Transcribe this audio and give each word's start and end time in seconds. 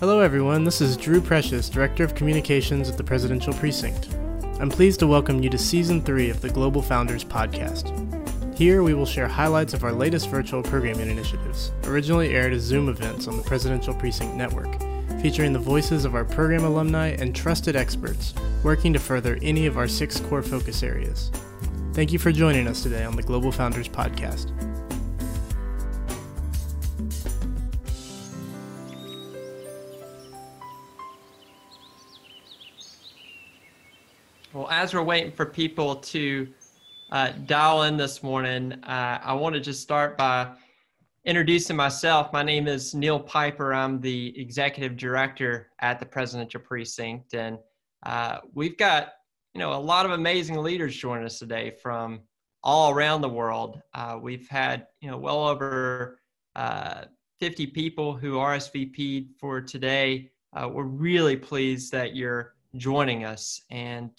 Hello, 0.00 0.20
everyone. 0.20 0.64
This 0.64 0.80
is 0.80 0.96
Drew 0.96 1.20
Precious, 1.20 1.68
Director 1.68 2.04
of 2.04 2.14
Communications 2.14 2.88
at 2.88 2.96
the 2.96 3.04
Presidential 3.04 3.52
Precinct. 3.52 4.08
I'm 4.58 4.70
pleased 4.70 4.98
to 5.00 5.06
welcome 5.06 5.42
you 5.42 5.50
to 5.50 5.58
Season 5.58 6.00
3 6.00 6.30
of 6.30 6.40
the 6.40 6.48
Global 6.48 6.80
Founders 6.80 7.22
Podcast. 7.22 7.92
Here, 8.56 8.82
we 8.82 8.94
will 8.94 9.04
share 9.04 9.28
highlights 9.28 9.74
of 9.74 9.84
our 9.84 9.92
latest 9.92 10.30
virtual 10.30 10.62
programming 10.62 11.10
initiatives, 11.10 11.70
originally 11.84 12.34
aired 12.34 12.54
as 12.54 12.62
Zoom 12.62 12.88
events 12.88 13.28
on 13.28 13.36
the 13.36 13.42
Presidential 13.42 13.92
Precinct 13.92 14.34
Network, 14.36 14.74
featuring 15.20 15.52
the 15.52 15.58
voices 15.58 16.06
of 16.06 16.14
our 16.14 16.24
program 16.24 16.64
alumni 16.64 17.08
and 17.08 17.36
trusted 17.36 17.76
experts 17.76 18.32
working 18.64 18.94
to 18.94 18.98
further 18.98 19.38
any 19.42 19.66
of 19.66 19.76
our 19.76 19.86
six 19.86 20.18
core 20.18 20.42
focus 20.42 20.82
areas. 20.82 21.30
Thank 21.92 22.10
you 22.10 22.18
for 22.18 22.32
joining 22.32 22.68
us 22.68 22.82
today 22.82 23.04
on 23.04 23.16
the 23.16 23.22
Global 23.22 23.52
Founders 23.52 23.86
Podcast. 23.86 24.50
As 34.80 34.94
we're 34.94 35.02
waiting 35.02 35.30
for 35.30 35.44
people 35.44 35.94
to 35.94 36.48
uh, 37.12 37.32
dial 37.44 37.82
in 37.82 37.98
this 37.98 38.22
morning, 38.22 38.72
uh, 38.84 39.20
I 39.22 39.34
want 39.34 39.54
to 39.54 39.60
just 39.60 39.82
start 39.82 40.16
by 40.16 40.52
introducing 41.26 41.76
myself. 41.76 42.32
My 42.32 42.42
name 42.42 42.66
is 42.66 42.94
Neil 42.94 43.20
Piper. 43.20 43.74
I'm 43.74 44.00
the 44.00 44.32
executive 44.40 44.96
director 44.96 45.68
at 45.80 46.00
the 46.00 46.06
Presidential 46.06 46.60
Precinct, 46.60 47.34
and 47.34 47.58
uh, 48.06 48.38
we've 48.54 48.78
got 48.78 49.12
you 49.52 49.58
know 49.58 49.74
a 49.74 49.76
lot 49.76 50.06
of 50.06 50.12
amazing 50.12 50.56
leaders 50.56 50.96
joining 50.96 51.26
us 51.26 51.38
today 51.38 51.72
from 51.82 52.20
all 52.64 52.90
around 52.90 53.20
the 53.20 53.28
world. 53.28 53.82
Uh, 53.92 54.18
we've 54.18 54.48
had 54.48 54.86
you 55.02 55.10
know 55.10 55.18
well 55.18 55.46
over 55.46 56.20
uh, 56.56 57.02
50 57.38 57.66
people 57.66 58.16
who 58.16 58.36
RSVP'd 58.36 59.38
for 59.38 59.60
today. 59.60 60.30
Uh, 60.54 60.70
we're 60.72 60.84
really 60.84 61.36
pleased 61.36 61.92
that 61.92 62.16
you're 62.16 62.54
joining 62.76 63.26
us. 63.26 63.60
And, 63.70 64.10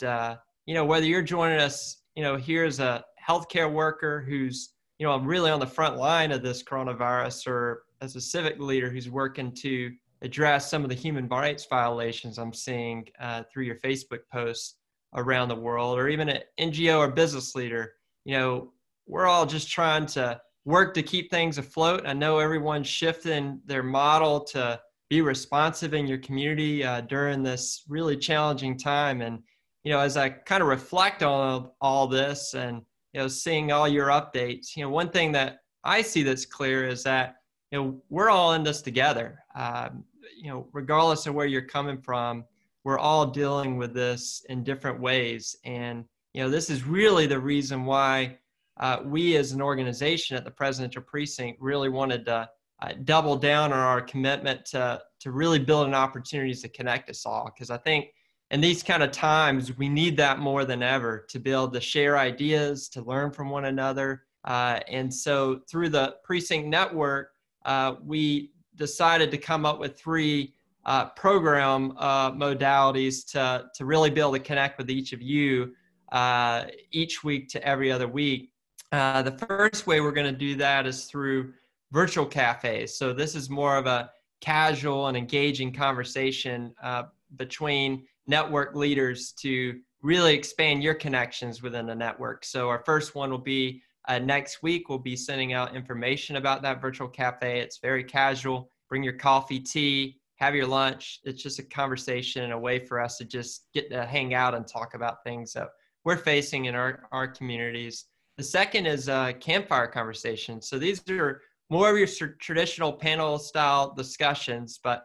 you 0.66 0.74
know, 0.74 0.86
whether 0.86 1.06
you're 1.06 1.22
joining 1.22 1.60
us, 1.60 2.02
you 2.16 2.24
know, 2.24 2.36
here 2.36 2.66
as 2.66 2.80
a 2.80 3.04
healthcare 3.28 3.72
worker 3.72 4.24
who's, 4.28 4.74
you 5.00 5.06
know, 5.06 5.14
I'm 5.14 5.26
really 5.26 5.52
on 5.52 5.60
the 5.60 5.68
front 5.68 5.98
line 5.98 6.32
of 6.32 6.44
this 6.44 6.64
coronavirus 6.64 7.48
or 7.48 7.84
as 8.02 8.16
a 8.16 8.22
civic 8.22 8.60
leader 8.60 8.90
who's 8.90 9.10
working 9.10 9.54
to 9.62 9.92
address 10.22 10.70
some 10.70 10.84
of 10.84 10.90
the 10.90 10.96
human 10.96 11.28
rights 11.28 11.66
violations 11.70 12.38
I'm 12.38 12.54
seeing 12.54 13.06
uh, 13.20 13.44
through 13.52 13.64
your 13.64 13.78
Facebook 13.78 14.20
posts 14.32 14.76
around 15.16 15.50
the 15.50 15.56
world, 15.56 15.98
or 15.98 16.08
even 16.08 16.30
an 16.30 16.40
NGO 16.60 17.00
or 17.00 17.10
business 17.10 17.56
leader, 17.56 17.94
you 18.24 18.38
know, 18.38 18.72
we're 19.08 19.28
all 19.28 19.46
just 19.46 19.70
trying 19.70 20.06
to 20.06 20.40
work 20.64 20.94
to 20.94 21.04
keep 21.04 21.30
things 21.32 21.58
afloat. 21.58 22.04
I 22.06 22.14
know 22.14 22.40
everyone's 22.40 22.88
shifting 22.88 23.60
their 23.66 23.84
model 23.84 24.42
to 24.46 24.80
be 25.10 25.22
responsive 25.22 25.94
in 25.94 26.08
your 26.08 26.20
community 26.20 26.84
uh, 26.84 27.02
during 27.02 27.44
this 27.44 27.84
really 27.90 28.16
challenging 28.16 28.78
time. 28.78 29.22
And, 29.22 29.40
you 29.84 29.92
know, 29.92 30.00
as 30.00 30.18
I 30.18 30.30
kind 30.30 30.62
of 30.62 30.70
reflect 30.70 31.24
on 31.24 31.70
all 31.82 32.08
this 32.08 32.54
and, 32.54 32.82
you 33.14 33.22
know, 33.22 33.28
seeing 33.28 33.72
all 33.72 33.88
your 33.88 34.08
updates, 34.08 34.76
you 34.76 34.84
know, 34.84 34.90
one 34.90 35.10
thing 35.10 35.32
that 35.34 35.60
I 35.84 36.02
see 36.02 36.24
that's 36.24 36.46
clear 36.46 36.88
is 36.88 37.04
that, 37.04 37.38
you 37.72 37.82
know, 37.82 38.02
we're 38.10 38.30
all 38.30 38.54
in 38.54 38.64
this 38.64 38.82
together. 38.82 39.40
Um, 39.56 40.04
you 40.38 40.50
know, 40.50 40.68
regardless 40.72 41.26
of 41.28 41.34
where 41.34 41.46
you're 41.46 41.62
coming 41.62 42.00
from, 42.02 42.46
we're 42.84 43.00
all 43.00 43.28
dealing 43.28 43.78
with 43.78 43.94
this 43.94 44.44
in 44.50 44.64
different 44.64 45.00
ways. 45.00 45.56
And, 45.66 46.06
you 46.34 46.42
know, 46.42 46.50
this 46.50 46.70
is 46.70 46.84
really 46.84 47.28
the 47.28 47.40
reason 47.40 47.86
why 47.86 48.38
uh, 48.80 49.00
we 49.04 49.36
as 49.38 49.52
an 49.52 49.62
organization 49.62 50.38
at 50.38 50.46
the 50.46 50.52
Presidential 50.52 51.02
Precinct 51.02 51.62
really 51.62 51.90
wanted 51.90 52.26
to 52.26 52.50
uh, 52.82 52.94
double 53.04 53.36
down 53.36 53.72
on 53.72 53.80
our 53.80 54.02
commitment 54.02 54.66
to, 54.66 55.00
to 55.20 55.32
really 55.32 55.60
building 55.60 55.94
opportunities 55.94 56.62
to 56.64 56.70
connect 56.70 57.10
us 57.10 57.26
all. 57.26 57.52
Because 57.54 57.70
I 57.70 57.78
think 57.78 58.08
in 58.52 58.60
these 58.60 58.84
kind 58.84 59.02
of 59.02 59.12
times, 59.12 59.78
we 59.78 59.88
need 59.88 60.18
that 60.18 60.40
more 60.40 60.66
than 60.66 60.84
ever 60.84 61.26
to 61.30 61.40
be 61.40 61.52
able 61.52 61.70
to 61.70 61.80
share 61.80 62.18
ideas, 62.18 62.90
to 62.90 63.02
learn 63.02 63.32
from 63.32 63.50
one 63.50 63.66
another. 63.66 64.24
Uh, 64.44 64.80
and 64.90 65.14
so 65.14 65.62
through 65.70 65.88
the 65.88 66.16
Precinct 66.24 66.68
Network, 66.68 67.32
uh, 67.66 67.96
we 68.04 68.52
decided 68.76 69.32
to 69.32 69.38
come 69.38 69.66
up 69.66 69.80
with 69.80 69.98
three 69.98 70.54
uh, 70.86 71.06
program 71.10 71.94
uh, 71.98 72.32
modalities 72.32 73.26
to, 73.32 73.70
to 73.74 73.86
really 73.86 74.10
be 74.10 74.20
able 74.20 74.34
to 74.34 74.40
connect 74.40 74.78
with 74.78 74.90
each 74.90 75.14
of 75.14 75.22
you 75.22 75.74
uh, 76.12 76.66
each 76.92 77.24
week 77.24 77.48
to 77.48 77.66
every 77.66 77.90
other 77.90 78.08
week. 78.08 78.52
the 78.92 79.46
first 79.48 79.88
way 79.88 80.02
we're 80.02 80.12
going 80.12 80.32
to 80.32 80.38
do 80.38 80.56
that 80.56 80.86
is 80.86 81.06
through 81.06 81.54
virtual 81.92 82.26
cafes. 82.26 82.98
So 82.98 83.14
this 83.14 83.34
is 83.34 83.50
more 83.50 83.78
of 83.78 83.86
a 83.86 84.10
casual 84.42 85.08
and 85.08 85.16
engaging 85.16 85.72
conversation 85.72 86.74
uh, 86.84 87.04
between 87.38 88.06
network 88.32 88.76
leaders 88.76 89.34
to 89.34 89.80
really 90.02 90.34
expand 90.34 90.82
your 90.82 90.96
connections 90.96 91.62
within 91.62 91.86
the 91.86 91.94
network. 91.94 92.46
So 92.46 92.70
our 92.70 92.82
first 92.86 93.14
one 93.14 93.30
will 93.30 93.38
be 93.38 93.84
uh, 94.08 94.20
next 94.20 94.64
week. 94.64 94.88
We'll 94.88 94.98
be 94.98 95.18
sending 95.18 95.52
out 95.54 95.76
information 95.76 96.38
about 96.38 96.62
that 96.64 96.82
virtual 96.82 97.10
cafe. 97.10 97.60
It's 97.60 97.80
very 97.80 98.04
casual. 98.04 98.72
Bring 98.90 99.04
your 99.04 99.18
coffee, 99.18 99.60
tea, 99.60 100.18
have 100.38 100.56
your 100.56 100.66
lunch. 100.66 101.20
It's 101.24 101.44
just 101.44 101.60
a 101.60 101.64
conversation 101.64 102.44
and 102.44 102.54
a 102.54 102.58
way 102.58 102.80
for 102.80 103.00
us 103.00 103.18
to 103.18 103.26
just 103.26 103.68
get 103.74 103.92
to 103.92 104.06
hang 104.06 104.34
out 104.34 104.56
and 104.56 104.66
talk 104.66 104.96
about 104.96 105.24
things 105.24 105.54
that 105.54 105.68
we're 106.06 106.18
facing 106.18 106.66
in 106.66 106.74
our, 106.74 107.04
our 107.12 107.28
communities. 107.28 108.06
The 108.38 108.44
second 108.44 108.88
is 108.88 109.08
a 109.10 109.36
campfire 109.40 109.88
conversation. 109.88 110.62
So 110.62 110.80
these 110.80 111.04
are 111.10 111.42
more 111.70 111.92
of 111.92 111.98
your 111.98 112.08
traditional 112.40 112.94
panel 112.94 113.38
style 113.38 113.94
discussions, 113.94 114.80
but 114.84 115.04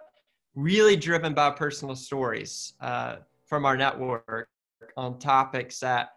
really 0.57 0.97
driven 0.97 1.35
by 1.35 1.51
personal 1.51 1.95
stories 1.95 2.73
uh, 2.81 3.17
from 3.45 3.65
our 3.65 3.77
network 3.77 4.49
on 4.97 5.19
topics 5.19 5.79
that 5.79 6.09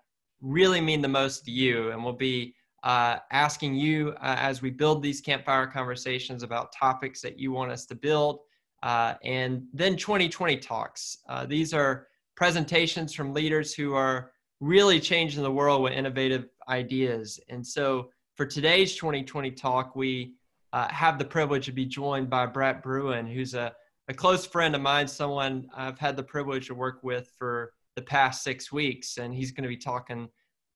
really 0.41 0.81
mean 0.81 1.01
the 1.01 1.07
most 1.07 1.45
to 1.45 1.51
you. 1.51 1.91
And 1.91 2.03
we'll 2.03 2.13
be 2.13 2.55
uh, 2.83 3.17
asking 3.31 3.75
you 3.75 4.11
uh, 4.21 4.37
as 4.39 4.61
we 4.61 4.71
build 4.71 5.03
these 5.03 5.19
campfire 5.19 5.67
conversations 5.67 6.41
about 6.41 6.71
topics 6.71 7.21
that 7.21 7.37
you 7.37 7.51
want 7.51 7.71
us 7.71 7.85
to 7.87 7.95
build. 7.95 8.39
Uh, 8.81 9.15
and 9.23 9.67
then 9.73 9.97
2020 9.97 10.57
talks. 10.57 11.17
Uh, 11.27 11.45
these 11.45 11.73
are 11.73 12.07
presentations 12.37 13.13
from 13.13 13.33
leaders 13.33 13.73
who 13.73 13.93
are 13.93 14.31
really 14.61 15.01
changing 15.01 15.43
the 15.43 15.51
world 15.51 15.83
with 15.83 15.91
innovative 15.91 16.47
ideas. 16.69 17.41
And 17.49 17.65
so 17.65 18.09
for 18.35 18.45
today's 18.45 18.95
2020 18.95 19.51
talk, 19.51 19.97
we 19.97 20.35
uh, 20.71 20.87
have 20.87 21.19
the 21.19 21.25
privilege 21.25 21.65
to 21.65 21.73
be 21.73 21.85
joined 21.85 22.29
by 22.29 22.45
Brett 22.45 22.81
Bruen, 22.81 23.27
who's 23.27 23.53
a, 23.53 23.73
a 24.09 24.13
close 24.13 24.45
friend 24.45 24.75
of 24.75 24.81
mine, 24.81 25.07
someone 25.07 25.69
I've 25.75 25.99
had 25.99 26.17
the 26.17 26.23
privilege 26.23 26.67
to 26.67 26.73
work 26.73 27.03
with 27.03 27.31
for 27.37 27.73
the 27.95 28.01
past 28.01 28.43
six 28.43 28.71
weeks. 28.71 29.17
And 29.17 29.33
he's 29.33 29.51
going 29.51 29.63
to 29.63 29.69
be 29.69 29.77
talking 29.77 30.27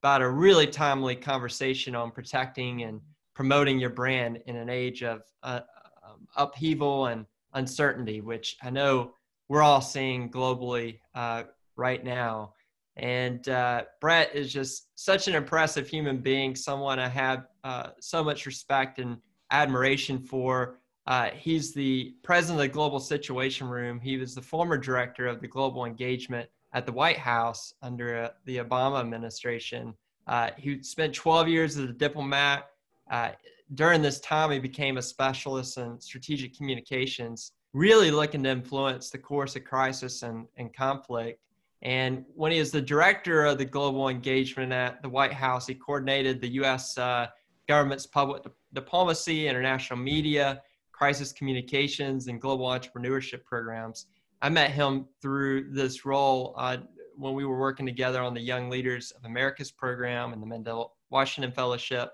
about 0.03 0.21
a 0.21 0.29
really 0.29 0.67
timely 0.67 1.15
conversation 1.15 1.95
on 1.95 2.11
protecting 2.11 2.83
and 2.83 3.01
promoting 3.33 3.79
your 3.79 3.89
brand 3.89 4.39
in 4.45 4.55
an 4.55 4.69
age 4.69 5.01
of 5.01 5.23
uh, 5.41 5.61
um, 6.07 6.27
upheaval 6.35 7.07
and 7.07 7.25
uncertainty, 7.53 8.21
which 8.21 8.55
I 8.61 8.69
know 8.69 9.13
we're 9.49 9.63
all 9.63 9.81
seeing 9.81 10.29
globally 10.29 10.99
uh, 11.15 11.43
right 11.75 12.03
now. 12.03 12.53
And 12.97 13.49
uh, 13.49 13.85
Brett 13.99 14.35
is 14.35 14.53
just 14.53 14.89
such 14.93 15.27
an 15.27 15.33
impressive 15.33 15.87
human 15.87 16.19
being, 16.19 16.55
someone 16.55 16.99
I 16.99 17.07
have 17.09 17.47
uh, 17.63 17.89
so 17.99 18.23
much 18.23 18.45
respect 18.45 18.99
and 18.99 19.17
admiration 19.49 20.19
for. 20.19 20.77
Uh, 21.05 21.29
he's 21.31 21.73
the 21.73 22.15
president 22.23 22.59
of 22.59 22.63
the 22.63 22.73
Global 22.73 22.99
Situation 22.99 23.67
Room. 23.67 23.99
He 23.99 24.17
was 24.17 24.35
the 24.35 24.41
former 24.41 24.77
director 24.77 25.27
of 25.27 25.41
the 25.41 25.47
global 25.47 25.85
engagement 25.85 26.49
at 26.73 26.85
the 26.85 26.91
White 26.91 27.17
House 27.17 27.73
under 27.81 28.23
uh, 28.23 28.29
the 28.45 28.57
Obama 28.57 28.99
administration. 28.99 29.93
Uh, 30.27 30.51
he 30.57 30.81
spent 30.81 31.13
12 31.13 31.47
years 31.49 31.77
as 31.77 31.89
a 31.89 31.93
diplomat. 31.93 32.67
Uh, 33.11 33.31
during 33.75 34.01
this 34.01 34.19
time, 34.21 34.51
he 34.51 34.59
became 34.59 34.97
a 34.97 35.01
specialist 35.01 35.77
in 35.77 35.99
strategic 35.99 36.55
communications, 36.55 37.51
really 37.73 38.09
looking 38.09 38.43
to 38.43 38.49
influence 38.49 39.09
the 39.09 39.17
course 39.17 39.55
of 39.55 39.65
crisis 39.65 40.23
and, 40.23 40.47
and 40.57 40.73
conflict. 40.73 41.39
And 41.81 42.23
when 42.33 42.53
he 42.53 42.59
was 42.59 42.71
the 42.71 42.81
director 42.81 43.43
of 43.43 43.57
the 43.57 43.65
global 43.65 44.07
engagement 44.07 44.71
at 44.71 45.01
the 45.01 45.09
White 45.09 45.33
House, 45.33 45.67
he 45.67 45.75
coordinated 45.75 46.39
the 46.39 46.53
U.S. 46.53 46.97
Uh, 46.97 47.27
government's 47.67 48.05
public 48.05 48.43
diplomacy, 48.73 49.49
international 49.49 49.99
media, 49.99 50.61
crisis 50.93 51.33
communications, 51.33 52.27
and 52.27 52.39
global 52.39 52.67
entrepreneurship 52.67 53.43
programs. 53.43 54.05
I 54.41 54.49
met 54.49 54.71
him 54.71 55.07
through 55.21 55.71
this 55.73 56.05
role 56.05 56.53
uh, 56.57 56.77
when 57.15 57.33
we 57.33 57.45
were 57.45 57.59
working 57.59 57.85
together 57.85 58.21
on 58.21 58.33
the 58.33 58.41
Young 58.41 58.69
Leaders 58.69 59.11
of 59.11 59.25
America's 59.25 59.71
program 59.71 60.33
and 60.33 60.41
the 60.41 60.47
Mandela 60.47 60.89
Washington 61.09 61.51
Fellowship. 61.51 62.11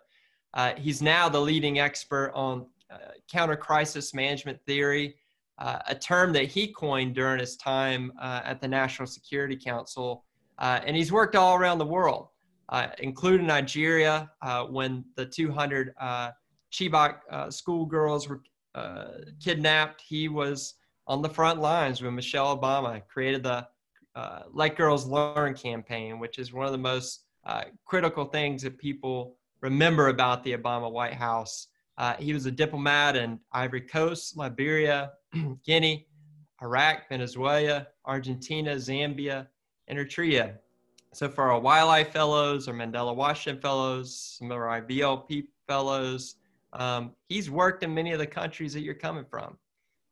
Uh, 0.53 0.73
he's 0.77 1.01
now 1.01 1.29
the 1.29 1.39
leading 1.39 1.79
expert 1.79 2.31
on 2.33 2.65
uh, 2.91 2.97
counter 3.31 3.55
crisis 3.55 4.13
management 4.13 4.59
theory, 4.65 5.15
uh, 5.59 5.79
a 5.87 5.95
term 5.95 6.33
that 6.33 6.45
he 6.45 6.71
coined 6.71 7.15
during 7.15 7.39
his 7.39 7.55
time 7.57 8.11
uh, 8.21 8.41
at 8.43 8.61
the 8.61 8.67
National 8.67 9.05
Security 9.05 9.55
Council. 9.55 10.25
Uh, 10.57 10.79
and 10.85 10.95
he's 10.95 11.11
worked 11.11 11.35
all 11.35 11.55
around 11.55 11.77
the 11.77 11.85
world 11.85 12.29
including 12.99 13.47
Nigeria, 13.47 14.29
when 14.69 15.03
the 15.15 15.25
200 15.25 15.91
uh, 15.99 16.29
Chibok 16.71 17.51
schoolgirls 17.51 18.29
were 18.29 18.41
uh, 18.75 19.05
kidnapped. 19.43 20.01
He 20.01 20.27
was 20.27 20.75
on 21.07 21.21
the 21.21 21.29
front 21.29 21.59
lines 21.59 22.01
when 22.01 22.15
Michelle 22.15 22.57
Obama 22.57 23.01
created 23.07 23.43
the 23.43 23.67
uh, 24.15 24.43
Let 24.51 24.75
Girls 24.75 25.05
Learn 25.05 25.53
campaign, 25.53 26.19
which 26.19 26.39
is 26.39 26.53
one 26.53 26.65
of 26.65 26.71
the 26.71 26.77
most 26.77 27.23
uh, 27.45 27.63
critical 27.85 28.25
things 28.25 28.61
that 28.63 28.77
people 28.77 29.35
remember 29.61 30.09
about 30.09 30.43
the 30.43 30.55
Obama 30.55 30.91
White 30.91 31.13
House. 31.13 31.67
Uh, 31.97 32.13
he 32.15 32.33
was 32.33 32.45
a 32.45 32.51
diplomat 32.51 33.15
in 33.15 33.39
Ivory 33.51 33.81
Coast, 33.81 34.37
Liberia, 34.37 35.11
Guinea, 35.65 36.07
Iraq, 36.61 37.09
Venezuela, 37.09 37.87
Argentina, 38.05 38.75
Zambia, 38.75 39.47
and 39.87 39.97
Eritrea. 39.97 40.55
So 41.13 41.27
for 41.27 41.51
our 41.51 41.59
wildlife 41.59 42.11
fellows, 42.11 42.67
our 42.67 42.73
Mandela 42.73 43.15
Washington 43.15 43.61
fellows, 43.61 44.37
some 44.37 44.51
of 44.51 44.57
our 44.57 44.81
IVLP 44.81 45.47
fellows, 45.67 46.35
um, 46.73 47.11
he's 47.27 47.49
worked 47.49 47.83
in 47.83 47.93
many 47.93 48.11
of 48.11 48.19
the 48.19 48.27
countries 48.27 48.73
that 48.73 48.81
you're 48.81 48.93
coming 48.93 49.25
from. 49.29 49.57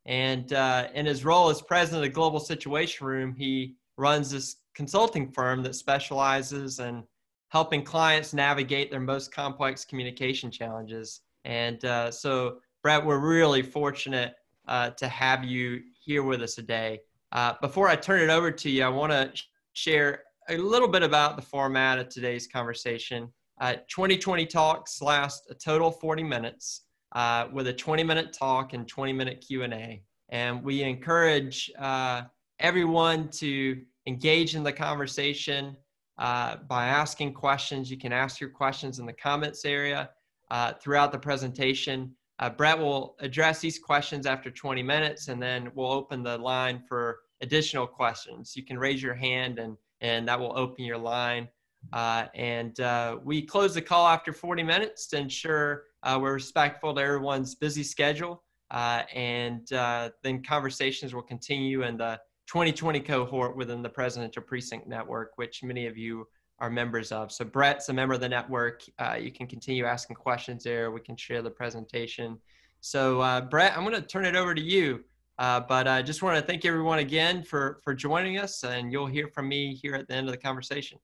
And 0.06 0.54
uh, 0.54 0.88
in 0.94 1.06
his 1.06 1.26
role 1.26 1.50
as 1.50 1.62
president 1.62 2.04
of 2.04 2.10
the 2.10 2.14
Global 2.14 2.40
Situation 2.40 3.06
Room, 3.06 3.36
he 3.38 3.76
runs 3.98 4.32
this 4.32 4.58
consulting 4.74 5.32
firm 5.32 5.64
that 5.64 5.76
specializes 5.76 6.80
in 6.80 7.04
helping 7.50 7.84
clients 7.84 8.34
navigate 8.34 8.92
their 8.92 9.00
most 9.00 9.32
complex 9.32 9.86
communication 9.86 10.52
challenges. 10.52 11.22
And 11.46 11.84
uh, 11.86 12.12
so, 12.12 12.60
Brett, 12.84 13.06
we're 13.06 13.20
really 13.20 13.62
fortunate 13.62 14.36
uh, 14.68 14.92
to 14.92 15.08
have 15.08 15.44
you 15.44 15.82
here 16.04 16.24
with 16.24 16.42
us 16.42 16.56
today. 16.56 17.00
Uh, 17.32 17.54
before 17.62 17.90
I 17.90 17.96
turn 17.96 18.22
it 18.22 18.30
over 18.30 18.52
to 18.52 18.70
you, 18.70 18.84
I 18.84 18.90
want 18.90 19.12
to 19.12 19.32
share 19.74 20.24
a 20.50 20.58
little 20.58 20.88
bit 20.88 21.04
about 21.04 21.36
the 21.36 21.42
format 21.42 22.00
of 22.00 22.10
today's 22.10 22.48
conversation. 22.48 23.32
Uh, 23.60 23.74
2020 23.88 24.46
talks 24.46 25.02
last 25.02 25.48
a 25.50 25.56
total 25.56 25.92
40 25.92 26.24
minutes 26.24 26.84
uh, 27.14 27.48
with 27.52 27.68
a 27.68 27.74
20 27.74 28.04
minute 28.04 28.34
talk 28.34 28.74
and 28.74 28.88
20 28.88 29.14
minute 29.14 29.44
Q&A. 29.46 30.04
And 30.30 30.64
we 30.64 30.84
encourage 30.84 31.72
uh, 31.80 32.24
everyone 32.60 33.30
to 33.30 33.82
engage 34.06 34.56
in 34.56 34.64
the 34.64 34.74
conversation 34.74 35.76
uh, 36.18 36.58
by 36.68 36.88
asking 36.88 37.34
questions. 37.34 37.90
You 37.90 37.98
can 37.98 38.12
ask 38.12 38.40
your 38.40 38.50
questions 38.50 39.00
in 39.00 39.06
the 39.06 39.14
comments 39.14 39.66
area 39.66 40.10
uh, 40.52 40.74
throughout 40.74 41.12
the 41.12 41.20
presentation. 41.20 42.14
Uh, 42.40 42.50
Brett 42.50 42.78
will 42.78 43.16
address 43.20 43.60
these 43.60 43.80
questions 43.80 44.26
after 44.26 44.52
20 44.52 44.84
minutes, 44.84 45.28
and 45.28 45.42
then 45.42 45.72
we'll 45.74 45.92
open 45.92 46.24
the 46.24 46.38
line 46.38 46.84
for 46.88 47.20
additional 47.42 47.88
questions. 47.88 48.56
You 48.56 48.64
can 48.64 48.78
raise 48.78 49.02
your 49.02 49.16
hand, 49.16 49.60
and, 49.60 49.78
and 50.02 50.28
that 50.28 50.40
will 50.40 50.58
open 50.58 50.86
your 50.86 50.98
line. 50.98 51.48
Uh, 51.94 52.26
and 52.36 52.80
uh, 52.80 53.18
we 53.24 53.42
close 53.42 53.74
the 53.74 53.82
call 53.82 54.08
after 54.08 54.34
40 54.34 54.64
minutes 54.64 55.08
to 55.08 55.18
ensure 55.18 55.84
uh, 56.04 56.18
we're 56.22 56.34
respectful 56.34 56.94
to 56.94 57.02
everyone's 57.02 57.56
busy 57.56 57.84
schedule. 57.84 58.44
Uh, 58.72 59.04
and 59.14 59.72
uh, 59.72 60.10
then 60.24 60.44
conversations 60.44 61.14
will 61.14 61.22
continue 61.22 61.84
in 61.84 61.98
the 61.98 62.20
2020 62.48 63.00
cohort 63.02 63.56
within 63.56 63.82
the 63.82 63.90
Presidential 63.90 64.42
Precinct 64.42 64.88
Network, 64.88 65.32
which 65.36 65.64
many 65.64 65.86
of 65.88 65.98
you 65.98 66.28
are 66.60 66.70
members 66.70 67.12
of. 67.12 67.32
So 67.32 67.46
Brett's 67.46 67.90
a 67.90 67.94
member 67.94 68.16
of 68.16 68.22
the 68.22 68.30
network. 68.30 68.84
Uh, 69.00 69.18
you 69.20 69.32
can 69.32 69.48
continue 69.48 69.86
asking 69.86 70.16
questions 70.16 70.64
there. 70.64 70.92
We 70.92 71.02
can 71.02 71.16
share 71.16 71.42
the 71.42 71.52
presentation. 71.52 72.38
So 72.82 73.48
Brett, 73.50 73.78
I'm 73.78 73.84
going 73.84 73.96
to 73.96 74.02
turn 74.02 74.26
it 74.26 74.36
over 74.36 74.54
to 74.54 74.62
you. 74.62 75.04
but 75.38 75.88
I 75.88 76.02
just 76.02 76.22
want 76.22 76.36
to 76.38 76.42
thank 76.42 76.66
everyone 76.66 77.00
again 77.00 77.44
for, 77.44 77.80
for 77.84 77.94
joining 77.94 78.38
us, 78.38 78.64
and 78.64 78.92
you'll 78.92 79.08
hear 79.08 79.28
from 79.28 79.48
me 79.48 79.76
here 79.76 79.94
at 79.96 80.08
the 80.08 80.14
end 80.16 80.28
of 80.28 80.32
the 80.32 80.38
conversation. 80.40 81.00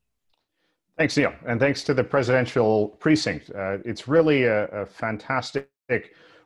Thanks, 0.97 1.17
Neil. 1.17 1.33
And 1.47 1.59
thanks 1.59 1.83
to 1.85 1.93
the 1.95 2.03
Presidential 2.03 2.89
Precinct. 2.99 3.49
Uh, 3.49 3.79
it's 3.83 4.07
really 4.07 4.43
a, 4.43 4.65
a, 4.65 4.85
fantastic 4.85 5.67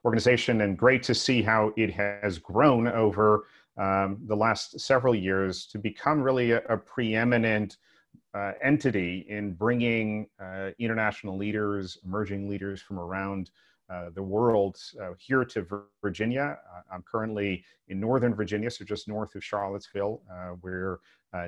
organization 0.06 0.62
and 0.62 0.78
great 0.78 1.04
to 1.04 1.14
see 1.14 1.42
how 1.42 1.74
it 1.76 1.92
has 1.92 2.40
grown 2.40 2.88
over 2.88 3.48
um, 3.78 4.20
the 4.26 4.36
last 4.36 4.80
several 4.80 5.14
years 5.14 5.66
to 5.66 5.78
become 5.78 6.22
really 6.22 6.52
a, 6.52 6.62
a 6.70 6.78
preeminent 6.78 7.76
uh, 8.34 8.54
entity 8.64 9.26
in 9.28 9.54
bringing 9.54 10.28
uh, 10.42 10.70
international 10.80 11.36
leaders, 11.36 11.98
emerging 12.06 12.48
leaders 12.50 12.82
from 12.82 13.00
around 13.00 13.52
uh, 13.90 14.12
the 14.16 14.24
world 14.24 14.78
uh, 15.02 15.10
here 15.18 15.44
to 15.44 15.66
Virginia. 16.02 16.58
Uh, 16.74 16.82
I'm 16.94 17.04
currently 17.04 17.66
in 17.90 18.00
Northern 18.00 18.34
Virginia, 18.34 18.72
so 18.72 18.86
just 18.86 19.10
north 19.10 19.36
of 19.36 19.44
Charlottesville, 19.44 20.22
where 20.62 21.00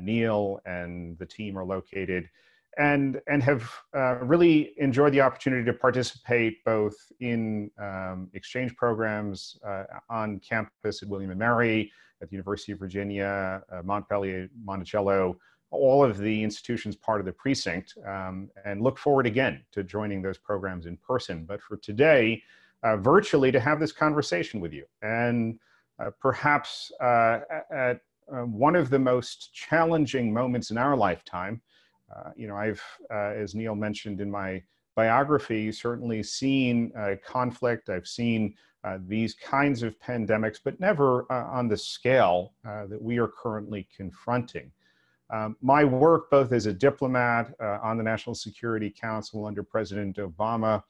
Neil 0.01 0.59
and 0.65 1.17
the 1.17 1.25
team 1.25 1.57
are 1.57 1.65
located 1.65 2.29
and 2.77 3.19
and 3.27 3.41
have 3.43 3.69
uh, 3.95 4.17
really 4.17 4.73
enjoyed 4.77 5.13
the 5.13 5.21
opportunity 5.21 5.65
to 5.65 5.73
participate 5.73 6.63
both 6.63 6.95
in 7.19 7.69
um, 7.81 8.29
exchange 8.33 8.75
programs 8.75 9.57
uh, 9.67 9.83
on 10.09 10.39
campus 10.39 11.01
at 11.01 11.09
William 11.09 11.31
and 11.31 11.39
Mary, 11.39 11.91
at 12.21 12.29
the 12.29 12.35
University 12.35 12.71
of 12.71 12.79
Virginia, 12.79 13.61
uh, 13.71 13.81
Montpelier, 13.83 14.49
Monticello, 14.63 15.37
all 15.71 16.03
of 16.03 16.17
the 16.17 16.43
institutions 16.43 16.95
part 16.95 17.19
of 17.19 17.25
the 17.25 17.33
precinct, 17.33 17.95
um, 18.07 18.49
and 18.65 18.81
look 18.81 18.97
forward 18.97 19.25
again 19.25 19.63
to 19.71 19.83
joining 19.83 20.21
those 20.21 20.37
programs 20.37 20.85
in 20.85 20.97
person. 20.97 21.45
But 21.45 21.61
for 21.61 21.77
today, 21.77 22.41
uh, 22.83 22.97
virtually 22.97 23.51
to 23.51 23.59
have 23.59 23.79
this 23.79 23.91
conversation 23.91 24.59
with 24.59 24.73
you, 24.73 24.85
and 25.01 25.59
uh, 25.99 26.11
perhaps 26.21 26.91
uh, 27.01 27.39
at 27.71 28.01
one 28.27 28.75
of 28.75 28.89
the 28.89 28.99
most 28.99 29.53
challenging 29.53 30.31
moments 30.31 30.71
in 30.71 30.77
our 30.77 30.95
lifetime. 30.95 31.61
Uh, 32.15 32.31
you 32.35 32.47
know, 32.47 32.55
I've, 32.55 32.81
uh, 33.11 33.33
as 33.35 33.55
Neil 33.55 33.75
mentioned 33.75 34.21
in 34.21 34.29
my 34.29 34.61
biography, 34.95 35.71
certainly 35.71 36.23
seen 36.23 36.91
uh, 36.97 37.15
conflict. 37.25 37.89
I've 37.89 38.07
seen 38.07 38.55
uh, 38.83 38.97
these 39.07 39.35
kinds 39.35 39.83
of 39.83 39.99
pandemics, 39.99 40.59
but 40.63 40.79
never 40.79 41.31
uh, 41.31 41.45
on 41.45 41.67
the 41.67 41.77
scale 41.77 42.53
that 42.63 43.01
we 43.01 43.17
are 43.17 43.27
currently 43.27 43.87
confronting. 43.95 44.71
Um, 45.31 45.55
my 45.61 45.83
work, 45.83 46.31
both 46.31 46.51
as 46.53 46.65
a 46.65 46.73
diplomat 46.73 47.53
on 47.59 47.97
the 47.97 48.03
National 48.03 48.33
Security 48.33 48.89
Council 48.89 49.45
under 49.45 49.63
President 49.63 50.17
Obama, 50.17 50.81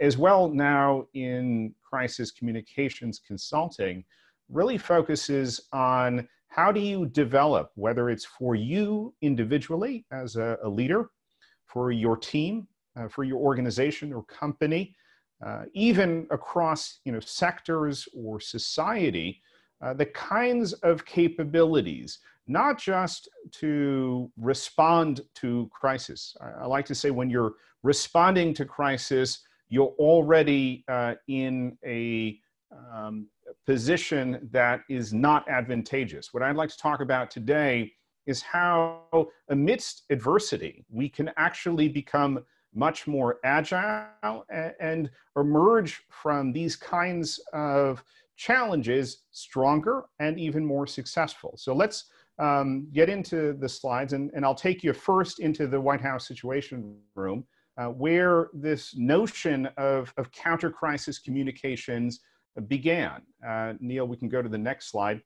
as 0.00 0.18
well 0.18 0.48
now 0.48 1.06
in 1.14 1.74
crisis 1.82 2.30
communications 2.30 3.20
consulting, 3.26 4.04
really 4.50 4.76
focuses 4.76 5.60
on 5.72 6.28
how 6.50 6.72
do 6.72 6.80
you 6.80 7.06
develop, 7.06 7.70
whether 7.76 8.10
it's 8.10 8.24
for 8.24 8.56
you 8.56 9.14
individually 9.22 10.04
as 10.12 10.34
a, 10.34 10.58
a 10.64 10.68
leader, 10.68 11.10
for 11.66 11.92
your 11.92 12.16
team, 12.16 12.66
uh, 12.96 13.06
for 13.06 13.22
your 13.22 13.38
organization 13.38 14.12
or 14.12 14.24
company, 14.24 14.94
uh, 15.46 15.62
even 15.74 16.26
across 16.30 16.98
you 17.04 17.12
know, 17.12 17.20
sectors 17.20 18.08
or 18.14 18.40
society, 18.40 19.40
uh, 19.80 19.94
the 19.94 20.06
kinds 20.06 20.72
of 20.82 21.06
capabilities, 21.06 22.18
not 22.48 22.78
just 22.78 23.28
to 23.52 24.30
respond 24.36 25.20
to 25.36 25.70
crisis. 25.72 26.36
I, 26.40 26.62
I, 26.62 26.66
like 26.66 26.84
to 26.86 26.96
say 26.96 27.12
when 27.12 27.30
you're 27.30 27.54
responding 27.84 28.52
to 28.54 28.64
crisis, 28.64 29.44
you're 29.68 29.94
already 30.00 30.84
uh, 30.88 31.14
in 31.28 31.78
a 31.86 32.40
um, 32.92 33.28
position 33.66 34.48
that 34.52 34.80
is 34.88 35.12
not 35.12 35.48
advantageous. 35.48 36.32
What 36.32 36.42
I'd 36.42 36.56
like 36.56 36.70
to 36.70 36.78
talk 36.78 37.00
about 37.00 37.30
today 37.30 37.92
is 38.26 38.42
how, 38.42 39.02
amidst 39.48 40.04
adversity, 40.10 40.84
we 40.90 41.08
can 41.08 41.30
actually 41.36 41.88
become 41.88 42.44
much 42.74 43.06
more 43.06 43.38
agile 43.44 44.44
and 44.80 45.10
emerge 45.36 46.02
from 46.10 46.52
these 46.52 46.76
kinds 46.76 47.40
of 47.52 48.04
challenges 48.36 49.24
stronger 49.32 50.04
and 50.18 50.38
even 50.38 50.64
more 50.64 50.86
successful. 50.86 51.54
So 51.56 51.74
let's 51.74 52.04
um, 52.38 52.88
get 52.92 53.08
into 53.08 53.54
the 53.54 53.68
slides, 53.68 54.12
and, 54.12 54.30
and 54.34 54.44
I'll 54.44 54.54
take 54.54 54.82
you 54.82 54.92
first 54.92 55.40
into 55.40 55.66
the 55.66 55.80
White 55.80 56.00
House 56.00 56.26
Situation 56.26 56.96
Room, 57.14 57.44
uh, 57.76 57.86
where 57.86 58.48
this 58.54 58.94
notion 58.96 59.68
of, 59.76 60.12
of 60.16 60.30
counter 60.32 60.70
crisis 60.70 61.18
communications 61.18 62.20
began. 62.66 63.22
Uh, 63.46 63.74
Neil, 63.80 64.06
we 64.06 64.16
can 64.16 64.28
go 64.28 64.42
to 64.42 64.48
the 64.48 64.58
next 64.58 64.90
slide. 64.90 65.22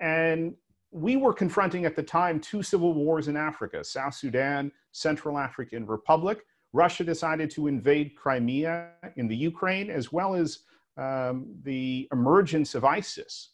And 0.00 0.54
we 0.90 1.16
were 1.16 1.32
confronting 1.32 1.84
at 1.84 1.96
the 1.96 2.02
time 2.02 2.38
two 2.38 2.62
civil 2.62 2.92
wars 2.92 3.28
in 3.28 3.36
Africa, 3.36 3.82
South 3.82 4.14
Sudan, 4.14 4.70
Central 4.92 5.38
African 5.38 5.86
Republic. 5.86 6.44
Russia 6.72 7.04
decided 7.04 7.50
to 7.50 7.66
invade 7.66 8.14
Crimea 8.16 8.90
in 9.16 9.28
the 9.28 9.36
Ukraine, 9.36 9.90
as 9.90 10.12
well 10.12 10.34
as 10.34 10.60
um, 10.96 11.46
the 11.62 12.08
emergence 12.12 12.74
of 12.74 12.84
ISIS. 12.84 13.50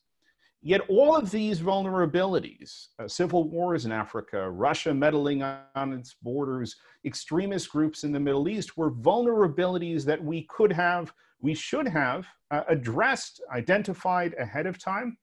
Yet 0.61 0.81
all 0.89 1.17
of 1.17 1.31
these 1.31 1.61
vulnerabilities, 1.61 2.89
uh, 2.99 3.07
civil 3.07 3.49
wars 3.49 3.85
in 3.85 3.93
Africa, 3.93 4.51
Russia 4.51 4.93
meddling 4.93 5.43
on 5.43 5.93
its 5.93 6.17
borders, 6.21 6.75
extremist 7.05 7.71
groups 7.71 8.03
in 8.03 8.11
the 8.11 8.19
Middle 8.19 8.49
East, 8.49 8.77
were 8.77 8.91
vulnerabilities 8.91 10.05
that 10.05 10.23
we 10.23 10.43
could 10.51 10.73
have 10.73 11.13
we 11.41 11.55
should 11.55 11.87
have 11.89 12.27
uh, 12.51 12.63
addressed, 12.69 13.43
identified 13.53 14.35
ahead 14.39 14.67
of 14.67 14.79
time. 14.79 15.17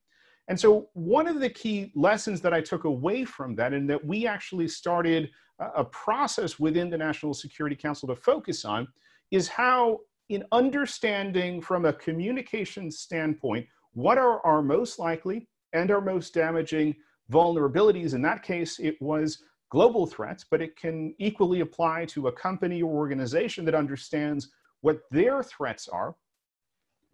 And 0.48 0.60
so, 0.60 0.90
one 0.94 1.28
of 1.28 1.40
the 1.40 1.50
key 1.50 1.92
lessons 1.96 2.40
that 2.42 2.54
I 2.54 2.62
took 2.62 2.84
away 2.84 3.26
from 3.26 3.56
that, 3.56 3.74
and 3.74 3.90
that 3.90 4.06
we 4.06 4.28
actually 4.28 4.68
started 4.68 5.30
a 5.60 5.86
process 5.86 6.60
within 6.60 6.90
the 6.90 6.98
National 6.98 7.34
Security 7.34 7.76
Council 7.76 8.08
to 8.10 8.16
focus 8.16 8.66
on, 8.66 8.88
is 9.32 9.48
how, 9.48 10.00
in 10.30 10.44
understanding 10.52 11.62
from 11.62 11.86
a 11.86 11.94
communication 11.94 12.92
standpoint, 12.92 13.66
what 13.94 14.18
are 14.18 14.46
our 14.46 14.62
most 14.62 15.00
likely 15.00 15.48
and 15.74 15.92
our 15.92 16.02
most 16.02 16.34
damaging 16.34 16.96
vulnerabilities. 17.32 18.14
In 18.14 18.22
that 18.22 18.44
case, 18.44 18.80
it 18.80 19.02
was 19.02 19.44
global 19.70 20.06
threats, 20.06 20.46
but 20.50 20.62
it 20.62 20.76
can 20.76 21.14
equally 21.20 21.62
apply 21.62 22.06
to 22.06 22.28
a 22.28 22.32
company 22.32 22.82
or 22.82 22.94
organization 22.94 23.66
that 23.66 23.76
understands 23.76 24.50
what 24.86 25.00
their 25.10 25.42
threats 25.42 25.88
are. 25.88 26.16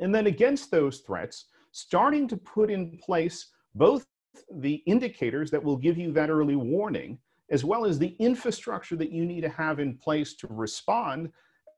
And 0.02 0.14
then 0.14 0.28
against 0.28 0.72
those 0.72 1.00
threats, 1.00 1.46
starting 1.72 2.28
to 2.28 2.36
put 2.36 2.70
in 2.70 2.98
place 2.98 3.48
both 3.76 4.06
the 4.56 4.76
indicators 4.86 5.50
that 5.52 5.64
will 5.64 5.78
give 5.78 5.98
you 5.98 6.12
that 6.12 6.30
early 6.30 6.58
warning, 6.58 7.18
as 7.50 7.64
well 7.64 7.86
as 7.86 7.98
the 7.98 8.14
infrastructure 8.20 8.98
that 8.98 9.14
you 9.14 9.24
need 9.26 9.40
to 9.42 9.50
have 9.50 9.80
in 9.80 9.98
place 9.98 10.34
to 10.36 10.48
respond. 10.50 11.32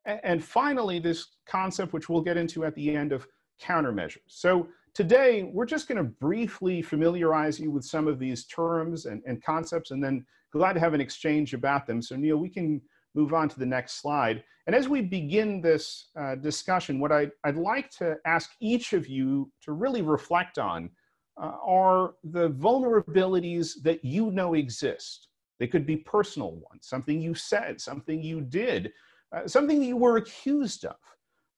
And 0.06 0.44
finally, 0.44 0.98
this 0.98 1.28
concept, 1.46 1.94
which 1.94 2.10
we'll 2.10 2.22
get 2.22 2.38
into 2.38 2.66
at 2.66 2.74
the 2.74 2.96
end 2.96 3.12
of 3.12 3.28
countermeasures. 3.62 4.30
So 4.30 4.68
today, 4.96 5.44
we're 5.54 5.68
just 5.76 5.88
going 5.88 6.00
to 6.00 6.10
briefly 6.28 6.82
familiarize 6.82 7.60
you 7.60 7.70
with 7.70 7.86
some 7.86 8.08
of 8.08 8.18
these 8.18 8.46
terms 8.46 9.06
and, 9.06 9.22
and 9.28 9.44
concepts, 9.44 9.92
and 9.92 10.04
then 10.04 10.26
glad 10.52 10.74
to 10.74 10.80
have 10.80 10.96
an 10.96 11.02
exchange 11.02 11.54
about 11.54 11.86
them. 11.86 12.02
So 12.02 12.16
Neil, 12.16 12.38
we 12.38 12.50
can 12.50 12.82
move 13.16 13.34
on 13.34 13.50
to 13.50 13.60
the 13.60 13.66
next 13.66 14.02
slide. 14.02 14.44
And 14.66 14.76
as 14.76 14.88
we 14.88 15.02
begin 15.02 15.62
this 15.62 16.10
uh, 16.18 16.36
discussion, 16.36 17.00
what 17.00 17.12
I, 17.12 17.30
would 17.46 17.58
like 17.58 17.90
to 17.98 18.18
ask 18.26 18.52
each 18.60 18.94
of 18.94 19.08
you 19.08 19.52
to 19.64 19.74
really 19.74 20.02
reflect 20.02 20.58
on 20.58 20.90
uh, 21.42 21.54
are 21.66 22.14
the 22.24 22.50
vulnerabilities 22.52 23.82
that 23.84 24.04
you 24.06 24.32
know 24.32 24.54
exist. 24.54 25.28
They 25.60 25.68
could 25.68 25.86
be 25.86 25.98
personal 25.98 26.52
ones, 26.52 26.88
something 26.88 27.22
you 27.22 27.36
said, 27.36 27.82
something 27.82 28.22
you 28.22 28.42
did, 28.42 28.92
uh, 29.36 29.48
something 29.48 29.80
that 29.80 29.86
you 29.86 29.98
were 29.98 30.18
accused 30.18 30.86
of. 30.86 30.96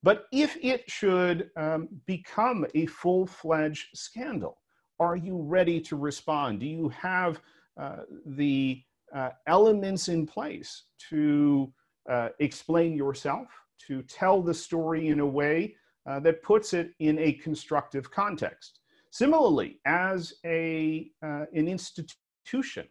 But 0.02 0.26
if 0.32 0.56
it 0.62 0.88
should 0.90 1.50
um, 1.56 1.88
become 2.06 2.66
a 2.74 2.86
full 2.86 3.26
fledged 3.26 3.88
scandal, 3.94 4.58
are 5.00 5.16
you 5.16 5.36
ready 5.42 5.80
to 5.82 5.96
respond? 5.96 6.60
Do 6.60 6.66
you 6.66 6.88
have 6.90 7.40
uh, 7.78 8.02
the 8.24 8.82
uh, 9.14 9.30
elements 9.46 10.08
in 10.08 10.26
place 10.26 10.84
to 11.10 11.72
uh, 12.10 12.28
explain 12.40 12.96
yourself, 12.96 13.48
to 13.86 14.02
tell 14.02 14.42
the 14.42 14.54
story 14.54 15.08
in 15.08 15.20
a 15.20 15.26
way 15.26 15.74
uh, 16.08 16.20
that 16.20 16.42
puts 16.42 16.72
it 16.72 16.92
in 16.98 17.18
a 17.18 17.32
constructive 17.34 18.10
context? 18.10 18.80
Similarly, 19.10 19.80
as 19.86 20.34
a, 20.44 21.10
uh, 21.22 21.46
an 21.54 21.68
institution, 21.68 22.86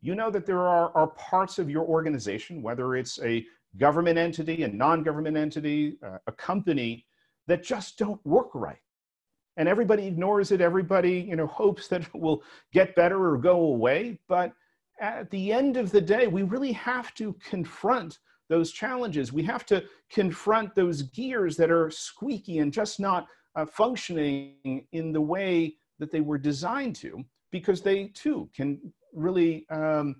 you 0.00 0.14
know 0.14 0.30
that 0.30 0.46
there 0.46 0.60
are, 0.60 0.94
are 0.96 1.08
parts 1.08 1.58
of 1.58 1.70
your 1.70 1.84
organization, 1.84 2.62
whether 2.62 2.94
it's 2.94 3.18
a 3.22 3.44
government 3.76 4.18
entity, 4.18 4.62
a 4.62 4.68
non-government 4.68 5.36
entity, 5.36 5.96
uh, 6.04 6.18
a 6.26 6.32
company, 6.32 7.06
that 7.46 7.62
just 7.62 7.98
don't 7.98 8.24
work 8.24 8.54
right. 8.54 8.78
And 9.56 9.68
everybody 9.68 10.06
ignores 10.06 10.52
it. 10.52 10.60
Everybody, 10.60 11.26
you 11.28 11.36
know, 11.36 11.46
hopes 11.62 11.88
that 11.88 12.02
it 12.02 12.14
will 12.14 12.42
get 12.72 12.94
better 12.94 13.30
or 13.30 13.38
go 13.38 13.60
away. 13.60 14.18
But 14.28 14.52
at 15.00 15.30
the 15.30 15.52
end 15.52 15.76
of 15.76 15.90
the 15.90 16.00
day, 16.00 16.26
we 16.26 16.42
really 16.42 16.72
have 16.72 17.14
to 17.14 17.34
confront 17.34 18.18
those 18.48 18.72
challenges. 18.72 19.32
We 19.32 19.42
have 19.44 19.64
to 19.66 19.84
confront 20.10 20.74
those 20.74 21.02
gears 21.02 21.56
that 21.56 21.70
are 21.70 21.90
squeaky 21.90 22.58
and 22.58 22.72
just 22.72 23.00
not 23.00 23.26
uh, 23.56 23.66
functioning 23.66 24.86
in 24.92 25.12
the 25.12 25.20
way 25.20 25.76
that 25.98 26.10
they 26.10 26.20
were 26.20 26.38
designed 26.38 26.96
to, 26.96 27.24
because 27.50 27.80
they 27.80 28.08
too 28.08 28.48
can 28.54 28.92
really 29.12 29.66
um, 29.70 30.16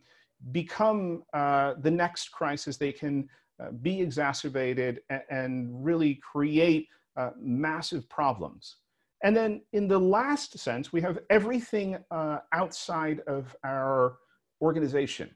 become 0.53 1.23
uh, 1.33 1.75
the 1.81 1.91
next 1.91 2.31
crisis. 2.31 2.77
They 2.77 2.93
can 2.93 3.29
uh, 3.61 3.73
be 3.83 4.01
exacerbated 4.01 5.01
and, 5.11 5.23
and 5.31 5.85
really 5.85 6.15
create 6.17 6.89
uh, 7.17 7.31
massive 7.41 8.09
problems. 8.09 8.77
And 9.23 9.37
then 9.37 9.63
in 9.73 9.89
the 9.89 9.99
last 9.99 10.59
sense, 10.59 10.93
we 10.93 11.01
have 11.01 11.19
everything 11.31 11.97
uh, 12.11 12.39
outside 12.53 13.21
of 13.27 13.57
our 13.65 14.17
organization. 14.61 15.31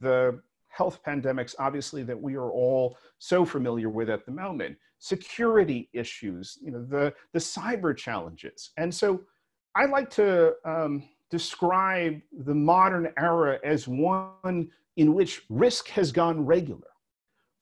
The 0.00 0.40
health 0.68 1.00
pandemics, 1.06 1.54
obviously, 1.58 2.02
that 2.02 2.20
we 2.20 2.34
are 2.34 2.50
all 2.50 2.96
so 3.18 3.44
familiar 3.44 3.88
with 3.88 4.10
at 4.10 4.26
the 4.26 4.32
moment, 4.32 4.76
security 4.98 5.88
issues, 5.92 6.58
you 6.62 6.72
know, 6.72 6.84
the, 6.84 7.12
the 7.32 7.38
cyber 7.38 7.96
challenges. 7.96 8.70
And 8.76 8.92
so 8.92 9.20
I 9.74 9.86
like 9.86 10.10
to 10.10 10.54
um, 10.64 11.04
describe 11.30 12.20
the 12.32 12.54
modern 12.54 13.12
era 13.18 13.58
as 13.64 13.86
one 13.88 14.68
in 14.96 15.14
which 15.14 15.42
risk 15.48 15.88
has 15.88 16.12
gone 16.12 16.44
regular. 16.44 16.88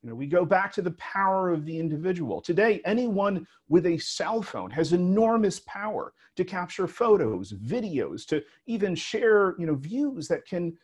You 0.02 0.10
know, 0.10 0.16
we 0.16 0.26
go 0.26 0.44
back 0.44 0.72
to 0.74 0.82
the 0.82 0.90
power 0.92 1.50
of 1.50 1.64
the 1.64 1.78
individual. 1.78 2.40
Today, 2.40 2.80
anyone 2.84 3.46
with 3.68 3.86
a 3.86 3.98
cell 3.98 4.42
phone 4.42 4.70
has 4.70 4.92
enormous 4.92 5.60
power 5.60 6.12
to 6.36 6.44
capture 6.44 6.88
photos, 6.88 7.52
videos, 7.52 8.26
to 8.26 8.42
even 8.66 8.94
share, 8.94 9.54
you 9.58 9.66
know, 9.66 9.76
views 9.76 10.26
that 10.28 10.44
can 10.44 10.76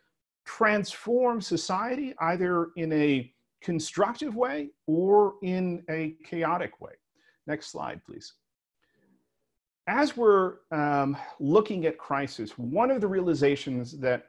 transform 0.48 1.42
society 1.42 2.14
either 2.20 2.68
in 2.76 2.90
a 2.90 3.30
constructive 3.60 4.34
way 4.34 4.70
or 4.86 5.34
in 5.42 5.84
a 5.90 6.16
chaotic 6.24 6.80
way. 6.80 6.92
Next 7.46 7.70
slide, 7.70 8.00
please. 8.02 8.32
As 9.86 10.16
we're 10.16 10.54
um, 10.72 11.18
looking 11.38 11.84
at 11.84 11.98
crisis, 11.98 12.52
one 12.56 12.90
of 12.90 13.02
the 13.02 13.06
realizations 13.06 13.98
that 13.98 14.28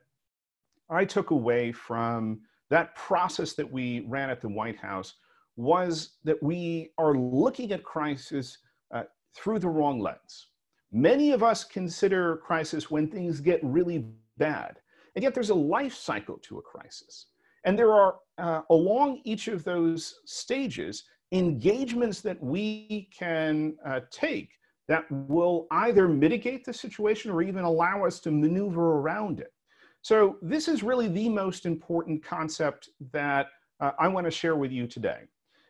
I 0.90 1.06
took 1.06 1.32
away 1.32 1.72
from 1.72 2.42
that 2.70 2.96
process 2.96 3.54
that 3.54 3.72
we 3.72 4.02
ran 4.02 4.30
at 4.30 4.42
the 4.42 4.50
White 4.50 4.78
House 4.78 5.16
was 5.56 6.18
that 6.26 6.42
we 6.44 6.92
are 6.98 7.16
looking 7.16 7.72
at 7.72 7.84
crisis 7.84 8.58
uh, 8.92 9.04
through 9.36 9.60
the 9.60 9.70
wrong 9.70 10.02
lens. 10.02 10.48
Many 10.92 11.32
of 11.32 11.44
us 11.44 11.64
consider 11.64 12.38
crisis 12.38 12.92
when 12.92 13.08
things 13.08 13.40
get 13.40 13.60
really 13.64 14.06
bad. 14.38 14.80
And 15.16 15.24
yet 15.24 15.34
there's 15.34 15.50
a 15.50 15.56
life 15.56 15.94
cycle 15.94 16.38
to 16.44 16.58
a 16.58 16.62
crisis. 16.62 17.28
And 17.66 17.78
there 17.78 17.94
are, 17.94 18.16
uh, 18.38 18.62
along 18.70 19.22
each 19.24 19.48
of 19.48 19.64
those 19.64 20.22
stages, 20.26 21.04
engagements 21.32 22.22
that 22.22 22.42
we 22.42 23.10
can 23.18 23.76
uh, 23.86 24.02
take 24.12 24.50
that 24.88 25.06
will 25.12 25.68
either 25.72 26.08
mitigate 26.08 26.66
the 26.66 26.74
situation 26.74 27.30
or 27.30 27.42
even 27.44 27.64
allow 27.64 28.06
us 28.06 28.20
to 28.22 28.32
maneuver 28.32 28.98
around 28.98 29.40
it. 29.40 29.54
So 30.02 30.38
this 30.42 30.68
is 30.68 30.82
really 30.82 31.08
the 31.08 31.30
most 31.30 31.66
important 31.66 32.24
concept 32.24 32.90
that 33.12 33.48
uh, 33.80 33.92
I 34.00 34.08
want 34.08 34.26
to 34.26 34.32
share 34.32 34.56
with 34.56 34.72
you 34.72 34.88
today. 34.88 35.22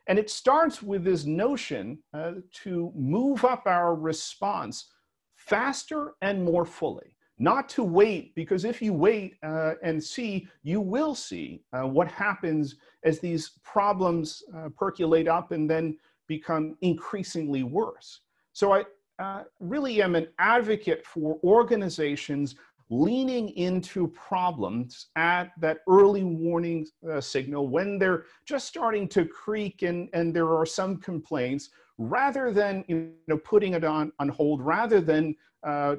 And 0.08 0.18
it 0.18 0.30
starts 0.30 0.82
with 0.82 1.04
this 1.04 1.26
notion 1.26 2.00
uh, 2.14 2.34
to 2.64 2.92
move 2.96 3.44
up 3.44 3.64
our 3.66 3.94
response 3.94 4.90
faster 5.36 6.14
and 6.22 6.44
more 6.44 6.66
fully 6.66 7.16
not 7.40 7.70
to 7.70 7.84
wait, 7.84 8.36
because 8.36 8.66
if 8.66 8.82
you 8.82 8.94
wait 8.94 9.36
uh, 9.44 9.74
and 9.82 10.04
see, 10.04 10.48
you 10.62 10.82
will 10.82 11.16
see 11.16 11.64
uh, 11.74 11.88
what 11.88 12.08
happens 12.10 12.76
as 13.06 13.20
these 13.20 13.54
problems 13.64 14.44
uh, 14.56 14.68
percolate 14.78 15.28
up 15.28 15.52
and 15.52 15.70
then 15.70 15.98
become 16.28 16.78
increasingly 16.82 17.64
worse. 17.64 18.22
So 18.52 18.74
I 18.74 18.84
uh, 19.20 19.44
really 19.60 20.02
am 20.02 20.16
an 20.16 20.28
advocate 20.38 21.06
for 21.06 21.40
organizations 21.44 22.56
leaning 22.90 23.50
into 23.50 24.08
problems 24.08 25.08
at 25.16 25.52
that 25.60 25.80
early 25.88 26.24
warning 26.24 26.88
uh, 27.10 27.22
signal 27.22 27.68
when 27.68 28.00
they're 28.00 28.26
just 28.46 28.68
starting 28.68 29.08
to 29.08 29.26
creak 29.26 29.84
and, 29.84 30.10
and 30.14 30.36
there 30.36 30.58
are 30.58 30.66
some 30.66 30.98
complaints 30.98 31.70
rather 32.00 32.52
than 32.52 32.84
you 32.88 33.12
know, 33.28 33.38
putting 33.38 33.74
it 33.74 33.84
on, 33.84 34.12
on 34.20 34.30
hold, 34.30 34.62
rather 34.62 35.02
than 35.02 35.36
uh, 35.64 35.96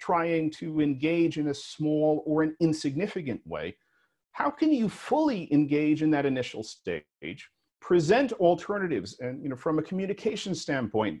trying 0.00 0.50
to 0.52 0.80
engage 0.80 1.38
in 1.38 1.48
a 1.48 1.54
small 1.54 2.22
or 2.26 2.42
an 2.42 2.56
insignificant 2.60 3.40
way, 3.46 3.76
how 4.32 4.50
can 4.50 4.72
you 4.72 4.88
fully 4.88 5.52
engage 5.52 6.02
in 6.02 6.10
that 6.10 6.26
initial 6.26 6.62
stage, 6.64 7.48
present 7.80 8.32
alternatives, 8.34 9.16
and 9.20 9.42
you 9.42 9.48
know, 9.48 9.56
from 9.56 9.78
a 9.78 9.82
communication 9.82 10.54
standpoint, 10.54 11.20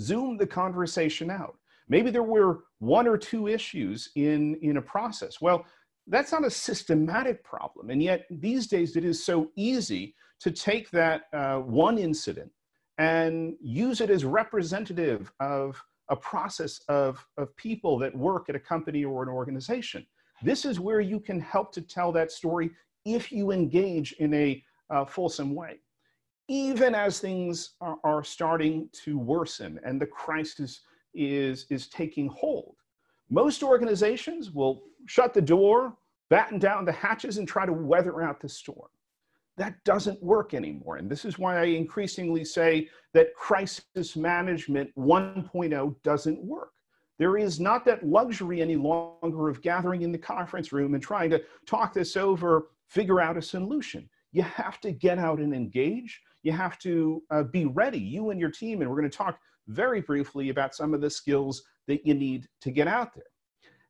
zoom 0.00 0.36
the 0.36 0.46
conversation 0.46 1.30
out. 1.30 1.56
Maybe 1.88 2.10
there 2.10 2.22
were 2.22 2.64
one 2.80 3.06
or 3.06 3.16
two 3.16 3.48
issues 3.48 4.10
in, 4.14 4.56
in 4.56 4.76
a 4.76 4.82
process. 4.82 5.40
Well, 5.40 5.64
that's 6.06 6.32
not 6.32 6.44
a 6.44 6.50
systematic 6.50 7.44
problem. 7.44 7.90
And 7.90 8.02
yet 8.02 8.26
these 8.30 8.66
days 8.66 8.96
it 8.96 9.04
is 9.04 9.24
so 9.24 9.50
easy 9.56 10.14
to 10.40 10.50
take 10.50 10.90
that 10.90 11.22
uh, 11.32 11.58
one 11.58 11.98
incident 11.98 12.50
and 12.98 13.54
use 13.60 14.00
it 14.00 14.10
as 14.10 14.24
representative 14.24 15.32
of 15.40 15.82
a 16.08 16.16
process 16.16 16.80
of, 16.88 17.24
of 17.36 17.54
people 17.56 17.98
that 17.98 18.16
work 18.16 18.48
at 18.48 18.54
a 18.54 18.60
company 18.60 19.04
or 19.04 19.22
an 19.22 19.28
organization. 19.28 20.06
This 20.42 20.64
is 20.64 20.80
where 20.80 21.00
you 21.00 21.20
can 21.20 21.40
help 21.40 21.72
to 21.72 21.82
tell 21.82 22.12
that 22.12 22.32
story 22.32 22.70
if 23.04 23.32
you 23.32 23.50
engage 23.50 24.12
in 24.12 24.32
a 24.34 24.62
uh, 24.90 25.04
fulsome 25.04 25.54
way. 25.54 25.78
Even 26.48 26.94
as 26.94 27.18
things 27.18 27.74
are, 27.80 27.98
are 28.04 28.24
starting 28.24 28.88
to 29.04 29.18
worsen 29.18 29.78
and 29.84 30.00
the 30.00 30.06
crisis 30.06 30.80
is, 31.14 31.66
is 31.68 31.88
taking 31.88 32.28
hold, 32.28 32.76
most 33.30 33.62
organizations 33.62 34.50
will 34.50 34.82
shut 35.06 35.34
the 35.34 35.42
door, 35.42 35.94
batten 36.30 36.58
down 36.58 36.84
the 36.84 36.92
hatches, 36.92 37.36
and 37.36 37.46
try 37.46 37.66
to 37.66 37.72
weather 37.72 38.22
out 38.22 38.40
the 38.40 38.48
storm 38.48 38.88
that 39.58 39.82
doesn't 39.84 40.22
work 40.22 40.54
anymore. 40.54 40.96
And 40.96 41.10
this 41.10 41.24
is 41.24 41.38
why 41.38 41.58
I 41.58 41.64
increasingly 41.64 42.44
say 42.44 42.88
that 43.12 43.34
crisis 43.34 44.16
management 44.16 44.90
1.0 44.96 45.94
doesn't 46.02 46.42
work. 46.42 46.70
There 47.18 47.36
is 47.36 47.58
not 47.58 47.84
that 47.84 48.06
luxury 48.06 48.62
any 48.62 48.76
longer 48.76 49.48
of 49.48 49.60
gathering 49.60 50.02
in 50.02 50.12
the 50.12 50.18
conference 50.18 50.72
room 50.72 50.94
and 50.94 51.02
trying 51.02 51.30
to 51.30 51.42
talk 51.66 51.92
this 51.92 52.16
over, 52.16 52.68
figure 52.86 53.20
out 53.20 53.36
a 53.36 53.42
solution. 53.42 54.08
You 54.30 54.42
have 54.42 54.80
to 54.82 54.92
get 54.92 55.18
out 55.18 55.40
and 55.40 55.52
engage. 55.52 56.20
You 56.44 56.52
have 56.52 56.78
to 56.80 57.22
uh, 57.30 57.42
be 57.42 57.64
ready, 57.64 57.98
you 57.98 58.30
and 58.30 58.38
your 58.38 58.50
team. 58.50 58.80
And 58.80 58.88
we're 58.88 59.00
going 59.00 59.10
to 59.10 59.16
talk 59.16 59.40
very 59.66 60.00
briefly 60.00 60.50
about 60.50 60.74
some 60.74 60.94
of 60.94 61.00
the 61.00 61.10
skills 61.10 61.62
that 61.88 62.06
you 62.06 62.14
need 62.14 62.46
to 62.60 62.70
get 62.70 62.86
out 62.86 63.14
there. 63.14 63.24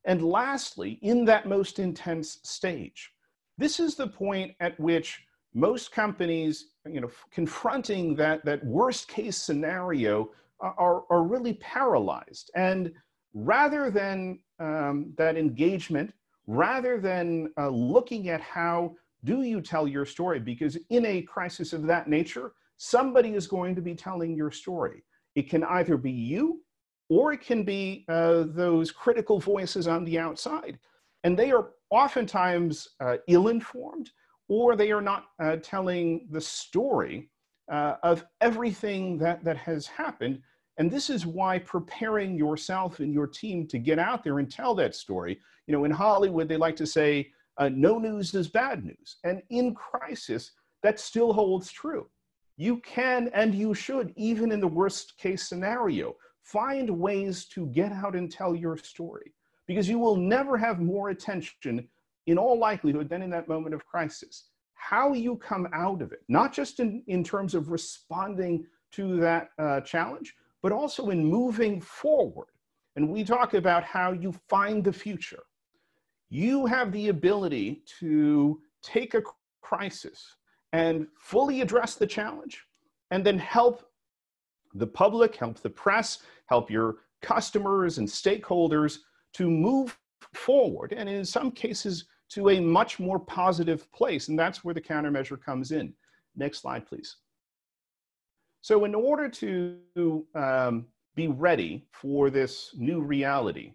And 0.05 0.23
lastly, 0.23 0.99
in 1.03 1.27
that 1.27 1.47
most 1.47 1.79
intense 1.79 2.39
stage, 2.43 3.11
this 3.59 3.79
is 3.79 3.95
the 3.95 4.07
point 4.07 4.55
at 4.61 4.79
which 4.81 5.21
most 5.55 5.93
companies, 5.93 6.73
you 6.87 7.01
know, 7.01 7.11
confronting 7.31 8.15
that, 8.17 8.45
that 8.45 8.65
worst 8.65 9.09
case 9.09 9.37
scenario 9.37 10.31
are, 10.61 11.05
are 11.11 11.23
really 11.23 11.55
paralyzed. 11.55 12.51
And 12.55 12.93
rather 13.35 13.91
than 13.91 14.41
um, 14.59 15.13
that 15.17 15.37
engagement, 15.37 16.13
rather 16.47 16.99
than 17.01 17.53
uh, 17.59 17.69
looking 17.69 18.29
at 18.29 18.41
how 18.41 18.95
do 19.25 19.43
you 19.43 19.61
tell 19.61 19.87
your 19.87 20.05
story, 20.05 20.41
because 20.41 20.77
in 20.91 21.07
a 21.07 21.23
crisis 21.23 21.73
of 21.73 21.87
that 21.87 22.09
nature, 22.09 22.53
somebody 22.77 23.35
is 23.35 23.47
going 23.47 23.75
to 23.75 23.83
be 23.83 23.95
telling 23.95 24.35
your 24.35 24.51
story. 24.51 25.03
It 25.35 25.49
can 25.51 25.65
either 25.65 25.97
be 25.97 26.13
you 26.13 26.63
or 27.09 27.33
it 27.33 27.41
can 27.41 27.65
be 27.65 28.05
uh, 28.09 28.45
those 28.49 28.91
critical 28.91 29.41
voices 29.41 29.89
on 29.89 30.05
the 30.05 30.19
outside. 30.19 30.79
And 31.25 31.39
they 31.39 31.51
are 31.51 31.71
oftentimes 31.91 32.89
uh, 33.01 33.17
ill 33.29 33.49
informed 33.49 34.11
or 34.49 34.77
they 34.77 34.91
are 34.91 35.03
not 35.03 35.27
uh, 35.41 35.57
telling 35.57 36.27
the 36.31 36.41
story 36.41 37.31
uh, 37.71 37.97
of 38.03 38.25
everything 38.41 39.19
that, 39.19 39.45
that 39.45 39.57
has 39.57 39.87
happened. 39.87 40.41
And 40.79 40.91
this 40.91 41.11
is 41.11 41.27
why 41.27 41.59
preparing 41.59 42.37
yourself 42.37 43.01
and 43.01 43.13
your 43.13 43.27
team 43.27 43.67
to 43.69 43.79
get 43.79 43.99
out 43.99 44.25
there 44.25 44.39
and 44.39 44.51
tell 44.51 44.75
that 44.77 44.95
story. 44.95 45.39
You 45.67 45.73
know, 45.73 45.85
in 45.85 45.91
Hollywood, 45.91 46.49
they 46.49 46.57
like 46.57 46.77
to 46.77 46.87
say, 46.87 47.31
uh, 47.59 47.69
no 47.69 47.99
news 47.99 48.35
is 48.35 48.49
bad 48.49 48.85
news. 48.85 49.17
And 49.25 49.43
in 49.51 49.75
crisis, 49.75 50.53
that 50.83 51.01
still 51.01 51.33
holds 51.33 51.71
true. 51.71 52.07
You 52.57 52.79
can 52.79 53.31
and 53.35 53.55
you 53.55 53.75
should, 53.75 54.13
even 54.17 54.51
in 54.53 54.61
the 54.61 54.67
worst 54.67 55.19
case 55.19 55.49
scenario, 55.49 56.15
find 56.43 56.89
ways 56.89 57.45
to 57.47 57.67
get 57.67 57.93
out 57.93 58.17
and 58.17 58.31
tell 58.31 58.55
your 58.55 58.77
story 58.77 59.33
because 59.67 59.89
you 59.89 59.99
will 59.99 60.17
never 60.17 60.57
have 60.57 60.81
more 60.81 61.11
attention 61.11 61.87
in 62.29 62.39
all 62.39 62.59
likelihood, 62.59 63.09
then 63.09 63.23
in 63.23 63.31
that 63.31 63.49
moment 63.49 63.75
of 63.75 63.87
crisis. 63.87 64.51
How 64.75 65.13
you 65.13 65.37
come 65.37 65.67
out 65.73 66.03
of 66.03 66.13
it, 66.13 66.23
not 66.29 66.53
just 66.53 66.79
in, 66.79 67.03
in 67.07 67.25
terms 67.25 67.55
of 67.55 67.71
responding 67.71 68.67
to 68.93 69.17
that 69.21 69.49
uh, 69.59 69.81
challenge, 69.81 70.35
but 70.63 70.71
also 70.71 71.11
in 71.11 71.25
moving 71.25 71.81
forward. 71.81 72.49
And 72.97 73.11
we 73.11 73.25
talk 73.25 73.55
about 73.55 73.83
how 73.83 74.13
you 74.13 74.33
find 74.49 74.85
the 74.85 74.93
future. 74.93 75.43
You 76.31 76.67
have 76.67 76.93
the 76.93 77.09
ability 77.09 77.83
to 78.01 78.61
take 78.83 79.15
a 79.15 79.23
crisis 79.63 80.37
and 80.73 81.07
fully 81.17 81.61
address 81.63 81.95
the 81.95 82.07
challenge 82.07 82.65
and 83.11 83.25
then 83.25 83.39
help 83.39 83.85
the 84.75 84.87
public, 84.87 85.35
help 85.37 85.59
the 85.61 85.71
press, 85.71 86.19
help 86.47 86.71
your 86.71 86.97
customers 87.23 87.99
and 87.99 88.07
stakeholders 88.07 88.99
to 89.33 89.51
move 89.51 89.99
forward. 90.35 90.93
And 90.93 91.09
in 91.09 91.25
some 91.25 91.51
cases, 91.51 92.05
to 92.31 92.51
a 92.51 92.61
much 92.61 92.99
more 92.99 93.19
positive 93.19 93.91
place. 93.93 94.29
And 94.29 94.39
that's 94.39 94.65
where 94.65 94.75
the 94.75 94.81
countermeasure 94.81 95.43
comes 95.43 95.73
in. 95.73 95.95
Next 96.37 96.61
slide, 96.61 96.87
please. 96.87 97.17
So 98.61 98.85
in 98.85 98.95
order 98.95 99.29
to 99.29 100.27
um, 100.35 100.87
be 101.15 101.29
ready 101.29 101.87
for 101.93 102.31
this 102.31 102.75
new 102.77 103.01
reality, 103.01 103.73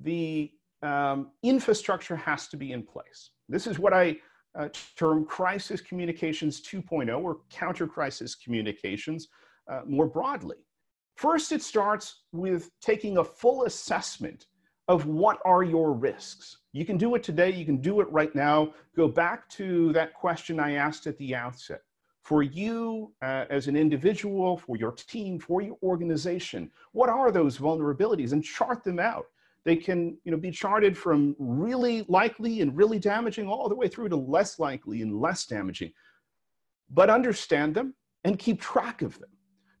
the 0.00 0.52
um, 0.82 1.30
infrastructure 1.42 2.16
has 2.16 2.48
to 2.48 2.56
be 2.56 2.72
in 2.72 2.82
place. 2.82 3.30
This 3.48 3.66
is 3.66 3.78
what 3.78 3.92
I 3.92 4.18
uh, 4.58 4.68
term 4.96 5.24
crisis 5.26 5.80
communications 5.80 6.62
2.0 6.62 7.22
or 7.22 7.38
counter 7.50 7.86
crisis 7.86 8.34
communications 8.34 9.28
uh, 9.70 9.82
more 9.86 10.06
broadly. 10.06 10.56
First, 11.16 11.52
it 11.52 11.62
starts 11.62 12.22
with 12.32 12.70
taking 12.80 13.18
a 13.18 13.24
full 13.24 13.64
assessment 13.64 14.46
of 14.88 15.06
what 15.06 15.38
are 15.44 15.62
your 15.62 15.92
risks. 15.92 16.58
You 16.72 16.84
can 16.84 16.96
do 16.96 17.14
it 17.14 17.22
today, 17.22 17.50
you 17.50 17.64
can 17.64 17.78
do 17.78 18.00
it 18.00 18.10
right 18.10 18.34
now. 18.34 18.72
Go 18.94 19.08
back 19.08 19.48
to 19.50 19.92
that 19.92 20.14
question 20.14 20.60
I 20.60 20.72
asked 20.72 21.06
at 21.06 21.18
the 21.18 21.34
outset. 21.34 21.82
For 22.22 22.42
you 22.42 23.12
uh, 23.22 23.44
as 23.50 23.68
an 23.68 23.76
individual, 23.76 24.56
for 24.56 24.76
your 24.76 24.92
team, 24.92 25.38
for 25.38 25.62
your 25.62 25.76
organization, 25.82 26.70
what 26.92 27.08
are 27.08 27.30
those 27.30 27.58
vulnerabilities 27.58 28.32
and 28.32 28.42
chart 28.42 28.82
them 28.84 28.98
out. 28.98 29.26
They 29.64 29.76
can 29.76 30.16
you 30.24 30.30
know, 30.30 30.36
be 30.36 30.52
charted 30.52 30.96
from 30.96 31.34
really 31.38 32.04
likely 32.08 32.60
and 32.60 32.76
really 32.76 33.00
damaging 33.00 33.48
all 33.48 33.68
the 33.68 33.74
way 33.74 33.88
through 33.88 34.08
to 34.10 34.16
less 34.16 34.60
likely 34.60 35.02
and 35.02 35.20
less 35.20 35.46
damaging. 35.46 35.92
But 36.90 37.10
understand 37.10 37.74
them 37.74 37.94
and 38.22 38.38
keep 38.38 38.60
track 38.60 39.02
of 39.02 39.18
them 39.18 39.30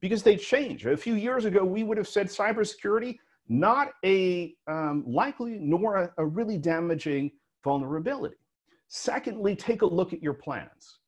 because 0.00 0.24
they 0.24 0.36
change. 0.36 0.86
A 0.86 0.96
few 0.96 1.14
years 1.14 1.44
ago, 1.44 1.64
we 1.64 1.84
would 1.84 1.98
have 1.98 2.08
said 2.08 2.26
cybersecurity 2.26 3.18
not 3.48 3.92
a 4.04 4.54
um, 4.66 5.04
likely 5.06 5.58
nor 5.60 5.96
a, 5.96 6.12
a 6.18 6.26
really 6.26 6.58
damaging 6.58 7.30
vulnerability. 7.62 8.36
Secondly, 8.88 9.56
take 9.56 9.82
a 9.82 9.86
look 9.86 10.12
at 10.12 10.22
your 10.22 10.34
plans. 10.34 10.98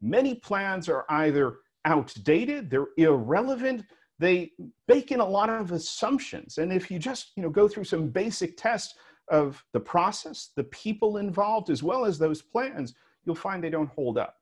Many 0.00 0.34
plans 0.36 0.88
are 0.88 1.04
either 1.08 1.56
outdated, 1.84 2.70
they're 2.70 2.88
irrelevant, 2.96 3.84
they 4.18 4.52
bake 4.86 5.10
in 5.10 5.20
a 5.20 5.28
lot 5.28 5.50
of 5.50 5.72
assumptions. 5.72 6.58
And 6.58 6.72
if 6.72 6.90
you 6.90 6.98
just 6.98 7.32
you 7.36 7.42
know, 7.42 7.50
go 7.50 7.66
through 7.68 7.84
some 7.84 8.08
basic 8.08 8.56
tests 8.56 8.94
of 9.28 9.62
the 9.72 9.80
process, 9.80 10.50
the 10.54 10.64
people 10.64 11.16
involved, 11.16 11.70
as 11.70 11.82
well 11.82 12.04
as 12.04 12.18
those 12.18 12.42
plans, 12.42 12.94
you'll 13.24 13.34
find 13.34 13.62
they 13.62 13.70
don't 13.70 13.90
hold 13.90 14.18
up. 14.18 14.36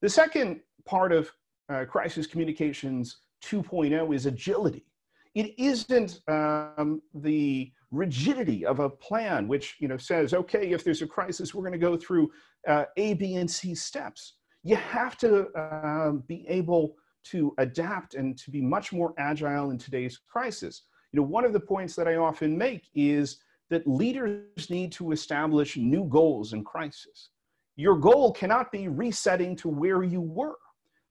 The 0.00 0.08
second 0.08 0.60
part 0.84 1.12
of 1.12 1.30
uh, 1.68 1.84
crisis 1.84 2.26
communications 2.26 3.18
2.0 3.44 4.14
is 4.14 4.26
agility 4.26 4.86
it 5.34 5.54
isn't 5.58 6.20
um, 6.28 7.02
the 7.14 7.72
rigidity 7.90 8.64
of 8.64 8.80
a 8.80 8.88
plan 8.88 9.46
which 9.46 9.76
you 9.78 9.88
know 9.88 9.96
says 9.96 10.34
okay 10.34 10.70
if 10.72 10.82
there's 10.82 11.02
a 11.02 11.06
crisis 11.06 11.54
we're 11.54 11.62
going 11.62 11.72
to 11.72 11.78
go 11.78 11.96
through 11.96 12.30
uh, 12.66 12.84
a 12.96 13.14
b 13.14 13.36
and 13.36 13.50
c 13.50 13.74
steps. 13.74 14.34
You 14.62 14.76
have 14.76 15.18
to 15.18 15.48
uh, 15.48 16.12
be 16.26 16.46
able 16.48 16.96
to 17.24 17.54
adapt 17.58 18.14
and 18.14 18.36
to 18.38 18.50
be 18.50 18.62
much 18.62 18.92
more 18.92 19.14
agile 19.18 19.70
in 19.70 19.78
today's 19.78 20.20
crisis. 20.28 20.82
You 21.12 21.20
know 21.20 21.26
one 21.26 21.44
of 21.44 21.52
the 21.52 21.60
points 21.60 21.94
that 21.96 22.08
i 22.08 22.16
often 22.16 22.56
make 22.56 22.88
is 22.94 23.38
that 23.70 23.86
leaders 23.86 24.70
need 24.70 24.92
to 24.92 25.12
establish 25.12 25.76
new 25.76 26.04
goals 26.04 26.52
in 26.52 26.64
crisis. 26.64 27.30
Your 27.76 27.96
goal 27.96 28.32
cannot 28.32 28.70
be 28.70 28.88
resetting 28.88 29.56
to 29.56 29.68
where 29.68 30.02
you 30.02 30.20
were. 30.20 30.56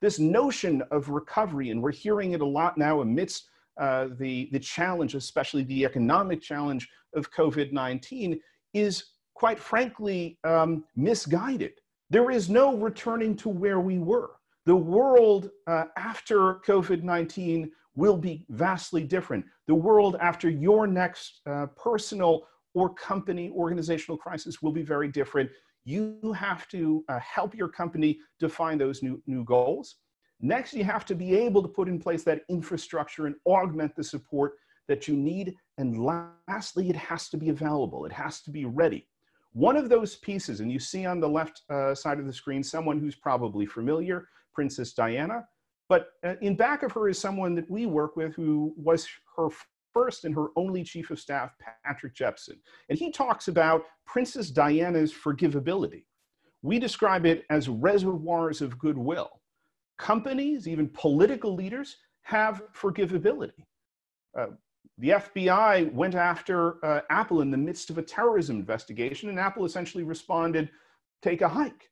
This 0.01 0.19
notion 0.19 0.81
of 0.91 1.09
recovery 1.09 1.71
and 1.71 1.81
we're 1.81 1.91
hearing 1.91 2.33
it 2.33 2.41
a 2.41 2.45
lot 2.45 2.77
now 2.77 3.01
amidst 3.01 3.49
uh, 3.79 4.07
the, 4.19 4.49
the 4.51 4.59
challenge, 4.59 5.15
especially 5.15 5.63
the 5.63 5.85
economic 5.85 6.41
challenge 6.41 6.87
of 7.15 7.31
COVID 7.31 7.71
19, 7.71 8.39
is 8.73 9.03
quite 9.33 9.59
frankly 9.59 10.37
um, 10.43 10.83
misguided. 10.95 11.73
There 12.09 12.31
is 12.31 12.49
no 12.49 12.75
returning 12.75 13.35
to 13.37 13.49
where 13.49 13.79
we 13.79 13.99
were. 13.99 14.31
The 14.65 14.75
world 14.75 15.49
uh, 15.67 15.85
after 15.97 16.55
COVID 16.65 17.03
19 17.03 17.71
will 17.95 18.17
be 18.17 18.45
vastly 18.49 19.03
different. 19.03 19.45
The 19.67 19.75
world 19.75 20.17
after 20.19 20.49
your 20.49 20.87
next 20.87 21.41
uh, 21.45 21.67
personal 21.75 22.47
or 22.73 22.93
company 22.93 23.51
organizational 23.51 24.17
crisis 24.17 24.61
will 24.61 24.71
be 24.71 24.81
very 24.81 25.07
different. 25.07 25.49
You 25.85 26.33
have 26.37 26.67
to 26.69 27.03
uh, 27.09 27.19
help 27.19 27.53
your 27.55 27.67
company 27.67 28.19
define 28.39 28.77
those 28.77 29.03
new, 29.03 29.21
new 29.27 29.43
goals. 29.43 29.97
Next, 30.45 30.73
you 30.73 30.83
have 30.83 31.05
to 31.05 31.15
be 31.15 31.37
able 31.37 31.61
to 31.61 31.69
put 31.69 31.87
in 31.87 31.97
place 31.97 32.23
that 32.25 32.41
infrastructure 32.49 33.27
and 33.27 33.35
augment 33.47 33.95
the 33.95 34.03
support 34.03 34.55
that 34.89 35.07
you 35.07 35.15
need. 35.15 35.55
And 35.77 36.03
lastly, 36.03 36.89
it 36.89 36.97
has 36.97 37.29
to 37.29 37.37
be 37.37 37.47
available. 37.47 38.03
It 38.03 38.11
has 38.11 38.41
to 38.41 38.51
be 38.51 38.65
ready. 38.65 39.07
One 39.53 39.77
of 39.77 39.87
those 39.87 40.17
pieces, 40.17 40.59
and 40.59 40.69
you 40.69 40.79
see 40.79 41.05
on 41.05 41.21
the 41.21 41.29
left 41.29 41.61
uh, 41.69 41.95
side 41.95 42.19
of 42.19 42.25
the 42.25 42.33
screen 42.33 42.61
someone 42.61 42.99
who's 42.99 43.15
probably 43.15 43.65
familiar, 43.65 44.27
Princess 44.53 44.91
Diana. 44.91 45.47
But 45.87 46.07
uh, 46.25 46.35
in 46.41 46.57
back 46.57 46.83
of 46.83 46.91
her 46.91 47.07
is 47.07 47.17
someone 47.17 47.55
that 47.55 47.71
we 47.71 47.85
work 47.85 48.17
with 48.17 48.35
who 48.35 48.73
was 48.75 49.07
her 49.37 49.47
first 49.93 50.25
and 50.25 50.35
her 50.35 50.47
only 50.57 50.83
chief 50.83 51.09
of 51.09 51.21
staff, 51.21 51.53
Patrick 51.85 52.15
Jephson. 52.15 52.59
And 52.89 52.99
he 52.99 53.11
talks 53.11 53.47
about 53.47 53.83
Princess 54.05 54.49
Diana's 54.49 55.13
forgivability. 55.13 56.03
We 56.63 56.79
describe 56.79 57.25
it 57.25 57.45
as 57.49 57.69
reservoirs 57.69 58.61
of 58.61 58.77
goodwill 58.77 59.39
companies, 59.97 60.67
even 60.67 60.89
political 60.89 61.53
leaders, 61.53 61.97
have 62.23 62.63
forgivability. 62.73 63.65
Uh, 64.37 64.47
the 64.97 65.09
FBI 65.09 65.91
went 65.93 66.15
after 66.15 66.83
uh, 66.85 67.01
Apple 67.09 67.41
in 67.41 67.51
the 67.51 67.57
midst 67.57 67.89
of 67.89 67.97
a 67.97 68.03
terrorism 68.03 68.57
investigation, 68.57 69.29
and 69.29 69.39
Apple 69.39 69.65
essentially 69.65 70.03
responded, 70.03 70.69
take 71.21 71.41
a 71.41 71.47
hike. 71.47 71.89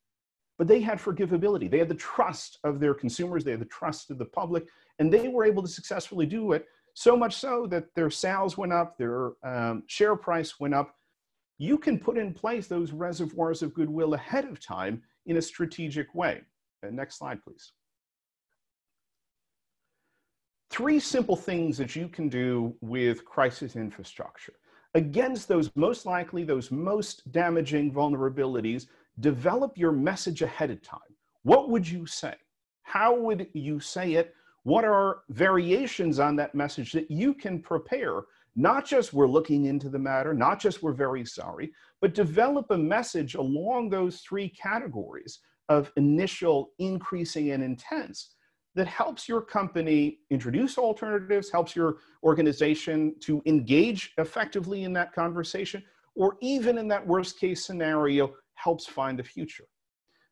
But 0.57 0.67
they 0.67 0.81
had 0.81 0.99
forgivability. 0.99 1.69
They 1.69 1.79
had 1.79 1.89
the 1.89 1.95
trust 1.95 2.59
of 2.63 2.79
their 2.79 2.93
consumers, 2.93 3.43
they 3.43 3.51
had 3.51 3.61
the 3.61 3.65
trust 3.65 4.11
of 4.11 4.17
the 4.17 4.25
public, 4.25 4.67
and 4.99 5.11
they 5.11 5.27
were 5.27 5.45
able 5.45 5.63
to 5.63 5.67
successfully 5.67 6.25
do 6.25 6.51
it 6.51 6.67
so 6.93 7.15
much 7.15 7.35
so 7.35 7.65
that 7.67 7.85
their 7.95 8.09
sales 8.09 8.57
went 8.57 8.73
up, 8.73 8.97
their 8.97 9.31
um, 9.43 9.83
share 9.87 10.15
price 10.15 10.59
went 10.59 10.73
up. 10.73 10.95
You 11.57 11.77
can 11.77 11.99
put 11.99 12.17
in 12.17 12.33
place 12.33 12.67
those 12.67 12.91
reservoirs 12.91 13.61
of 13.61 13.73
goodwill 13.73 14.13
ahead 14.13 14.45
of 14.45 14.59
time 14.59 15.01
in 15.25 15.37
a 15.37 15.41
strategic 15.41 16.13
way. 16.13 16.41
Uh, 16.85 16.89
next 16.91 17.17
slide, 17.17 17.41
please. 17.43 17.71
Three 20.71 21.01
simple 21.01 21.35
things 21.35 21.77
that 21.79 21.97
you 21.97 22.07
can 22.07 22.29
do 22.29 22.73
with 22.79 23.25
crisis 23.25 23.75
infrastructure. 23.75 24.53
Against 24.95 25.49
those 25.49 25.69
most 25.75 26.05
likely, 26.05 26.45
those 26.45 26.71
most 26.71 27.29
damaging 27.33 27.91
vulnerabilities, 27.91 28.87
develop 29.19 29.77
your 29.77 29.91
message 29.91 30.41
ahead 30.41 30.71
of 30.71 30.81
time. 30.81 30.99
What 31.43 31.69
would 31.69 31.85
you 31.85 32.05
say? 32.05 32.35
How 32.83 33.13
would 33.13 33.47
you 33.51 33.81
say 33.81 34.13
it? 34.13 34.33
What 34.63 34.85
are 34.85 35.23
variations 35.27 36.19
on 36.19 36.37
that 36.37 36.55
message 36.55 36.93
that 36.93 37.11
you 37.11 37.33
can 37.33 37.59
prepare? 37.59 38.21
Not 38.55 38.85
just 38.85 39.11
we're 39.11 39.27
looking 39.27 39.65
into 39.65 39.89
the 39.89 39.99
matter, 39.99 40.33
not 40.33 40.57
just 40.57 40.81
we're 40.81 40.93
very 40.93 41.25
sorry, 41.25 41.73
but 41.99 42.13
develop 42.13 42.71
a 42.71 42.77
message 42.77 43.35
along 43.35 43.89
those 43.89 44.21
three 44.21 44.47
categories 44.47 45.39
of 45.67 45.91
initial, 45.97 46.71
increasing, 46.79 47.51
and 47.51 47.61
intense 47.61 48.35
that 48.75 48.87
helps 48.87 49.27
your 49.27 49.41
company 49.41 50.19
introduce 50.29 50.77
alternatives, 50.77 51.51
helps 51.51 51.75
your 51.75 51.97
organization 52.23 53.15
to 53.19 53.41
engage 53.45 54.13
effectively 54.17 54.83
in 54.83 54.93
that 54.93 55.13
conversation, 55.13 55.83
or 56.15 56.37
even 56.41 56.77
in 56.77 56.87
that 56.87 57.05
worst 57.05 57.39
case 57.39 57.65
scenario, 57.65 58.33
helps 58.55 58.85
find 58.85 59.19
a 59.19 59.23
future. 59.23 59.65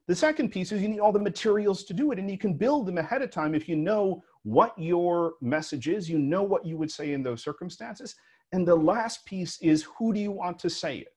The 0.07 0.15
second 0.15 0.49
piece 0.49 0.71
is 0.71 0.81
you 0.81 0.87
need 0.87 0.99
all 0.99 1.11
the 1.11 1.19
materials 1.19 1.83
to 1.83 1.93
do 1.93 2.11
it, 2.11 2.19
and 2.19 2.31
you 2.31 2.37
can 2.37 2.53
build 2.53 2.87
them 2.87 2.97
ahead 2.97 3.21
of 3.21 3.29
time 3.29 3.53
if 3.53 3.69
you 3.69 3.75
know 3.75 4.23
what 4.43 4.73
your 4.77 5.33
message 5.41 5.87
is, 5.87 6.09
you 6.09 6.17
know 6.17 6.41
what 6.43 6.65
you 6.65 6.77
would 6.77 6.89
say 6.89 7.13
in 7.13 7.21
those 7.21 7.43
circumstances. 7.43 8.15
And 8.51 8.67
the 8.67 8.75
last 8.75 9.25
piece 9.25 9.61
is 9.61 9.87
who 9.97 10.13
do 10.13 10.19
you 10.19 10.31
want 10.31 10.57
to 10.59 10.69
say 10.69 10.97
it? 10.97 11.13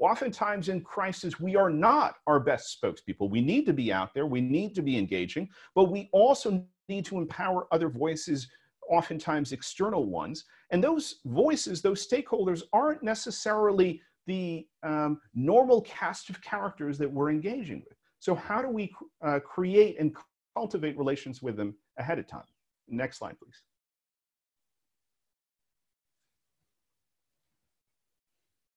Oftentimes 0.00 0.70
in 0.70 0.80
crisis, 0.80 1.38
we 1.38 1.56
are 1.56 1.68
not 1.68 2.16
our 2.26 2.40
best 2.40 2.78
spokespeople. 2.82 3.28
We 3.28 3.42
need 3.42 3.66
to 3.66 3.74
be 3.74 3.92
out 3.92 4.14
there, 4.14 4.26
we 4.26 4.40
need 4.40 4.74
to 4.76 4.82
be 4.82 4.96
engaging, 4.96 5.48
but 5.74 5.90
we 5.90 6.08
also 6.12 6.64
need 6.88 7.04
to 7.04 7.18
empower 7.18 7.68
other 7.70 7.90
voices, 7.90 8.48
oftentimes 8.88 9.52
external 9.52 10.06
ones. 10.06 10.46
And 10.70 10.82
those 10.82 11.16
voices, 11.26 11.82
those 11.82 12.06
stakeholders, 12.06 12.62
aren't 12.72 13.02
necessarily 13.02 14.00
the 14.26 14.66
um, 14.82 15.20
normal 15.34 15.82
cast 15.82 16.30
of 16.30 16.40
characters 16.40 16.96
that 16.96 17.12
we're 17.12 17.30
engaging 17.30 17.82
with. 17.86 17.98
So 18.20 18.34
how 18.34 18.62
do 18.62 18.68
we 18.68 18.94
uh, 19.22 19.40
create 19.40 20.00
and 20.00 20.16
cultivate 20.56 20.96
relations 20.96 21.42
with 21.42 21.56
them 21.56 21.74
ahead 21.98 22.18
of 22.18 22.26
time? 22.26 22.44
Next 22.88 23.18
slide, 23.18 23.36
please. 23.38 23.62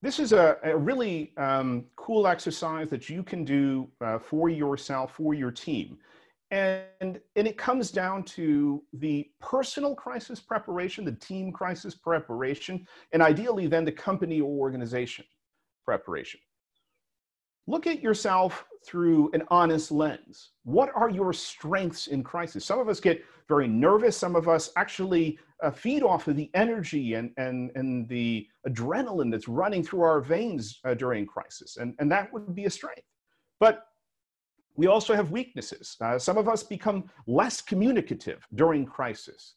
This 0.04 0.20
is 0.20 0.34
a, 0.34 0.58
a 0.64 0.76
really 0.76 1.32
um, 1.38 1.86
cool 1.96 2.28
exercise 2.28 2.90
that 2.90 3.10
you 3.10 3.24
can 3.24 3.46
do 3.46 3.88
uh, 4.02 4.20
for 4.20 4.50
yourself, 4.50 5.14
for 5.16 5.34
your 5.34 5.50
team. 5.50 5.98
And, 6.52 7.22
and 7.38 7.48
it 7.48 7.58
comes 7.58 7.90
down 7.90 8.24
to 8.24 8.84
the 8.92 9.30
personal 9.40 9.96
crisis 9.96 10.42
preparation, 10.42 11.06
the 11.06 11.14
team 11.14 11.54
crisis 11.54 11.96
preparation, 11.96 12.86
and 13.14 13.22
ideally 13.22 13.66
then 13.68 13.86
the 13.86 13.94
company 13.94 14.42
or 14.42 14.52
organization 14.52 15.24
preparation. 15.86 16.42
Look 17.68 17.88
at 17.88 18.02
yourself 18.02 18.66
through 18.86 19.32
an 19.34 19.44
honest 19.48 19.92
lens. 19.92 20.52
What 20.64 20.92
are 20.96 21.10
your 21.10 21.32
strengths 21.32 22.08
in 22.08 22.22
crisis? 22.24 22.66
Some 22.66 22.80
of 22.80 22.90
us 22.90 23.00
get 23.00 23.24
very 23.48 23.68
nervous. 23.68 24.18
Some 24.18 24.36
of 24.36 24.50
us 24.50 24.72
actually 24.76 25.40
uh, 25.62 25.72
feed 25.72 26.04
off 26.04 26.28
of 26.28 26.36
the 26.36 26.52
energy 26.54 27.14
and, 27.14 27.32
and, 27.38 27.72
and 27.76 28.08
the 28.10 28.48
adrenaline 28.68 29.32
that's 29.32 29.48
running 29.48 29.84
through 29.84 30.02
our 30.02 30.20
veins 30.20 30.80
uh, 30.84 30.94
during 30.94 31.26
crisis. 31.26 31.78
And, 31.78 31.96
and 32.00 32.12
that 32.12 32.32
would 32.34 32.54
be 32.54 32.66
a 32.66 32.70
strength. 32.70 33.08
But 33.60 33.86
we 34.76 34.88
also 34.88 35.16
have 35.16 35.32
weaknesses. 35.32 35.96
Uh, 36.02 36.20
some 36.20 36.38
of 36.38 36.50
us 36.50 36.64
become 36.64 37.10
less 37.28 37.62
communicative 37.62 38.46
during 38.56 38.86
crisis. 38.86 39.54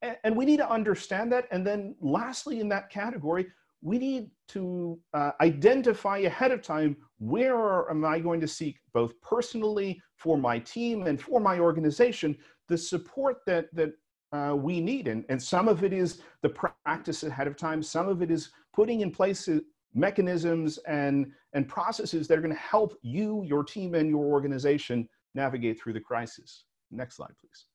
And, 0.00 0.16
and 0.24 0.36
we 0.36 0.46
need 0.46 0.58
to 0.58 0.70
understand 0.70 1.30
that. 1.32 1.46
And 1.50 1.66
then, 1.66 1.94
lastly, 2.00 2.60
in 2.60 2.68
that 2.70 2.88
category, 2.88 3.48
we 3.82 3.98
need 3.98 4.30
to 4.48 4.98
uh, 5.14 5.32
identify 5.40 6.18
ahead 6.18 6.50
of 6.50 6.62
time 6.62 6.96
where 7.18 7.90
am 7.90 8.04
I 8.04 8.18
going 8.18 8.40
to 8.40 8.48
seek 8.48 8.78
both 8.92 9.18
personally 9.20 10.00
for 10.16 10.36
my 10.36 10.58
team 10.58 11.06
and 11.06 11.20
for 11.20 11.40
my 11.40 11.58
organization 11.58 12.36
the 12.68 12.76
support 12.76 13.38
that 13.46 13.74
that 13.74 13.92
uh, 14.32 14.54
we 14.54 14.80
need? 14.80 15.08
And, 15.08 15.24
and 15.28 15.42
some 15.42 15.66
of 15.66 15.82
it 15.82 15.92
is 15.92 16.20
the 16.42 16.50
practice 16.50 17.22
ahead 17.22 17.46
of 17.46 17.56
time. 17.56 17.82
Some 17.82 18.08
of 18.08 18.22
it 18.22 18.30
is 18.30 18.50
putting 18.72 19.00
in 19.00 19.10
place 19.10 19.48
uh, 19.48 19.60
mechanisms 19.94 20.78
and 20.86 21.32
and 21.52 21.68
processes 21.68 22.28
that 22.28 22.38
are 22.38 22.42
going 22.42 22.54
to 22.54 22.60
help 22.60 22.96
you 23.02 23.42
your 23.44 23.64
team 23.64 23.94
and 23.94 24.08
your 24.08 24.24
organization 24.24 25.08
navigate 25.34 25.80
through 25.80 25.94
the 25.94 26.00
crisis. 26.00 26.64
Next 26.90 27.16
slide 27.16 27.32
please. 27.40 27.66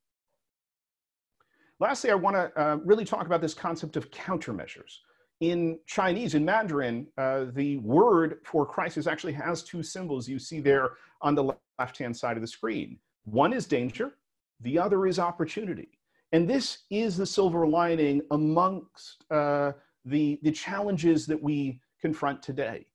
Lastly 1.80 2.12
i 2.12 2.16
want 2.16 2.38
to 2.38 2.62
uh, 2.62 2.78
really 2.86 3.04
talk 3.04 3.26
about 3.26 3.42
this 3.42 3.54
concept 3.54 3.98
of 3.98 4.10
countermeasures 4.12 5.00
in 5.42 5.80
Chinese, 5.86 6.34
in 6.34 6.46
Mandarin, 6.46 7.08
uh, 7.18 7.46
the 7.54 7.78
word 7.78 8.40
for 8.44 8.66
crisis 8.66 9.08
actually 9.08 9.34
has 9.34 9.64
two 9.64 9.84
symbols 9.84 10.30
you 10.30 10.40
see 10.40 10.60
there 10.60 10.92
on 11.22 11.36
the 11.36 11.56
left 11.80 11.98
hand 11.98 12.16
side 12.16 12.38
of 12.38 12.42
the 12.42 12.48
screen. 12.48 12.98
One 13.26 13.54
is 13.54 13.66
danger, 13.66 14.16
the 14.62 14.80
other 14.80 15.06
is 15.06 15.20
opportunity. 15.20 15.90
And 16.32 16.50
this 16.50 16.80
is 16.90 17.18
the 17.18 17.26
silver 17.26 17.68
lining 17.68 18.22
amongst 18.32 19.26
uh, 19.30 19.74
the, 20.06 20.40
the 20.44 20.52
challenges 20.52 21.26
that 21.28 21.42
we 21.42 21.82
confront 22.02 22.42
today. 22.42 22.86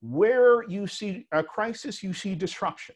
Where 0.00 0.62
you 0.68 0.86
see 0.86 1.26
a 1.32 1.42
crisis, 1.42 2.02
you 2.02 2.12
see 2.12 2.34
disruption. 2.34 2.94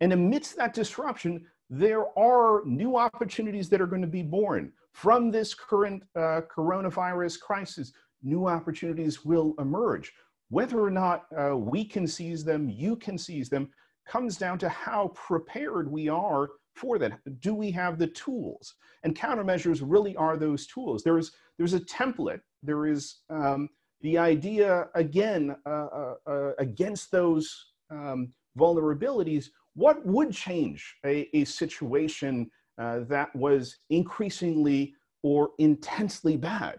And 0.00 0.12
amidst 0.12 0.56
that 0.56 0.74
disruption, 0.74 1.46
there 1.70 2.06
are 2.18 2.62
new 2.66 2.96
opportunities 2.96 3.68
that 3.68 3.80
are 3.80 3.86
going 3.86 4.02
to 4.02 4.08
be 4.08 4.22
born 4.22 4.72
from 4.92 5.30
this 5.30 5.54
current 5.54 6.02
uh, 6.16 6.40
coronavirus 6.54 7.38
crisis, 7.40 7.92
new 8.22 8.48
opportunities 8.48 9.24
will 9.24 9.54
emerge. 9.60 10.12
Whether 10.48 10.80
or 10.80 10.90
not 10.90 11.26
uh, 11.38 11.56
we 11.56 11.84
can 11.84 12.08
seize 12.08 12.44
them, 12.44 12.68
you 12.68 12.96
can 12.96 13.16
seize 13.16 13.48
them, 13.48 13.70
comes 14.04 14.36
down 14.36 14.58
to 14.58 14.68
how 14.68 15.12
prepared 15.14 15.90
we 15.90 16.08
are 16.08 16.48
for 16.74 16.98
that. 16.98 17.20
Do 17.40 17.54
we 17.54 17.70
have 17.70 17.98
the 17.98 18.08
tools? 18.08 18.74
And 19.04 19.16
countermeasures 19.16 19.80
really 19.84 20.16
are 20.16 20.36
those 20.36 20.66
tools. 20.66 21.04
There's, 21.04 21.30
there's 21.56 21.74
a 21.74 21.80
template, 21.80 22.40
there 22.64 22.86
is 22.86 23.20
um, 23.30 23.68
the 24.00 24.18
idea, 24.18 24.88
again, 24.96 25.54
uh, 25.64 25.68
uh, 25.68 26.14
uh 26.26 26.52
against 26.58 27.12
those 27.12 27.66
um, 27.90 28.32
vulnerabilities, 28.58 29.50
what 29.74 30.04
would 30.04 30.32
change 30.32 30.96
a, 31.04 31.28
a 31.36 31.44
situation 31.44 32.50
uh, 32.80 33.00
that 33.08 33.34
was 33.36 33.76
increasingly 33.90 34.94
or 35.22 35.50
intensely 35.58 36.36
bad. 36.36 36.78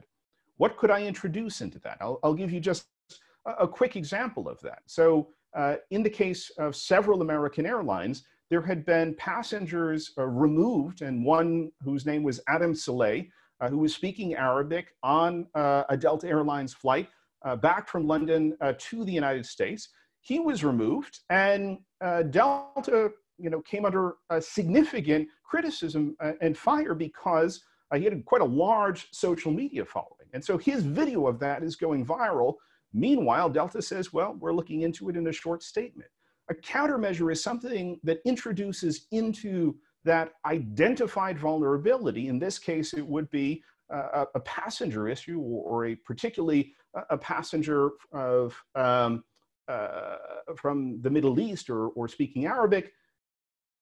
What 0.58 0.76
could 0.78 0.90
I 0.90 1.04
introduce 1.04 1.62
into 1.62 1.80
that? 1.80 1.98
I'll, 2.02 2.20
I'll 2.24 2.34
give 2.34 2.52
you 2.52 2.60
just 2.60 2.88
a, 3.46 3.52
a, 3.52 3.68
quick 3.68 3.96
example 3.96 4.50
of 4.50 4.60
that. 4.62 4.82
So, 4.88 5.30
uh, 5.56 5.76
in 5.92 6.02
the 6.02 6.10
case 6.10 6.50
of 6.58 6.76
several 6.76 7.22
American 7.22 7.66
airlines, 7.66 8.24
there 8.50 8.62
had 8.62 8.86
been 8.86 9.14
passengers 9.16 10.12
uh, 10.18 10.26
removed, 10.26 11.02
and 11.02 11.26
one 11.26 11.72
whose 11.84 12.06
name 12.06 12.24
was 12.24 12.42
Adam 12.48 12.74
Saleh, 12.74 13.26
uh, 13.60 13.70
who 13.70 13.78
was 13.78 13.94
speaking 13.94 14.34
Arabic 14.34 14.96
on 15.04 15.46
uh, 15.56 15.84
a 15.90 15.98
Delta 15.98 16.28
Airlines 16.28 16.74
flight 16.74 17.10
back 17.62 17.88
from 17.88 18.08
London 18.08 18.56
to 18.78 19.04
the 19.04 19.12
United 19.12 19.46
States. 19.46 19.90
He 20.22 20.40
was 20.40 20.64
removed, 20.64 21.20
and 21.30 21.80
Delta 22.30 23.12
you 23.38 23.50
know, 23.50 23.62
came 23.62 23.86
under 23.86 24.16
significant 24.40 25.28
criticism 25.44 26.16
uh, 26.20 26.34
and 26.42 26.58
fire 26.58 26.94
because 26.94 27.64
uh, 27.92 27.98
he 27.98 28.06
had 28.06 28.26
quite 28.26 28.42
a 28.42 28.46
large 28.46 29.08
social 29.12 29.52
media 29.52 29.84
following. 29.84 30.28
And 30.34 30.44
so 30.44 30.58
his 30.58 30.84
video 30.84 31.28
of 31.28 31.40
that 31.40 31.64
is 31.64 31.76
going 31.76 32.06
viral. 32.06 32.56
Meanwhile, 32.94 33.50
Delta 33.50 33.82
says, 33.82 34.14
well, 34.14 34.36
we're 34.40 34.54
looking 34.54 34.82
into 34.82 35.10
it 35.10 35.18
in 35.18 35.28
a 35.28 35.32
short 35.32 35.64
statement. 35.64 36.10
A 36.50 36.54
countermeasure 36.54 37.32
is 37.32 37.44
something 37.44 38.00
that 38.04 38.20
introduces 38.26 39.08
into 39.12 39.76
that 40.04 40.34
identified 40.46 41.38
vulnerability. 41.38 42.28
In 42.28 42.40
this 42.40 42.58
case, 42.58 42.94
it 42.94 43.06
would 43.06 43.30
be 43.30 43.64
uh, 43.94 44.26
a 44.36 44.40
passenger 44.40 45.08
issue 45.10 45.40
or, 45.40 45.64
or 45.64 45.86
a 45.88 45.96
particularly 45.96 46.74
uh, 46.98 47.04
a 47.10 47.18
passenger 47.18 47.92
of 48.14 48.56
um, 48.76 49.24
uh, 49.72 50.18
from 50.56 51.02
the 51.02 51.10
Middle 51.10 51.40
East 51.40 51.70
or, 51.70 51.88
or 51.90 52.08
speaking 52.08 52.46
Arabic 52.46 52.92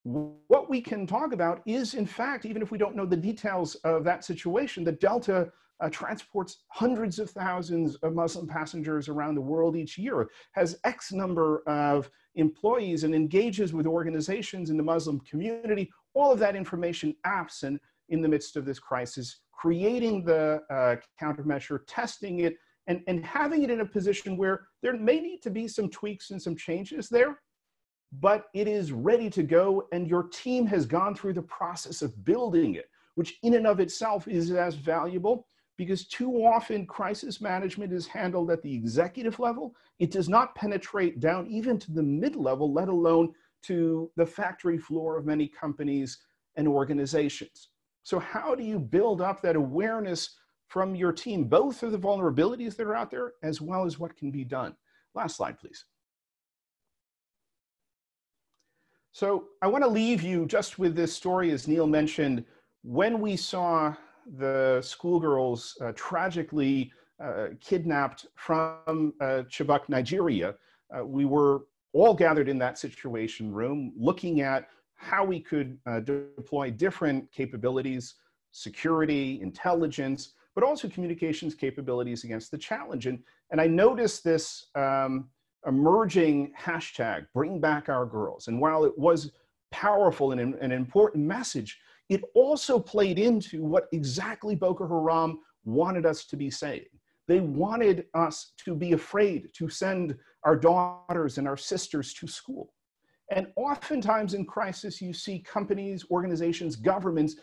what 0.04 0.69
we 0.69 0.82
can 0.82 1.06
talk 1.06 1.34
about 1.34 1.62
is, 1.65 1.93
in 1.93 2.06
fact, 2.06 2.45
even 2.45 2.62
if 2.62 2.71
we 2.71 2.78
don't 2.78 2.95
know 2.95 3.06
the 3.06 3.17
details 3.17 3.75
of 3.84 4.04
that 4.06 4.23
situation, 4.23 4.84
that 4.86 4.99
Delta 4.99 5.52
uh, 5.82 5.89
transports 5.89 6.63
hundreds 6.69 7.19
of 7.19 7.30
thousands 7.30 7.95
of 7.97 8.13
Muslim 8.13 8.47
passengers 8.47 9.08
around 9.08 9.36
the 9.36 9.41
world 9.41 9.75
each 9.75 9.97
year, 9.97 10.30
has 10.54 10.80
X 10.84 11.12
number 11.12 11.63
of 11.67 12.10
employees, 12.36 13.04
and 13.04 13.13
engages 13.13 13.73
with 13.73 13.86
organizations 13.86 14.69
in 14.69 14.78
the 14.78 14.84
Muslim 14.84 15.19
community. 15.21 15.89
All 16.13 16.32
of 16.32 16.39
that 16.39 16.56
information 16.56 17.15
absent 17.25 17.82
in 18.10 18.21
the 18.21 18.28
midst 18.28 18.56
of 18.56 18.65
this 18.65 18.80
crisis 18.80 19.41
creating 19.52 20.23
the 20.23 20.62
uh, 20.69 20.95
countermeasure, 21.21 21.80
testing 21.86 22.39
it, 22.39 22.56
and, 22.89 23.02
and 23.08 23.23
having 23.23 23.62
it 23.62 23.69
in 23.69 23.82
a 23.82 23.86
position 23.86 24.36
where 24.36 24.67
there 24.82 24.97
may 24.97 25.19
need 25.21 25.41
to 25.43 25.52
be 25.52 25.67
some 25.67 25.89
tweaks 25.89 26.32
and 26.32 26.41
some 26.41 26.56
changes 26.56 27.08
there, 27.08 27.39
but 28.19 28.45
it 28.56 28.67
is 28.67 28.91
ready 28.91 29.30
to 29.30 29.43
go 29.43 29.88
and 29.91 30.08
your 30.08 30.23
team 30.23 30.65
has 30.65 30.88
gone 30.88 31.13
through 31.13 31.34
the 31.34 31.41
process 31.43 32.02
of 32.02 32.25
building 32.25 32.75
it, 32.75 32.89
which 33.13 33.38
in 33.43 33.54
and 33.54 33.67
of 33.67 33.80
itself 33.80 34.28
is 34.28 34.52
as 34.52 34.73
valuable 34.73 35.47
because 35.78 36.08
too 36.08 36.43
often 36.43 36.86
crisis 36.86 37.39
management 37.39 37.93
is 37.93 38.08
handled 38.08 38.49
at 38.49 38.62
the 38.63 38.73
executive 38.73 39.39
level. 39.39 39.75
It 39.99 40.10
does 40.10 40.28
not 40.28 40.56
penetrate 40.56 41.19
down 41.19 41.47
even 41.47 41.78
to 41.78 41.91
the 41.91 42.04
mid 42.04 42.36
level, 42.36 42.73
let 42.73 42.89
alone 42.89 43.34
to 43.63 44.12
the 44.17 44.25
factory 44.25 44.80
floor 44.80 45.15
of 45.15 45.25
many 45.25 45.47
companies 45.47 46.17
and 46.56 46.67
organizations. 46.67 47.69
So, 48.04 48.19
how 48.19 48.56
do 48.56 48.63
you 48.63 48.80
build 48.80 49.21
up 49.21 49.41
that 49.41 49.56
awareness 49.56 50.36
from 50.69 50.95
your 50.95 51.12
team, 51.12 51.45
both 51.45 51.82
of 51.84 51.91
the 51.91 51.99
vulnerabilities 51.99 52.75
that 52.77 52.86
are 52.88 52.95
out 52.95 53.12
there 53.12 53.34
as 53.43 53.60
well 53.60 53.86
as 53.86 53.99
what 53.99 54.15
can 54.15 54.32
be 54.32 54.43
done? 54.43 54.75
Last 55.15 55.36
slide, 55.36 55.60
please. 55.60 55.84
So, 59.12 59.45
I 59.63 59.67
want 59.67 59.84
to 59.84 59.89
leave 59.89 60.21
you 60.21 60.45
just 60.45 60.77
with 60.77 60.95
this 60.95 61.12
story, 61.12 61.51
as 61.51 61.67
Neil 61.67 61.88
mentioned. 61.88 62.45
When 62.84 63.19
we 63.19 63.36
saw 63.36 63.95
the 64.38 64.79
schoolgirls 64.84 65.75
uh, 65.82 65.91
tragically 65.95 66.91
uh, 67.21 67.47
kidnapped 67.60 68.27
from 68.36 69.13
uh, 69.19 69.43
Chibok, 69.49 69.89
Nigeria, 69.89 70.53
uh, 70.95 71.03
we 71.03 71.25
were 71.25 71.63
all 71.93 72.13
gathered 72.13 72.47
in 72.47 72.60
that 72.60 72.77
situation 72.77 73.51
room 73.51 73.91
looking 73.97 74.41
at 74.41 74.69
how 74.95 75.25
we 75.25 75.39
could 75.39 75.79
uh, 75.88 75.99
deploy 75.99 76.69
different 76.69 77.29
capabilities, 77.32 78.15
security, 78.51 79.41
intelligence, 79.41 80.34
but 80.60 80.67
also 80.67 80.89
communications 80.89 81.56
capabilities 81.56 82.26
against 82.26 82.52
the 82.52 82.58
challenge. 82.58 83.06
And, 83.06 83.19
and 83.50 83.62
I 83.62 83.67
noticed 83.67 84.26
this 84.26 84.65
um, 84.76 85.30
emerging 85.65 86.52
hashtag, 86.60 87.28
bring 87.34 87.62
back 87.62 87.88
our 87.88 88.06
girls. 88.06 88.50
And 88.50 88.60
while 88.60 88.84
it 88.84 88.91
was 88.98 89.32
powerful 89.72 90.34
and 90.34 90.56
an 90.56 90.72
important 90.74 91.26
message, 91.26 91.80
it 92.10 92.22
also 92.36 92.78
played 92.78 93.19
into 93.19 93.63
what 93.63 93.88
exactly 93.93 94.54
Boko 94.54 94.86
Haram 94.86 95.39
wanted 95.63 96.06
us 96.06 96.26
to 96.26 96.36
be 96.36 96.52
saying. 96.52 96.84
They 97.30 97.39
wanted 97.39 98.08
us 98.13 98.52
to 98.65 98.76
be 98.76 98.91
afraid 98.91 99.52
to 99.54 99.69
send 99.69 100.17
our 100.43 100.58
daughters 100.58 101.38
and 101.38 101.48
our 101.48 101.56
sisters 101.56 102.13
to 102.15 102.28
school. 102.28 102.74
And 103.32 103.48
oftentimes 103.56 104.34
in 104.34 104.43
crisis, 104.43 105.02
you 105.02 105.13
see 105.13 105.39
companies, 105.39 106.04
organizations, 106.12 106.76
governments 106.76 107.36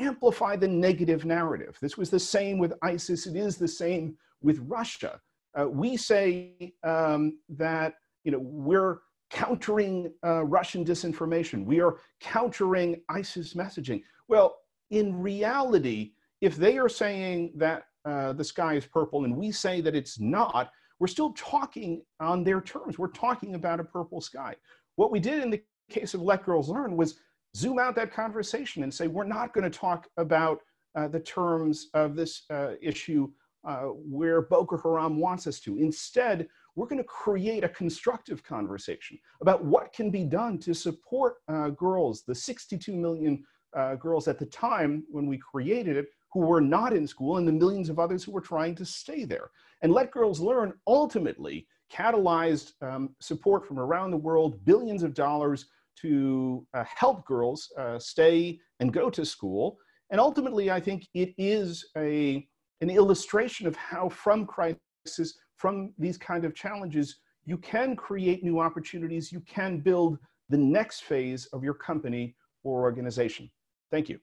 amplify 0.00 0.56
the 0.56 0.68
negative 0.68 1.24
narrative. 1.24 1.76
This 1.80 1.96
was 1.96 2.10
the 2.10 2.20
same 2.20 2.58
with 2.58 2.72
ISIS, 2.82 3.26
it 3.26 3.36
is 3.36 3.56
the 3.56 3.68
same 3.68 4.16
with 4.42 4.58
Russia. 4.60 5.20
Uh, 5.58 5.68
we 5.68 5.96
say 5.96 6.74
um, 6.84 7.38
that 7.48 7.94
you 8.24 8.32
know, 8.32 8.40
we're 8.40 8.98
countering 9.30 10.12
uh, 10.24 10.44
Russian 10.44 10.84
disinformation. 10.84 11.64
We 11.64 11.80
are 11.80 11.98
countering 12.20 13.00
ISIS 13.08 13.54
messaging. 13.54 14.02
Well, 14.28 14.58
in 14.90 15.20
reality, 15.20 16.12
if 16.40 16.56
they 16.56 16.78
are 16.78 16.88
saying 16.88 17.52
that 17.56 17.84
uh, 18.04 18.32
the 18.32 18.44
sky 18.44 18.74
is 18.74 18.86
purple 18.86 19.24
and 19.24 19.36
we 19.36 19.52
say 19.52 19.80
that 19.80 19.94
it's 19.94 20.18
not, 20.18 20.70
we're 20.98 21.06
still 21.06 21.32
talking 21.32 22.02
on 22.18 22.44
their 22.44 22.60
terms. 22.60 22.98
We're 22.98 23.08
talking 23.08 23.54
about 23.54 23.80
a 23.80 23.84
purple 23.84 24.20
sky. 24.20 24.56
What 24.96 25.10
we 25.10 25.20
did 25.20 25.42
in 25.42 25.50
the 25.50 25.62
case 25.90 26.14
of 26.14 26.22
Let 26.22 26.44
Girls 26.44 26.68
Learn 26.68 26.96
was 26.96 27.16
zoom 27.56 27.78
out 27.78 27.94
that 27.96 28.12
conversation 28.12 28.82
and 28.82 28.92
say, 28.92 29.06
we're 29.06 29.24
not 29.24 29.52
going 29.52 29.68
to 29.68 29.78
talk 29.78 30.08
about 30.16 30.60
uh, 30.94 31.08
the 31.08 31.20
terms 31.20 31.88
of 31.94 32.16
this 32.16 32.44
uh, 32.50 32.72
issue 32.80 33.28
uh, 33.64 33.82
where 33.84 34.42
Boko 34.42 34.78
Haram 34.78 35.20
wants 35.20 35.46
us 35.46 35.60
to. 35.60 35.78
Instead, 35.78 36.48
we're 36.76 36.86
going 36.86 36.98
to 37.02 37.04
create 37.04 37.64
a 37.64 37.68
constructive 37.68 38.42
conversation 38.42 39.18
about 39.40 39.64
what 39.64 39.92
can 39.92 40.10
be 40.10 40.24
done 40.24 40.58
to 40.58 40.74
support 40.74 41.36
uh, 41.48 41.68
girls, 41.70 42.22
the 42.22 42.34
62 42.34 42.92
million 42.94 43.44
uh, 43.76 43.94
girls 43.96 44.28
at 44.28 44.38
the 44.38 44.46
time 44.46 45.04
when 45.10 45.26
we 45.26 45.38
created 45.38 45.96
it 45.96 46.06
who 46.32 46.40
were 46.40 46.60
not 46.60 46.92
in 46.92 47.06
school 47.06 47.38
and 47.38 47.46
the 47.46 47.52
millions 47.52 47.88
of 47.88 47.98
others 47.98 48.22
who 48.22 48.32
were 48.32 48.40
trying 48.40 48.74
to 48.76 48.84
stay 48.84 49.24
there. 49.24 49.50
And 49.82 49.92
Let 49.92 50.12
Girls 50.12 50.40
Learn 50.40 50.72
ultimately 50.86 51.66
catalyzed 51.92 52.72
um, 52.82 53.10
support 53.18 53.66
from 53.66 53.78
around 53.78 54.12
the 54.12 54.16
world, 54.16 54.64
billions 54.64 55.02
of 55.02 55.12
dollars 55.12 55.66
to 56.02 56.66
uh, 56.74 56.84
help 56.84 57.24
girls 57.26 57.68
uh, 57.78 57.98
stay 57.98 58.58
and 58.80 58.92
go 58.92 59.10
to 59.10 59.24
school. 59.24 59.78
And 60.10 60.20
ultimately, 60.20 60.70
I 60.70 60.80
think 60.80 61.06
it 61.14 61.34
is 61.38 61.86
a, 61.96 62.46
an 62.80 62.90
illustration 62.90 63.66
of 63.66 63.76
how 63.76 64.08
from 64.08 64.46
crisis 64.46 65.38
from 65.56 65.92
these 65.98 66.16
kind 66.16 66.44
of 66.46 66.54
challenges, 66.54 67.16
you 67.44 67.58
can 67.58 67.94
create 67.94 68.42
new 68.42 68.60
opportunities, 68.60 69.30
you 69.30 69.40
can 69.40 69.78
build 69.78 70.18
the 70.48 70.56
next 70.56 71.04
phase 71.04 71.46
of 71.52 71.62
your 71.62 71.74
company 71.74 72.34
or 72.64 72.80
organization. 72.80 73.50
Thank 73.90 74.08
you. 74.08 74.18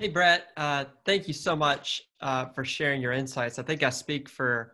Hey, 0.00 0.08
Brett, 0.08 0.46
uh, 0.56 0.86
thank 1.04 1.28
you 1.28 1.34
so 1.34 1.54
much 1.54 2.04
uh, 2.22 2.46
for 2.46 2.64
sharing 2.64 3.02
your 3.02 3.12
insights. 3.12 3.58
I 3.58 3.62
think 3.62 3.82
I 3.82 3.90
speak 3.90 4.30
for 4.30 4.72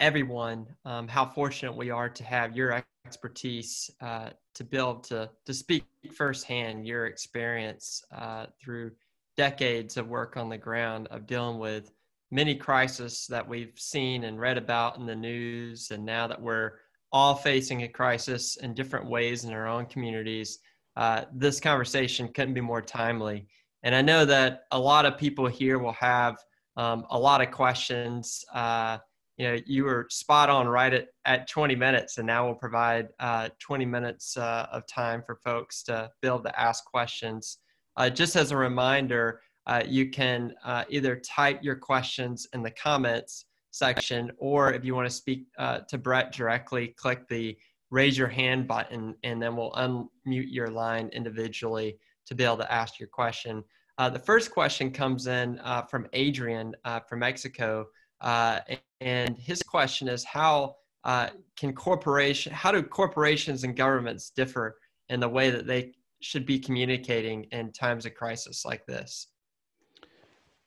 everyone 0.00 0.66
um, 0.84 1.06
how 1.06 1.26
fortunate 1.26 1.76
we 1.76 1.90
are 1.90 2.08
to 2.08 2.24
have 2.24 2.56
your 2.56 2.82
expertise 3.06 3.88
uh, 4.00 4.30
to 4.56 4.66
able 4.72 4.96
to, 4.96 5.30
to 5.46 5.54
speak 5.54 5.84
firsthand 6.12 6.88
your 6.88 7.06
experience 7.06 8.02
uh, 8.12 8.46
through 8.60 8.90
decades 9.36 9.96
of 9.96 10.08
work 10.08 10.36
on 10.36 10.48
the 10.48 10.58
ground 10.58 11.06
of 11.12 11.24
dealing 11.28 11.60
with 11.60 11.92
many 12.32 12.56
crises 12.56 13.28
that 13.30 13.48
we've 13.48 13.78
seen 13.78 14.24
and 14.24 14.40
read 14.40 14.58
about 14.58 14.96
in 14.96 15.06
the 15.06 15.14
news 15.14 15.92
and 15.92 16.04
now 16.04 16.26
that 16.26 16.42
we're 16.42 16.72
all 17.12 17.36
facing 17.36 17.84
a 17.84 17.88
crisis 17.88 18.56
in 18.56 18.74
different 18.74 19.08
ways 19.08 19.44
in 19.44 19.52
our 19.52 19.68
own 19.68 19.86
communities 19.86 20.58
uh, 20.96 21.26
this 21.32 21.60
conversation 21.60 22.26
couldn't 22.26 22.54
be 22.54 22.60
more 22.60 22.82
timely 22.82 23.46
and 23.84 23.94
i 23.94 24.02
know 24.02 24.24
that 24.24 24.64
a 24.72 24.78
lot 24.78 25.06
of 25.06 25.16
people 25.16 25.46
here 25.46 25.78
will 25.78 25.92
have 25.92 26.36
um, 26.76 27.04
a 27.10 27.18
lot 27.18 27.40
of 27.40 27.50
questions. 27.50 28.44
Uh, 28.52 28.98
you 29.36 29.48
know 29.48 29.58
you 29.66 29.84
were 29.84 30.06
spot 30.10 30.48
on 30.48 30.68
right 30.68 30.94
at, 30.94 31.08
at 31.24 31.48
20 31.48 31.74
minutes 31.74 32.18
and 32.18 32.26
now 32.26 32.46
we'll 32.46 32.54
provide 32.54 33.08
uh, 33.18 33.48
20 33.58 33.84
minutes 33.84 34.36
uh, 34.36 34.68
of 34.70 34.86
time 34.86 35.24
for 35.26 35.34
folks 35.36 35.82
to 35.82 36.08
be 36.22 36.28
able 36.28 36.40
to 36.40 36.60
ask 36.60 36.84
questions. 36.84 37.58
Uh, 37.96 38.08
just 38.08 38.36
as 38.36 38.52
a 38.52 38.56
reminder 38.56 39.40
uh, 39.66 39.82
you 39.84 40.08
can 40.10 40.54
uh, 40.64 40.84
either 40.88 41.16
type 41.16 41.58
your 41.62 41.74
questions 41.74 42.46
in 42.52 42.62
the 42.62 42.70
comments 42.70 43.46
section 43.72 44.30
or 44.38 44.72
if 44.72 44.84
you 44.84 44.94
want 44.94 45.08
to 45.08 45.14
speak 45.14 45.46
to 45.88 45.98
brett 45.98 46.30
directly 46.30 46.94
click 46.96 47.26
the 47.26 47.56
raise 47.90 48.16
your 48.16 48.28
hand 48.28 48.68
button 48.68 49.16
and 49.24 49.42
then 49.42 49.56
we'll 49.56 49.72
unmute 49.72 50.08
your 50.52 50.68
line 50.68 51.08
individually 51.08 51.98
to 52.26 52.34
be 52.34 52.44
able 52.44 52.56
to 52.56 52.72
ask 52.72 52.98
your 52.98 53.08
question 53.08 53.62
the 53.98 54.18
first 54.18 54.50
question 54.50 54.90
comes 54.90 55.26
in 55.26 55.60
from 55.88 56.06
adrian 56.12 56.74
from 57.08 57.18
mexico 57.20 57.86
uh, 58.20 58.60
and 59.00 59.38
his 59.38 59.62
question 59.62 60.08
is 60.08 60.24
how 60.24 60.76
uh, 61.04 61.28
can 61.56 61.74
corporation, 61.74 62.52
how 62.52 62.72
do 62.72 62.82
corporations 62.82 63.64
and 63.64 63.76
governments 63.76 64.30
differ 64.30 64.78
in 65.10 65.20
the 65.20 65.28
way 65.28 65.50
that 65.50 65.66
they 65.66 65.92
should 66.20 66.46
be 66.46 66.58
communicating 66.58 67.44
in 67.52 67.70
times 67.72 68.06
of 68.06 68.14
crisis 68.14 68.64
like 68.64 68.86
this? 68.86 69.28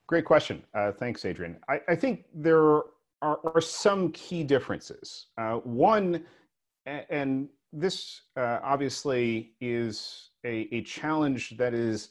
Great 0.08 0.26
question. 0.26 0.63
Uh, 0.76 0.91
thanks, 0.91 1.26
Adrian. 1.26 1.58
I, 1.67 1.82
I, 1.89 1.96
think 1.96 2.26
there 2.34 2.62
are, 3.22 3.39
are 3.43 3.60
some 3.60 4.12
key 4.12 4.43
differences. 4.43 5.28
Uh, 5.38 5.56
one, 5.56 6.24
and 6.86 7.50
this 7.73 8.21
uh, 8.36 8.60
obviously 8.63 9.53
is 9.62 10.32
a, 10.45 10.67
a 10.71 10.82
challenge 10.84 11.56
that 11.58 11.73
is 11.73 12.10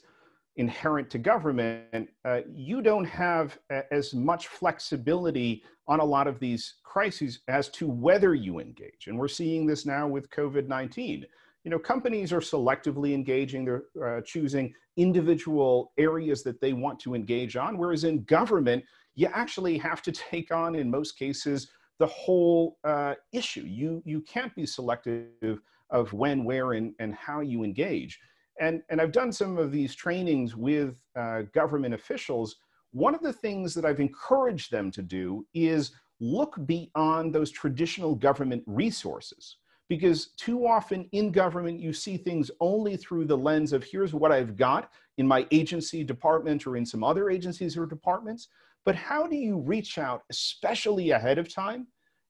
inherent 0.57 1.09
to 1.11 1.17
government, 1.17 2.09
uh, 2.25 2.41
you 2.51 2.81
don't 2.81 3.05
have 3.05 3.57
a, 3.71 3.81
as 3.93 4.13
much 4.13 4.47
flexibility 4.47 5.63
on 5.87 5.99
a 5.99 6.05
lot 6.05 6.27
of 6.27 6.39
these 6.39 6.75
crises 6.83 7.39
as 7.47 7.69
to 7.69 7.87
whether 7.87 8.33
you 8.33 8.59
engage. 8.59 9.07
And 9.07 9.17
we're 9.17 9.27
seeing 9.27 9.65
this 9.65 9.85
now 9.85 10.07
with 10.07 10.29
COVID 10.31 10.67
19. 10.67 11.25
You 11.63 11.71
know, 11.71 11.79
companies 11.79 12.31
are 12.31 12.39
selectively 12.39 13.13
engaging, 13.13 13.65
they're 13.65 13.83
uh, 14.03 14.21
choosing 14.21 14.73
individual 14.95 15.91
areas 15.97 16.41
that 16.43 16.61
they 16.61 16.73
want 16.73 16.99
to 17.01 17.13
engage 17.13 17.55
on, 17.55 17.77
whereas 17.77 18.03
in 18.03 18.23
government, 18.23 18.83
you 19.15 19.27
actually 19.33 19.77
have 19.77 20.01
to 20.03 20.11
take 20.31 20.51
on, 20.51 20.75
in 20.75 20.89
most 20.89 21.17
cases, 21.17 21.69
the 21.99 22.07
whole 22.07 22.77
uh, 22.83 23.15
issue. 23.33 23.63
You, 23.65 24.01
you 24.05 24.21
can't 24.21 24.53
be 24.55 24.65
selective 24.65 25.59
of 25.89 26.13
when, 26.13 26.43
where, 26.43 26.73
and, 26.73 26.93
and 26.99 27.15
how 27.15 27.41
you 27.41 27.63
engage 27.63 28.19
and, 28.59 28.81
and 28.89 28.99
I've 28.99 29.11
done 29.11 29.31
some 29.31 29.57
of 29.57 29.71
these 29.71 29.95
trainings 29.95 30.55
with 30.55 30.95
uh, 31.15 31.43
government 31.53 31.93
officials. 31.93 32.55
One 32.91 33.13
of 33.13 33.21
the 33.21 33.33
things 33.33 33.73
that 33.75 33.85
I've 33.85 33.99
encouraged 33.99 34.71
them 34.71 34.91
to 34.91 35.01
do 35.01 35.45
is 35.53 35.91
look 36.19 36.55
beyond 36.65 37.33
those 37.33 37.51
traditional 37.51 38.15
government 38.15 38.63
resources. 38.65 39.57
Because 39.89 40.29
too 40.37 40.67
often 40.67 41.07
in 41.13 41.31
government, 41.31 41.79
you 41.79 41.93
see 41.93 42.17
things 42.17 42.51
only 42.59 42.97
through 42.97 43.25
the 43.25 43.37
lens 43.37 43.71
of 43.71 43.83
here's 43.83 44.13
what 44.13 44.33
I've 44.33 44.57
got 44.57 44.91
in 45.17 45.25
my 45.25 45.47
agency 45.51 46.03
department 46.03 46.67
or 46.67 46.75
in 46.75 46.85
some 46.85 47.03
other 47.05 47.29
agencies 47.29 47.77
or 47.77 47.85
departments. 47.85 48.49
But 48.87 48.95
how 48.95 49.27
do 49.27 49.35
you 49.35 49.57
reach 49.57 49.97
out, 49.97 50.23
especially 50.29 51.11
ahead 51.11 51.37
of 51.39 51.53
time, 51.53 51.87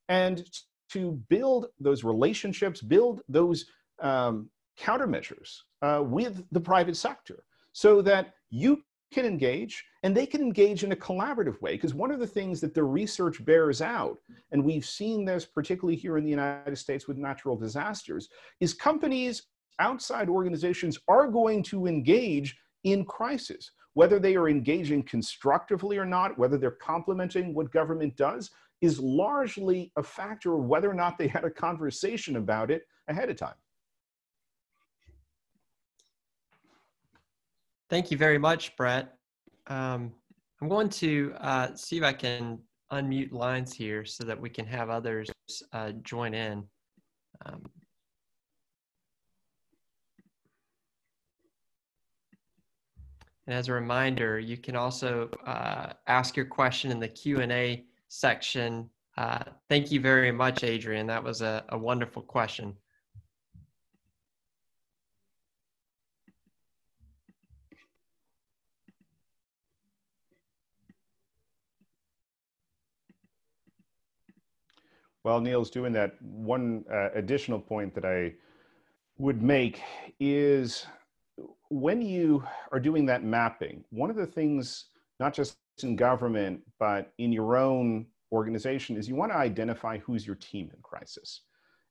and 0.09 0.43
to 0.89 1.11
build 1.29 1.67
those 1.79 2.03
relationships, 2.03 2.81
build 2.81 3.21
those 3.29 3.67
um, 4.01 4.49
countermeasures 4.79 5.59
uh, 5.83 6.01
with 6.03 6.43
the 6.51 6.59
private 6.59 6.97
sector 6.97 7.43
so 7.73 8.01
that 8.01 8.33
you 8.49 8.81
can 9.13 9.23
engage 9.23 9.85
and 10.01 10.17
they 10.17 10.25
can 10.25 10.41
engage 10.41 10.83
in 10.83 10.93
a 10.93 10.95
collaborative 10.95 11.61
way. 11.61 11.73
Because 11.73 11.93
one 11.93 12.09
of 12.09 12.19
the 12.19 12.25
things 12.25 12.59
that 12.61 12.73
the 12.73 12.83
research 12.83 13.45
bears 13.45 13.79
out, 13.79 14.17
and 14.51 14.65
we've 14.65 14.85
seen 14.85 15.25
this 15.25 15.45
particularly 15.45 15.95
here 15.95 16.17
in 16.17 16.23
the 16.23 16.31
United 16.31 16.79
States 16.79 17.07
with 17.07 17.17
natural 17.17 17.55
disasters, 17.55 18.29
is 18.61 18.73
companies, 18.73 19.43
outside 19.77 20.27
organizations 20.27 20.97
are 21.07 21.27
going 21.27 21.61
to 21.61 21.85
engage 21.85 22.57
in 22.83 23.05
crisis. 23.05 23.69
Whether 23.97 24.19
they 24.19 24.35
are 24.35 24.47
engaging 24.47 25.01
constructively 25.01 25.97
or 25.97 26.05
not, 26.05 26.37
whether 26.37 26.55
they're 26.55 26.69
complementing 26.69 27.55
what 27.55 27.71
government 27.71 28.15
does, 28.15 28.51
is 28.79 28.99
largely 28.99 29.91
a 29.95 30.03
factor 30.03 30.53
of 30.53 30.65
whether 30.65 30.87
or 30.87 30.93
not 30.93 31.17
they 31.17 31.27
had 31.27 31.43
a 31.43 31.49
conversation 31.49 32.35
about 32.35 32.69
it 32.69 32.83
ahead 33.07 33.31
of 33.31 33.37
time. 33.37 33.55
Thank 37.89 38.11
you 38.11 38.17
very 38.17 38.37
much, 38.37 38.77
Brett. 38.77 39.15
Um, 39.65 40.13
I'm 40.61 40.69
going 40.69 40.89
to 40.89 41.33
uh, 41.39 41.73
see 41.73 41.97
if 41.97 42.03
I 42.03 42.13
can 42.13 42.59
unmute 42.91 43.31
lines 43.31 43.73
here 43.73 44.05
so 44.05 44.23
that 44.25 44.39
we 44.39 44.51
can 44.51 44.67
have 44.67 44.91
others 44.91 45.27
uh, 45.73 45.93
join 46.03 46.35
in. 46.35 46.63
Um, 47.47 47.63
and 53.47 53.55
as 53.55 53.69
a 53.69 53.73
reminder, 53.73 54.37
you 54.39 54.57
can 54.57 54.75
also 54.75 55.29
uh, 55.45 55.93
ask 56.07 56.35
your 56.35 56.45
question 56.45 56.91
in 56.91 56.99
the 56.99 57.07
Q&A 57.07 57.85
section. 58.09 58.89
Uh, 59.15 59.39
thank 59.69 59.89
you 59.89 60.01
very 60.01 60.33
much, 60.33 60.65
Adrian. 60.65 61.07
That 61.07 61.23
was 61.23 61.41
a, 61.41 61.63
a 61.69 61.77
wonderful 61.77 62.21
question. 62.21 62.75
While 75.21 75.39
Neil's 75.41 75.69
doing 75.69 75.93
that, 75.93 76.21
one 76.21 76.83
uh, 76.91 77.09
additional 77.13 77.59
point 77.59 77.95
that 77.95 78.05
I 78.05 78.33
would 79.17 79.41
make 79.41 79.81
is 80.19 80.85
when 81.69 82.01
you 82.01 82.43
are 82.71 82.79
doing 82.79 83.05
that 83.07 83.23
mapping, 83.23 83.83
one 83.89 84.09
of 84.09 84.15
the 84.15 84.25
things, 84.25 84.85
not 85.19 85.33
just 85.33 85.57
in 85.83 85.95
government, 85.95 86.61
but 86.79 87.13
in 87.17 87.31
your 87.31 87.57
own 87.57 88.05
organization, 88.31 88.97
is 88.97 89.07
you 89.07 89.15
want 89.15 89.31
to 89.31 89.37
identify 89.37 89.97
who's 89.99 90.25
your 90.25 90.35
team 90.37 90.69
in 90.73 90.81
crisis. 90.81 91.41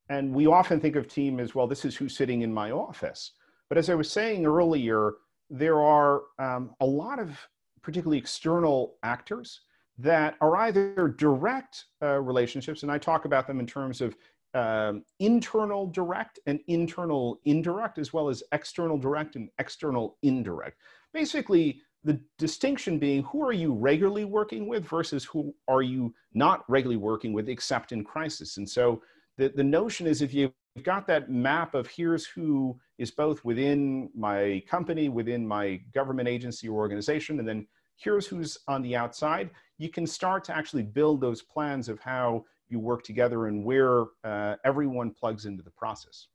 And 0.09 0.33
we 0.33 0.47
often 0.47 0.81
think 0.81 0.97
of 0.97 1.09
team 1.09 1.41
as, 1.41 1.55
well, 1.55 1.67
this 1.67 1.85
is 1.85 1.97
who's 1.97 2.17
sitting 2.17 2.43
in 2.43 2.53
my 2.53 2.71
office. 2.71 3.33
But 3.69 3.79
as 3.79 3.91
I 3.91 3.95
was 3.95 4.11
saying 4.11 4.47
earlier, 4.47 5.15
there 5.51 5.81
are 5.81 6.23
um, 6.39 6.75
a 6.81 6.87
lot 6.87 7.19
of 7.19 7.39
particularly 7.83 8.19
external 8.19 8.97
actors 9.03 9.61
that 9.99 10.37
are 10.41 10.57
either 10.57 11.15
direct 11.19 11.87
uh, 12.03 12.21
relationships, 12.21 12.83
and 12.83 12.93
I 12.93 12.99
talk 12.99 13.25
about 13.25 13.47
them 13.47 13.61
in 13.61 13.67
terms 13.67 14.01
of 14.01 14.17
um, 14.57 15.05
internal 15.21 15.87
direct 15.87 16.38
and 16.47 16.61
internal 16.66 17.40
indirect, 17.45 17.99
as 17.99 18.12
well 18.12 18.29
as 18.29 18.42
external 18.53 18.97
direct 18.97 19.37
and 19.37 19.51
external 19.59 20.16
indirect. 20.23 20.79
Basically, 21.12 21.83
the 22.05 22.19
distinction 22.38 22.99
being 22.99 23.23
who 23.25 23.45
are 23.45 23.53
you 23.53 23.75
regularly 23.75 24.25
working 24.25 24.66
with 24.66 24.85
versus 24.85 25.25
who 25.25 25.55
are 25.69 25.83
you 25.83 26.14
not 26.33 26.64
regularly 26.69 26.97
working 26.97 27.33
with 27.33 27.49
except 27.49 27.92
in 27.92 28.03
crisis. 28.03 28.57
And 28.57 28.69
so 28.69 29.03
the, 29.37 29.53
the 29.55 29.64
notion 29.64 30.07
is 30.07 30.23
if 30.23 30.33
you've 30.33 30.53
got 30.83 31.07
that 31.09 31.31
map 31.31 31.75
of 31.75 31.87
here's 31.88 32.25
who 32.25 32.79
is 32.97 33.11
both 33.11 33.45
within 33.45 34.09
my 34.16 34.62
company, 34.71 35.09
within 35.11 35.47
my 35.47 35.81
government 35.92 36.29
agency 36.29 36.69
or 36.69 36.79
organization, 36.79 37.40
and 37.40 37.49
then 37.49 37.66
here's 37.97 38.27
who's 38.27 38.57
on 38.69 38.83
the 38.83 38.97
outside, 38.97 39.51
you 39.79 39.90
can 39.90 40.07
start 40.07 40.45
to 40.45 40.57
actually 40.57 40.83
build 40.83 41.21
those 41.21 41.42
plans 41.42 41.88
of 41.88 41.99
how 42.01 42.45
you 42.69 42.79
work 42.79 43.03
together 43.03 43.47
and 43.47 43.65
where 43.65 44.05
uh, 44.25 44.57
everyone 44.65 45.11
plugs 45.11 45.47
into 45.47 45.63
the 45.63 45.71
process. 45.71 46.29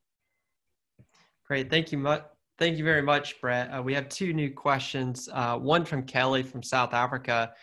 Great, 1.46 1.70
thank 1.70 1.91
you 1.91 1.98
much. 1.98 2.24
Thank 2.58 2.78
you 2.78 2.84
very 2.84 3.02
much, 3.02 3.41
Brett. 3.41 3.70
Uh, 3.70 3.82
we 3.82 3.94
have 3.94 4.08
two 4.08 4.34
new 4.34 4.52
questions. 4.52 5.28
Uh, 5.34 5.58
one 5.58 5.84
from 5.84 6.04
Kelly 6.04 6.44
from 6.44 6.62
South 6.62 6.94
Africa. 6.94 7.54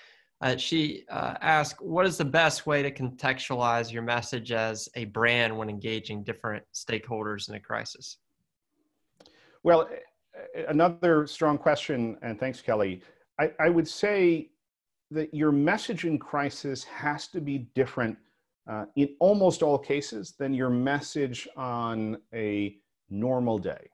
Uh, 0.40 0.56
she 0.56 1.04
uh, 1.10 1.34
asked, 1.40 1.80
"What 1.80 2.04
is 2.04 2.16
the 2.16 2.24
best 2.24 2.66
way 2.66 2.82
to 2.82 2.90
contextualize 2.90 3.92
your 3.92 4.02
message 4.02 4.52
as 4.52 4.88
a 4.96 5.04
brand 5.06 5.56
when 5.56 5.68
engaging 5.68 6.24
different 6.24 6.64
stakeholders 6.74 7.48
in 7.48 7.54
a 7.54 7.60
crisis?" 7.60 8.18
Well, 9.62 9.88
another 10.68 11.26
strong 11.26 11.58
question, 11.58 12.18
and 12.22 12.38
thanks, 12.38 12.60
Kelly. 12.60 13.02
I, 13.40 13.52
I 13.58 13.68
would 13.68 13.86
say 13.86 14.50
that 15.10 15.32
your 15.32 15.52
message 15.52 16.04
in 16.04 16.18
crisis 16.18 16.84
has 16.84 17.28
to 17.28 17.40
be 17.40 17.68
different 17.74 18.18
uh, 18.68 18.84
in 18.96 19.08
almost 19.18 19.62
all 19.62 19.78
cases 19.78 20.34
than 20.38 20.52
your 20.52 20.70
message 20.70 21.48
on 21.56 22.18
a 22.34 22.76
normal 23.10 23.58
day. 23.58 23.88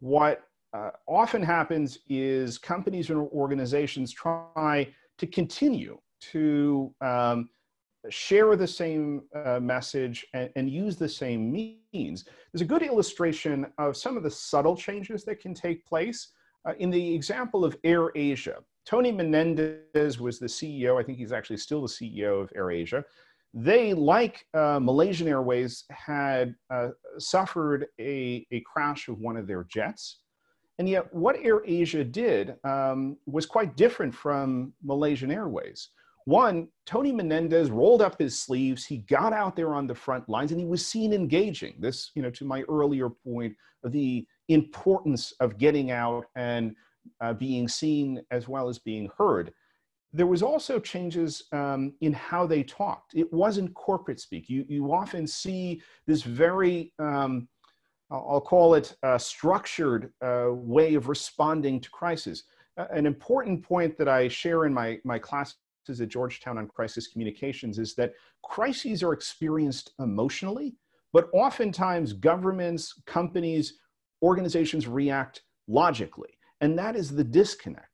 What 0.00 0.42
uh, 0.72 0.90
often 1.08 1.42
happens 1.42 1.98
is 2.08 2.58
companies 2.58 3.10
and 3.10 3.18
organizations 3.18 4.12
try 4.12 4.88
to 5.18 5.26
continue 5.26 5.98
to 6.32 6.94
um, 7.00 7.48
share 8.08 8.54
the 8.56 8.66
same 8.66 9.22
uh, 9.34 9.58
message 9.60 10.26
and, 10.32 10.50
and, 10.56 10.70
use 10.70 10.96
the 10.96 11.08
same 11.08 11.50
means. 11.50 12.24
There's 12.52 12.62
a 12.62 12.66
good 12.66 12.82
illustration 12.82 13.66
of 13.78 13.96
some 13.96 14.16
of 14.16 14.22
the 14.22 14.30
subtle 14.30 14.76
changes 14.76 15.24
that 15.24 15.40
can 15.40 15.54
take 15.54 15.84
place. 15.86 16.32
Uh, 16.66 16.72
in 16.78 16.90
the 16.90 17.14
example 17.14 17.64
of 17.64 17.76
Air 17.84 18.10
Asia, 18.14 18.58
Tony 18.86 19.12
Fernandes 19.12 20.18
was 20.18 20.38
the 20.38 20.46
CEO. 20.46 21.00
I 21.00 21.02
think 21.02 21.18
he's 21.18 21.32
actually 21.32 21.58
still 21.58 21.82
the 21.82 21.88
CEO 21.88 22.42
of 22.42 22.50
AirAsia. 22.54 23.04
They, 23.52 23.94
like 23.94 24.46
uh, 24.54 24.78
Malaysian 24.80 25.26
Airways, 25.26 25.84
had 25.90 26.54
uh, 26.72 26.88
suffered 27.18 27.86
a, 28.00 28.46
a 28.52 28.60
crash 28.60 29.08
of 29.08 29.18
one 29.18 29.36
of 29.36 29.46
their 29.46 29.64
jets. 29.64 30.20
And 30.78 30.88
yet, 30.88 31.12
what 31.12 31.36
AirAsia 31.36 32.10
did 32.10 32.54
um, 32.64 33.16
was 33.26 33.46
quite 33.46 33.76
different 33.76 34.14
from 34.14 34.72
Malaysian 34.82 35.30
Airways. 35.30 35.90
One, 36.26 36.68
Tony 36.86 37.12
Fernandes 37.12 37.70
rolled 37.70 38.02
up 38.02 38.18
his 38.18 38.38
sleeves, 38.38 38.86
he 38.86 38.98
got 38.98 39.32
out 39.32 39.56
there 39.56 39.74
on 39.74 39.86
the 39.86 39.94
front 39.94 40.28
lines, 40.28 40.52
and 40.52 40.60
he 40.60 40.66
was 40.66 40.86
seen 40.86 41.12
engaging. 41.12 41.74
This, 41.78 42.12
you 42.14 42.22
know, 42.22 42.30
to 42.30 42.44
my 42.44 42.62
earlier 42.62 43.10
point 43.10 43.54
the 43.84 44.26
importance 44.48 45.32
of 45.40 45.58
getting 45.58 45.90
out 45.90 46.26
and 46.36 46.74
uh, 47.20 47.32
being 47.32 47.68
seen 47.68 48.22
as 48.30 48.48
well 48.48 48.68
as 48.68 48.78
being 48.78 49.10
heard. 49.16 49.52
There 50.12 50.26
was 50.26 50.42
also 50.42 50.80
changes 50.80 51.44
um, 51.52 51.94
in 52.00 52.12
how 52.12 52.46
they 52.46 52.62
talked. 52.64 53.14
It 53.14 53.32
wasn't 53.32 53.74
corporate 53.74 54.20
speak. 54.20 54.48
You, 54.48 54.64
you 54.68 54.92
often 54.92 55.26
see 55.26 55.82
this 56.06 56.22
very, 56.22 56.92
um, 56.98 57.48
I'll 58.10 58.40
call 58.40 58.74
it 58.74 58.96
structured 59.18 60.12
uh, 60.20 60.48
way 60.50 60.94
of 60.94 61.08
responding 61.08 61.80
to 61.80 61.90
crisis. 61.90 62.42
Uh, 62.76 62.86
an 62.92 63.06
important 63.06 63.62
point 63.62 63.96
that 63.98 64.08
I 64.08 64.28
share 64.28 64.64
in 64.66 64.74
my, 64.74 64.98
my 65.04 65.18
classes 65.18 65.56
at 66.00 66.08
Georgetown 66.08 66.58
on 66.58 66.66
crisis 66.68 67.06
communications 67.08 67.78
is 67.78 67.94
that 67.94 68.12
crises 68.42 69.02
are 69.02 69.12
experienced 69.12 69.92
emotionally, 69.98 70.74
but 71.12 71.28
oftentimes 71.32 72.12
governments, 72.12 73.00
companies, 73.06 73.78
organizations 74.22 74.86
react 74.86 75.42
logically. 75.68 76.30
And 76.60 76.78
that 76.78 76.94
is 76.94 77.14
the 77.14 77.24
disconnect. 77.24 77.89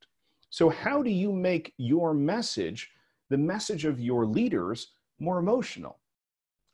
So, 0.49 0.69
how 0.69 1.01
do 1.03 1.09
you 1.09 1.31
make 1.31 1.73
your 1.77 2.13
message, 2.13 2.89
the 3.29 3.37
message 3.37 3.85
of 3.85 3.99
your 3.99 4.25
leaders, 4.25 4.93
more 5.19 5.39
emotional? 5.39 5.99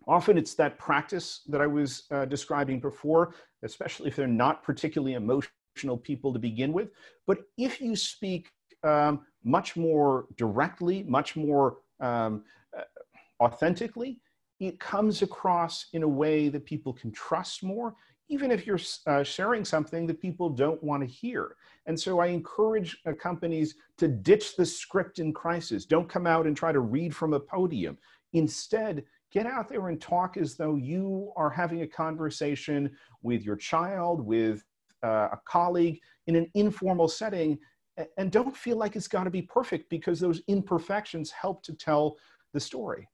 Often 0.07 0.37
it's 0.37 0.53
that 0.55 0.77
practice 0.77 1.41
that 1.47 1.61
I 1.61 1.67
was 1.67 2.03
uh, 2.11 2.25
describing 2.25 2.79
before, 2.79 3.33
especially 3.63 4.09
if 4.09 4.15
they're 4.15 4.27
not 4.27 4.61
particularly 4.63 5.13
emotional 5.13 5.97
people 5.97 6.33
to 6.33 6.39
begin 6.39 6.73
with. 6.73 6.89
But 7.25 7.39
if 7.57 7.79
you 7.79 7.95
speak 7.95 8.49
um, 8.83 9.21
much 9.43 9.75
more 9.75 10.25
directly, 10.35 11.03
much 11.03 11.35
more 11.35 11.77
um, 11.99 12.43
uh, 12.77 12.83
authentically, 13.41 14.19
it 14.59 14.79
comes 14.79 15.21
across 15.21 15.87
in 15.93 16.03
a 16.03 16.07
way 16.07 16.49
that 16.49 16.65
people 16.65 16.93
can 16.93 17.11
trust 17.11 17.63
more 17.63 17.95
even 18.33 18.49
if 18.49 18.65
you're 18.65 18.79
uh, 19.05 19.21
sharing 19.21 19.63
something 19.63 20.07
that 20.07 20.19
people 20.19 20.49
don't 20.49 20.81
want 20.83 21.03
to 21.03 21.07
hear. 21.07 21.55
And 21.85 21.99
so 21.99 22.19
I 22.19 22.27
encourage 22.27 22.97
uh, 23.05 23.11
companies 23.13 23.75
to 23.97 24.07
ditch 24.07 24.55
the 24.55 24.65
script 24.65 25.19
in 25.19 25.31
crisis. 25.31 25.85
Don't 25.85 26.09
come 26.09 26.25
out 26.25 26.47
and 26.47 26.57
try 26.57 26.71
to 26.71 26.79
read 26.79 27.15
from 27.15 27.33
a 27.33 27.39
podium. 27.39 27.95
Instead, 28.33 29.03
get 29.31 29.45
out 29.45 29.69
there 29.69 29.89
and 29.89 30.01
talk 30.01 30.35
as 30.37 30.55
though 30.55 30.75
you 30.75 31.31
are 31.35 31.51
having 31.51 31.83
a 31.83 31.87
conversation 31.87 32.89
with 33.21 33.43
your 33.43 33.55
child, 33.55 34.19
with 34.19 34.63
uh, 35.03 35.29
a 35.31 35.39
colleague 35.45 35.99
in 36.25 36.35
an 36.35 36.49
informal 36.55 37.07
setting, 37.07 37.59
and 38.17 38.31
don't 38.31 38.57
feel 38.57 38.77
like 38.77 38.95
it's 38.95 39.07
got 39.07 39.25
to 39.25 39.29
be 39.29 39.43
perfect 39.43 39.91
because 39.91 40.19
those 40.19 40.41
imperfections 40.47 41.29
help 41.29 41.61
to 41.61 41.73
tell 41.73 42.17
the 42.53 42.59
story. 42.59 43.07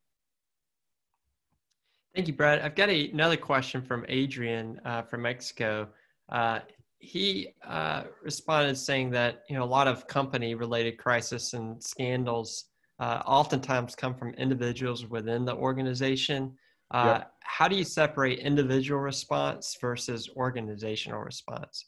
Thank 2.15 2.27
you, 2.27 2.33
Brett. 2.33 2.61
I've 2.61 2.75
got 2.75 2.89
a, 2.89 3.11
another 3.11 3.37
question 3.37 3.81
from 3.81 4.05
Adrian 4.09 4.81
uh, 4.83 5.03
from 5.03 5.21
Mexico. 5.21 5.89
Uh, 6.29 6.59
he 6.99 7.49
uh, 7.65 8.03
responded 8.23 8.77
saying 8.77 9.11
that 9.11 9.43
you 9.49 9.55
know 9.55 9.63
a 9.63 9.65
lot 9.65 9.87
of 9.87 10.05
company-related 10.07 10.97
crisis 10.97 11.53
and 11.53 11.81
scandals 11.81 12.65
uh, 12.99 13.21
oftentimes 13.25 13.95
come 13.95 14.13
from 14.15 14.33
individuals 14.33 15.05
within 15.05 15.45
the 15.45 15.55
organization. 15.55 16.53
Uh, 16.91 17.19
yep. 17.19 17.31
How 17.41 17.67
do 17.67 17.75
you 17.75 17.83
separate 17.83 18.39
individual 18.39 18.99
response 18.99 19.77
versus 19.79 20.29
organizational 20.35 21.21
response? 21.21 21.85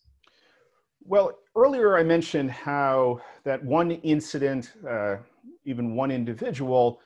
Well, 1.03 1.39
earlier 1.55 1.97
I 1.97 2.03
mentioned 2.03 2.51
how 2.51 3.21
that 3.43 3.63
one 3.63 3.91
incident, 3.91 4.73
uh, 4.87 5.17
even 5.65 5.95
one 5.95 6.11
individual, 6.11 7.01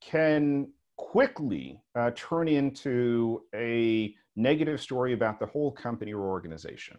can 0.00 0.68
quickly 1.00 1.80
uh, 1.94 2.10
turn 2.14 2.46
into 2.46 3.42
a 3.54 4.14
negative 4.36 4.80
story 4.82 5.14
about 5.14 5.40
the 5.40 5.46
whole 5.46 5.72
company 5.72 6.12
or 6.12 6.28
organization. 6.28 6.98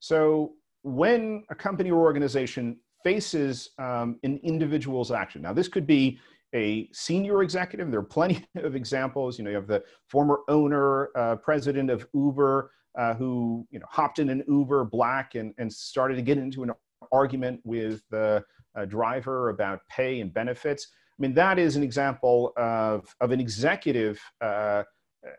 So 0.00 0.54
when 0.82 1.44
a 1.48 1.54
company 1.54 1.92
or 1.92 2.00
organization 2.00 2.76
faces 3.04 3.70
um, 3.78 4.18
an 4.24 4.40
individual's 4.42 5.12
action, 5.12 5.42
now 5.42 5.52
this 5.52 5.68
could 5.68 5.86
be 5.86 6.18
a 6.56 6.88
senior 6.92 7.44
executive. 7.44 7.88
There 7.90 8.00
are 8.00 8.02
plenty 8.18 8.44
of 8.56 8.74
examples. 8.74 9.38
You 9.38 9.44
know, 9.44 9.50
you 9.50 9.56
have 9.56 9.68
the 9.68 9.84
former 10.08 10.40
owner, 10.48 11.10
uh, 11.16 11.36
president 11.36 11.88
of 11.88 12.04
Uber, 12.14 12.72
uh, 12.98 13.14
who 13.14 13.64
you 13.70 13.78
know 13.78 13.86
hopped 13.88 14.18
in 14.18 14.28
an 14.28 14.42
Uber 14.48 14.86
Black 14.86 15.36
and, 15.36 15.54
and 15.58 15.72
started 15.72 16.16
to 16.16 16.22
get 16.22 16.36
into 16.36 16.64
an 16.64 16.72
argument 17.12 17.60
with 17.62 18.02
the 18.10 18.44
uh, 18.76 18.84
driver 18.86 19.50
about 19.50 19.80
pay 19.88 20.20
and 20.20 20.34
benefits. 20.34 20.88
I 21.18 21.22
mean, 21.22 21.34
that 21.34 21.58
is 21.58 21.76
an 21.76 21.82
example 21.82 22.52
of, 22.56 23.14
of 23.20 23.30
an 23.30 23.40
executive 23.40 24.20
uh, 24.40 24.82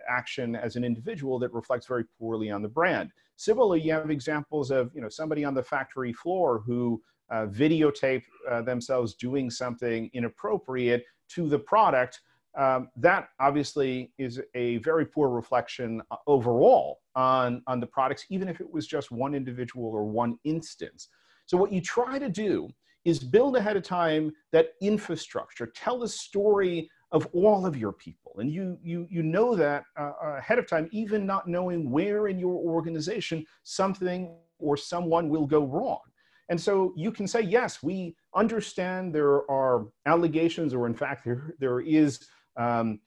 action 0.09 0.55
as 0.55 0.75
an 0.75 0.83
individual 0.83 1.37
that 1.39 1.53
reflects 1.53 1.85
very 1.85 2.05
poorly 2.19 2.49
on 2.49 2.61
the 2.61 2.67
brand. 2.67 3.11
Similarly, 3.35 3.81
you 3.81 3.93
have 3.93 4.09
examples 4.09 4.71
of 4.71 4.91
you 4.95 5.01
know 5.01 5.09
somebody 5.09 5.45
on 5.45 5.53
the 5.53 5.63
factory 5.63 6.13
floor 6.13 6.63
who 6.65 7.01
uh, 7.29 7.45
videotape 7.45 8.23
uh, 8.49 8.61
themselves 8.61 9.13
doing 9.13 9.49
something 9.49 10.09
inappropriate 10.13 11.03
to 11.29 11.47
the 11.47 11.59
product. 11.59 12.21
Um, 12.57 12.89
that 12.95 13.29
obviously 13.39 14.11
is 14.17 14.41
a 14.55 14.77
very 14.77 15.05
poor 15.05 15.29
reflection 15.29 16.01
uh, 16.09 16.15
overall 16.25 17.01
on, 17.15 17.61
on 17.67 17.79
the 17.79 17.85
products, 17.85 18.25
even 18.29 18.47
if 18.47 18.59
it 18.59 18.71
was 18.71 18.87
just 18.87 19.11
one 19.11 19.35
individual 19.35 19.85
or 19.85 20.05
one 20.05 20.39
instance. 20.43 21.09
So 21.45 21.55
what 21.55 21.71
you 21.71 21.81
try 21.81 22.17
to 22.17 22.29
do 22.29 22.69
is 23.07 23.19
build 23.19 23.55
ahead 23.55 23.77
of 23.77 23.83
time 23.83 24.33
that 24.51 24.71
infrastructure, 24.81 25.65
tell 25.65 25.97
the 25.97 26.07
story 26.09 26.89
of 27.13 27.25
all 27.27 27.65
of 27.65 27.77
your 27.77 27.93
people. 27.93 28.33
And 28.39 28.51
you, 28.51 28.77
you, 28.83 29.07
you 29.09 29.23
know 29.23 29.55
that 29.55 29.85
uh, 29.97 30.11
ahead 30.37 30.59
of 30.59 30.67
time, 30.67 30.89
even 30.91 31.25
not 31.25 31.47
knowing 31.47 31.89
where 31.89 32.27
in 32.27 32.37
your 32.37 32.55
organization 32.55 33.45
something 33.63 34.35
or 34.59 34.75
someone 34.75 35.29
will 35.29 35.45
go 35.45 35.63
wrong. 35.63 36.01
And 36.49 36.59
so 36.59 36.93
you 36.97 37.13
can 37.13 37.27
say, 37.27 37.39
yes, 37.41 37.81
we 37.81 38.13
understand 38.35 39.15
there 39.15 39.49
are 39.49 39.87
allegations, 40.05 40.73
or 40.73 40.85
in 40.85 40.93
fact, 40.93 41.23
there, 41.23 41.55
there 41.59 41.79
is 41.79 42.19
um, 42.57 42.99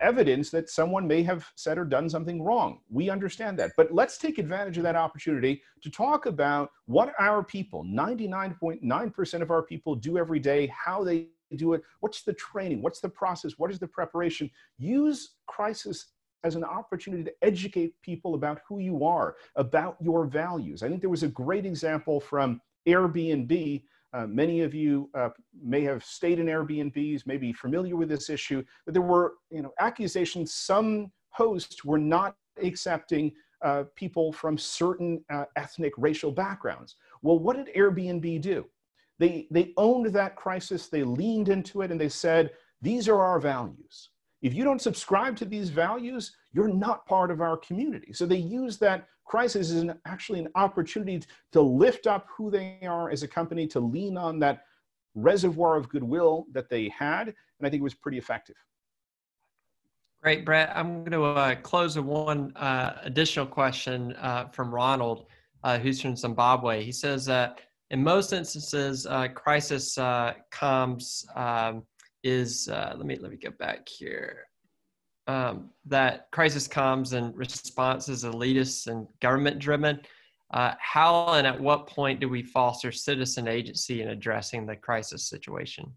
evidence 0.00 0.50
that 0.50 0.68
someone 0.68 1.06
may 1.06 1.22
have 1.22 1.46
said 1.54 1.78
or 1.78 1.84
done 1.84 2.08
something 2.08 2.42
wrong. 2.42 2.80
We 2.90 3.10
understand 3.10 3.58
that. 3.58 3.72
But 3.76 3.92
let's 3.92 4.18
take 4.18 4.38
advantage 4.38 4.76
of 4.76 4.82
that 4.84 4.96
opportunity 4.96 5.62
to 5.82 5.90
talk 5.90 6.26
about 6.26 6.70
what 6.86 7.14
our 7.18 7.42
people, 7.44 7.84
99.9% 7.84 9.42
of 9.42 9.50
our 9.50 9.62
people, 9.62 9.94
do 9.94 10.18
every 10.18 10.40
day, 10.40 10.66
how 10.66 11.04
they 11.04 11.28
do 11.56 11.74
it, 11.74 11.82
what's 12.00 12.22
the 12.22 12.34
training, 12.34 12.82
what's 12.82 13.00
the 13.00 13.08
process, 13.08 13.54
what 13.56 13.70
is 13.70 13.78
the 13.78 13.86
preparation. 13.86 14.50
Use 14.78 15.36
crisis 15.46 16.06
as 16.44 16.54
an 16.54 16.64
opportunity 16.64 17.24
to 17.24 17.32
educate 17.42 18.00
people 18.02 18.34
about 18.34 18.60
who 18.68 18.78
you 18.78 19.04
are, 19.04 19.36
about 19.56 19.96
your 20.00 20.26
values. 20.26 20.82
I 20.82 20.88
think 20.88 21.00
there 21.00 21.10
was 21.10 21.22
a 21.24 21.28
great 21.28 21.66
example 21.66 22.20
from 22.20 22.60
Airbnb 22.86 23.82
uh, 24.12 24.26
many 24.26 24.62
of 24.62 24.74
you 24.74 25.10
uh, 25.14 25.30
may 25.62 25.82
have 25.82 26.02
stayed 26.04 26.38
in 26.38 26.46
Airbnbs, 26.46 27.26
may 27.26 27.36
be 27.36 27.52
familiar 27.52 27.96
with 27.96 28.08
this 28.08 28.30
issue, 28.30 28.64
but 28.84 28.94
there 28.94 29.02
were 29.02 29.34
you 29.50 29.62
know, 29.62 29.72
accusations 29.78 30.54
some 30.54 31.10
hosts 31.30 31.84
were 31.84 31.98
not 31.98 32.36
accepting 32.62 33.32
uh, 33.62 33.84
people 33.96 34.32
from 34.32 34.56
certain 34.56 35.22
uh, 35.30 35.44
ethnic 35.56 35.92
racial 35.96 36.32
backgrounds. 36.32 36.96
Well, 37.22 37.38
what 37.38 37.56
did 37.56 37.74
Airbnb 37.74 38.40
do? 38.40 38.64
They, 39.18 39.48
they 39.50 39.72
owned 39.76 40.06
that 40.06 40.36
crisis, 40.36 40.88
they 40.88 41.02
leaned 41.02 41.48
into 41.48 41.82
it, 41.82 41.90
and 41.90 42.00
they 42.00 42.08
said, 42.08 42.50
these 42.80 43.08
are 43.08 43.20
our 43.20 43.40
values. 43.40 44.10
If 44.42 44.54
you 44.54 44.62
don't 44.62 44.80
subscribe 44.80 45.36
to 45.38 45.44
these 45.44 45.70
values, 45.70 46.36
you're 46.52 46.68
not 46.72 47.04
part 47.06 47.32
of 47.32 47.40
our 47.40 47.56
community. 47.56 48.12
So 48.12 48.24
they 48.24 48.36
use 48.36 48.78
that 48.78 49.08
crisis 49.28 49.70
is 49.70 49.82
an, 49.82 49.94
actually 50.06 50.40
an 50.40 50.48
opportunity 50.54 51.22
to 51.52 51.60
lift 51.60 52.06
up 52.06 52.26
who 52.34 52.50
they 52.50 52.78
are 52.82 53.10
as 53.10 53.22
a 53.22 53.28
company, 53.28 53.66
to 53.68 53.78
lean 53.78 54.16
on 54.16 54.38
that 54.40 54.62
reservoir 55.14 55.76
of 55.76 55.88
goodwill 55.88 56.46
that 56.52 56.70
they 56.70 56.88
had. 56.88 57.28
And 57.28 57.66
I 57.66 57.70
think 57.70 57.80
it 57.80 57.84
was 57.84 57.94
pretty 57.94 58.18
effective. 58.18 58.56
Great, 60.22 60.44
Brett. 60.44 60.72
I'm 60.74 61.04
going 61.04 61.12
to 61.12 61.24
uh, 61.24 61.54
close 61.56 61.96
with 61.96 62.06
one 62.06 62.52
uh, 62.56 62.98
additional 63.02 63.46
question 63.46 64.14
uh, 64.14 64.48
from 64.48 64.74
Ronald, 64.74 65.26
uh, 65.62 65.78
who's 65.78 66.00
from 66.00 66.16
Zimbabwe. 66.16 66.82
He 66.82 66.90
says 66.90 67.24
that 67.26 67.60
in 67.90 68.02
most 68.02 68.32
instances, 68.32 69.06
uh, 69.06 69.28
crisis 69.28 69.96
uh, 69.98 70.34
comms 70.50 71.24
um, 71.36 71.84
is. 72.24 72.68
let 72.68 73.04
me 73.04 73.16
let 73.16 73.30
me 73.30 73.36
get 73.36 73.56
back 73.58 73.88
here 73.88 74.47
um, 75.28 75.68
that 75.84 76.30
crisis 76.32 76.66
comms 76.66 77.12
and 77.12 77.36
response 77.36 78.08
is 78.08 78.24
elitist 78.24 78.86
and 78.88 79.06
government 79.20 79.58
driven. 79.58 80.00
Uh, 80.52 80.72
how 80.80 81.34
and 81.34 81.46
at 81.46 81.60
what 81.60 81.86
point 81.86 82.18
do 82.18 82.28
we 82.28 82.42
foster 82.42 82.90
citizen 82.90 83.46
agency 83.46 84.00
in 84.00 84.08
addressing 84.08 84.64
the 84.64 84.74
crisis 84.74 85.28
situation? 85.28 85.92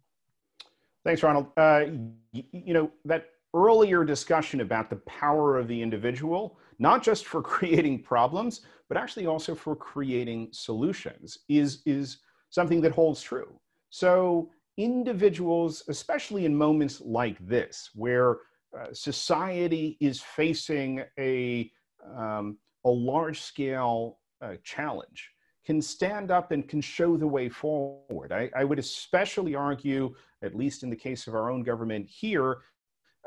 Thanks, 1.06 1.24
Ronald. 1.24 1.48
Uh, 1.56 1.86
you, 2.34 2.44
you 2.52 2.74
know, 2.74 2.92
that 3.06 3.30
earlier 3.54 4.04
discussion 4.04 4.60
about 4.60 4.90
the 4.90 4.98
power 4.98 5.58
of 5.58 5.70
the 5.70 5.82
individual, 5.82 6.60
not 6.78 7.02
just 7.02 7.26
for 7.26 7.42
creating 7.54 8.04
problems, 8.04 8.62
but 8.90 8.98
actually 8.98 9.26
also 9.26 9.56
for 9.56 9.76
creating 9.78 10.50
solutions, 10.52 11.38
is, 11.48 11.82
is 11.86 12.18
something 12.50 12.82
that 12.82 12.92
holds 12.92 13.22
true. 13.22 13.58
So, 13.90 14.52
individuals, 14.78 15.84
especially 15.90 16.46
in 16.46 16.56
moments 16.56 17.02
like 17.02 17.38
this, 17.46 17.90
where 17.94 18.38
uh, 18.78 18.94
society 18.94 19.98
is 20.00 20.22
facing 20.22 21.04
a, 21.20 21.72
um, 22.16 22.58
a 22.86 22.90
large 22.90 23.42
scale 23.42 24.20
uh, 24.42 24.54
challenge 24.64 25.30
can 25.66 25.82
stand 25.82 26.32
up 26.32 26.52
and 26.52 26.68
can 26.68 26.82
show 26.82 27.18
the 27.18 27.28
way 27.28 27.48
forward. 27.48 28.32
I, 28.32 28.50
I, 28.56 28.64
would 28.64 28.80
especially 28.80 29.54
argue, 29.54 30.16
at 30.42 30.56
least 30.56 30.84
in 30.84 30.90
the 30.90 30.96
case 30.96 31.28
of 31.28 31.36
our 31.36 31.52
own 31.52 31.64
government 31.64 32.08
here, 32.08 32.58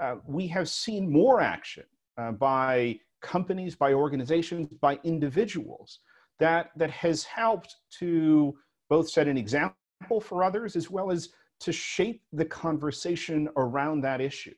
uh, 0.01 0.16
we 0.26 0.49
have 0.49 0.68
seen 0.68 1.11
more 1.11 1.40
action 1.40 1.84
uh, 2.18 2.32
by 2.32 2.99
companies, 3.22 3.76
by 3.76 3.92
organizations, 3.92 4.68
by 4.80 4.99
individuals 5.05 6.01
that, 6.40 6.70
that 6.76 6.90
has 6.90 7.22
helped 7.22 7.76
to 7.99 8.57
both 8.90 9.09
set 9.09 9.28
an 9.28 9.38
example 9.38 10.20
for 10.20 10.42
others 10.42 10.74
as 10.74 10.90
well 10.90 11.11
as 11.11 11.28
to 11.61 11.72
shape 11.72 12.22
the 12.32 12.45
conversation 12.45 13.49
around 13.57 14.01
that 14.01 14.20
issue. 14.20 14.55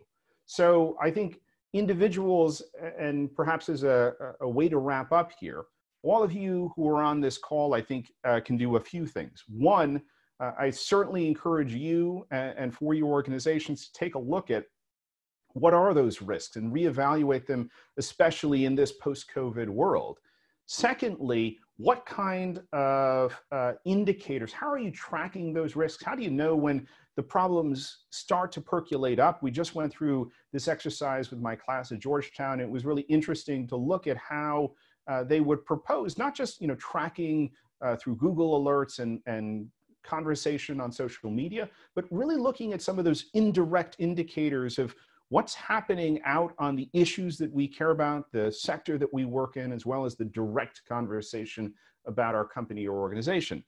So 0.47 0.97
I 1.03 1.11
think 1.11 1.41
individuals, 1.73 2.63
and 2.99 3.35
perhaps 3.35 3.69
as 3.69 3.83
a, 3.83 4.13
a 4.41 4.49
way 4.49 4.69
to 4.69 4.79
wrap 4.79 5.13
up 5.13 5.33
here, 5.39 5.65
all 6.03 6.23
of 6.23 6.33
you 6.33 6.73
who 6.77 6.89
are 6.89 7.03
on 7.03 7.21
this 7.21 7.37
call, 7.37 7.75
I 7.75 7.83
think, 7.83 8.13
uh, 8.25 8.41
can 8.45 8.57
do 8.57 8.77
a 8.77 8.81
few 8.81 9.07
things. 9.07 9.43
One, 9.49 10.01
uh, 10.39 10.53
I 10.59 10.71
certainly 10.71 11.27
encourage 11.27 11.75
you 11.75 12.27
and, 12.31 12.55
and, 12.57 12.75
for 12.75 12.95
your 12.95 13.09
organizations 13.09 13.87
to 13.87 13.93
take 13.93 14.15
a 14.15 14.19
look 14.19 14.51
at 14.51 14.65
what 15.55 15.73
are 15.75 15.95
those 15.95 16.21
risks 16.21 16.57
and 16.57 16.73
reevaluate 16.73 17.47
them, 17.47 17.71
especially 17.97 18.67
in 18.67 18.75
this 18.75 18.93
post 18.93 19.31
COVID 19.35 19.69
world. 19.69 20.19
Secondly, 20.67 21.59
what 21.79 22.05
kind 22.05 22.63
of 22.73 23.41
uh, 23.51 23.73
indicators, 23.85 24.53
how 24.53 24.71
are 24.71 24.79
you 24.79 24.91
tracking 24.91 25.53
those 25.53 25.77
risks? 25.77 26.05
How 26.05 26.15
do 26.15 26.23
you 26.23 26.31
know 26.31 26.55
when 26.55 26.87
the 27.17 27.23
problems 27.23 28.05
start 28.11 28.53
to 28.53 28.61
percolate 28.61 29.19
up. 29.19 29.43
We 29.43 29.51
just 29.51 29.75
went 29.75 29.93
through 29.93 30.31
this 30.53 30.69
exercise 30.69 31.31
with 31.31 31.41
my 31.41 31.57
class 31.57 31.91
at 31.91 31.99
Georgetown. 31.99 32.61
It 32.61 32.69
was 32.69 32.85
really 32.85 33.03
interesting 33.03 33.67
to 33.69 33.77
look 33.77 34.07
at 34.07 34.17
how 34.19 34.73
uh, 35.09 35.25
they 35.25 35.41
would 35.41 35.65
propose 35.65 36.19
not 36.19 36.35
just 36.35 36.61
you 36.61 36.67
know 36.67 36.75
tracking 36.77 37.51
uh, 37.81 37.97
through 37.97 38.17
Google 38.17 38.63
alerts 38.63 38.99
and 38.99 39.21
and 39.27 39.69
conversation 40.05 40.81
on 40.81 40.93
social 40.93 41.31
media, 41.31 41.69
but 41.95 42.05
really 42.11 42.37
looking 42.37 42.73
at 42.73 42.81
some 42.81 42.99
of 42.99 43.05
those 43.05 43.27
indirect 43.35 43.97
indicators 43.99 44.79
of 44.79 44.95
what's 45.31 45.55
happening 45.55 46.21
out 46.25 46.55
on 46.59 46.77
the 46.77 46.89
issues 46.93 47.37
that 47.37 47.53
we 47.53 47.67
care 47.67 47.91
about, 47.91 48.31
the 48.31 48.53
sector 48.53 48.97
that 48.99 49.13
we 49.13 49.25
work 49.25 49.57
in, 49.57 49.73
as 49.73 49.85
well 49.85 50.05
as 50.05 50.15
the 50.15 50.25
direct 50.27 50.83
conversation 50.89 51.75
about 52.07 52.37
our 52.37 52.45
company 52.45 52.87
or 52.87 53.01
organization. 53.01 53.65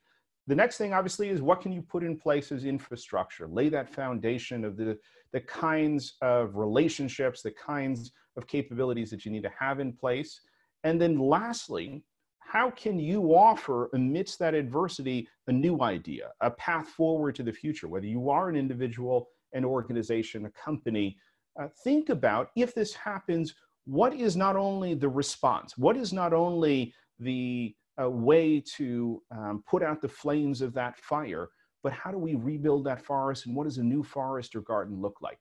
The 0.48 0.54
next 0.54 0.78
thing, 0.78 0.94
obviously, 0.94 1.28
is 1.28 1.42
what 1.42 1.60
can 1.60 1.72
you 1.72 1.82
put 1.82 2.02
in 2.02 2.16
place 2.16 2.50
as 2.52 2.64
infrastructure? 2.64 3.46
Lay 3.46 3.68
that 3.68 3.92
foundation 3.92 4.64
of 4.64 4.78
the, 4.78 4.98
the 5.30 5.40
kinds 5.40 6.14
of 6.22 6.56
relationships, 6.56 7.42
the 7.42 7.50
kinds 7.50 8.12
of 8.34 8.46
capabilities 8.46 9.10
that 9.10 9.26
you 9.26 9.30
need 9.30 9.42
to 9.42 9.52
have 9.58 9.78
in 9.78 9.92
place. 9.92 10.40
And 10.84 10.98
then 10.98 11.18
lastly, 11.18 12.02
how 12.38 12.70
can 12.70 12.98
you 12.98 13.34
offer 13.34 13.90
amidst 13.92 14.38
that 14.38 14.54
adversity 14.54 15.28
a 15.48 15.52
new 15.52 15.82
idea, 15.82 16.30
a 16.40 16.50
path 16.52 16.88
forward 16.88 17.34
to 17.34 17.42
the 17.42 17.52
future, 17.52 17.86
whether 17.86 18.06
you 18.06 18.30
are 18.30 18.48
an 18.48 18.56
individual, 18.56 19.28
an 19.52 19.66
organization, 19.66 20.46
a 20.46 20.50
company, 20.50 21.18
uh, 21.60 21.68
think 21.84 22.08
about 22.08 22.52
if 22.56 22.74
this 22.74 22.94
happens, 22.94 23.54
what 23.84 24.14
is 24.14 24.34
not 24.34 24.56
only 24.56 24.94
the 24.94 25.10
response, 25.10 25.76
what 25.76 25.98
is 25.98 26.10
not 26.10 26.32
only 26.32 26.94
the 27.18 27.74
uh, 28.00 28.08
way 28.08 28.62
to 28.76 29.22
um, 29.30 29.62
put 29.68 29.82
out 29.82 30.00
the 30.00 30.08
flames 30.08 30.60
of 30.60 30.72
that 30.74 30.96
fire, 30.98 31.48
but 31.82 31.92
how 31.92 32.10
do 32.10 32.18
we 32.18 32.34
rebuild 32.34 32.84
that 32.84 33.04
forest 33.04 33.46
and 33.46 33.54
what 33.54 33.64
does 33.64 33.78
a 33.78 33.82
new 33.82 34.02
forest 34.02 34.54
or 34.54 34.60
garden 34.60 35.00
look 35.00 35.16
like? 35.20 35.38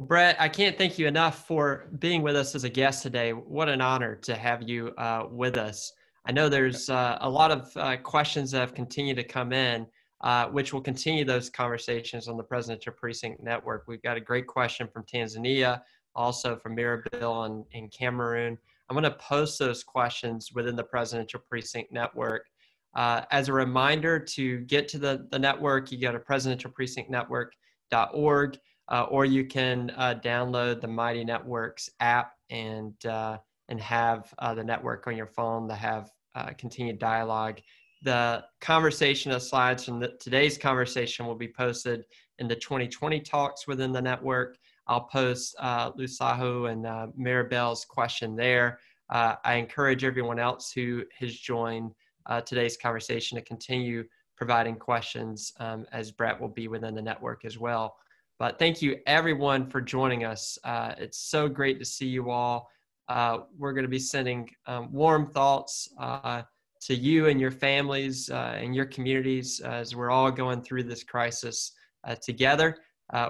Brett, 0.00 0.36
I 0.40 0.48
can't 0.48 0.76
thank 0.76 0.98
you 0.98 1.06
enough 1.06 1.46
for 1.46 1.88
being 1.98 2.22
with 2.22 2.34
us 2.34 2.54
as 2.54 2.64
a 2.64 2.68
guest 2.68 3.02
today. 3.02 3.32
What 3.32 3.68
an 3.68 3.80
honor 3.80 4.16
to 4.22 4.34
have 4.34 4.68
you 4.68 4.88
uh, 4.98 5.26
with 5.30 5.56
us. 5.56 5.92
I 6.26 6.32
know 6.32 6.48
there's 6.48 6.88
uh, 6.88 7.18
a 7.20 7.28
lot 7.28 7.50
of 7.50 7.70
uh, 7.76 7.96
questions 7.98 8.50
that 8.50 8.60
have 8.60 8.74
continued 8.74 9.16
to 9.16 9.24
come 9.24 9.52
in 9.52 9.86
uh, 10.22 10.46
which 10.46 10.72
will 10.72 10.80
continue 10.80 11.24
those 11.24 11.50
conversations 11.50 12.28
on 12.28 12.36
the 12.36 12.42
Presidential 12.42 12.92
Precinct 12.92 13.42
Network. 13.42 13.84
We've 13.88 14.02
got 14.02 14.16
a 14.16 14.20
great 14.20 14.46
question 14.46 14.88
from 14.92 15.04
Tanzania, 15.04 15.80
also 16.14 16.56
from 16.56 16.74
Mirabel 16.74 17.44
and 17.44 17.64
in 17.72 17.88
Cameroon. 17.88 18.58
I'm 18.88 18.94
going 18.94 19.04
to 19.04 19.18
post 19.18 19.58
those 19.58 19.84
questions 19.84 20.52
within 20.54 20.76
the 20.76 20.84
Presidential 20.84 21.40
Precinct 21.48 21.90
Network. 21.92 22.46
Uh, 22.94 23.22
as 23.30 23.48
a 23.48 23.52
reminder 23.52 24.18
to 24.18 24.58
get 24.60 24.88
to 24.88 24.98
the, 24.98 25.26
the 25.30 25.38
network, 25.38 25.90
you 25.90 25.98
go 25.98 26.12
to 26.12 26.18
presidentialprecinctnetwork.org, 26.18 28.58
uh, 28.88 29.04
or 29.04 29.24
you 29.24 29.46
can 29.46 29.90
uh, 29.96 30.14
download 30.22 30.82
the 30.82 30.88
Mighty 30.88 31.24
Networks 31.24 31.88
app 32.00 32.34
and 32.50 33.06
uh, 33.06 33.38
and 33.68 33.80
have 33.80 34.34
uh, 34.38 34.52
the 34.54 34.64
network 34.64 35.06
on 35.06 35.16
your 35.16 35.28
phone 35.28 35.68
to 35.68 35.74
have 35.74 36.10
uh, 36.34 36.50
continued 36.58 36.98
dialogue 36.98 37.60
the 38.02 38.44
conversation 38.60 39.32
of 39.32 39.42
slides 39.42 39.84
from 39.84 40.00
the, 40.00 40.08
today's 40.20 40.58
conversation 40.58 41.26
will 41.26 41.36
be 41.36 41.48
posted 41.48 42.04
in 42.38 42.48
the 42.48 42.56
2020 42.56 43.20
talks 43.20 43.66
within 43.66 43.92
the 43.92 44.02
network. 44.02 44.58
I'll 44.86 45.02
post 45.04 45.54
uh, 45.58 45.92
Lusahu 45.92 46.70
and 46.70 46.86
uh, 46.86 47.06
Mirabel's 47.16 47.84
question 47.84 48.36
there. 48.36 48.78
Uh, 49.10 49.36
I 49.44 49.54
encourage 49.54 50.04
everyone 50.04 50.38
else 50.38 50.72
who 50.72 51.04
has 51.18 51.34
joined 51.34 51.92
uh, 52.26 52.40
today's 52.40 52.76
conversation 52.76 53.36
to 53.36 53.44
continue 53.44 54.04
providing 54.36 54.74
questions 54.76 55.52
um, 55.60 55.86
as 55.92 56.10
Brett 56.10 56.40
will 56.40 56.48
be 56.48 56.66
within 56.66 56.94
the 56.94 57.02
network 57.02 57.44
as 57.44 57.58
well. 57.58 57.96
But 58.38 58.58
thank 58.58 58.82
you 58.82 58.96
everyone 59.06 59.68
for 59.68 59.80
joining 59.80 60.24
us. 60.24 60.58
Uh, 60.64 60.94
it's 60.98 61.18
so 61.18 61.48
great 61.48 61.78
to 61.78 61.84
see 61.84 62.06
you 62.06 62.30
all. 62.30 62.70
Uh, 63.08 63.40
we're 63.56 63.72
going 63.72 63.84
to 63.84 63.90
be 63.90 63.98
sending 63.98 64.50
um, 64.66 64.90
warm 64.92 65.26
thoughts 65.30 65.88
uh, 66.00 66.42
to 66.80 66.94
you 66.94 67.28
and 67.28 67.40
your 67.40 67.50
families 67.50 68.30
and 68.30 68.74
your 68.74 68.86
communities 68.86 69.60
as 69.60 69.94
we're 69.94 70.10
all 70.10 70.30
going 70.30 70.62
through 70.62 70.82
this 70.82 71.04
crisis 71.04 71.72
together. 72.20 72.78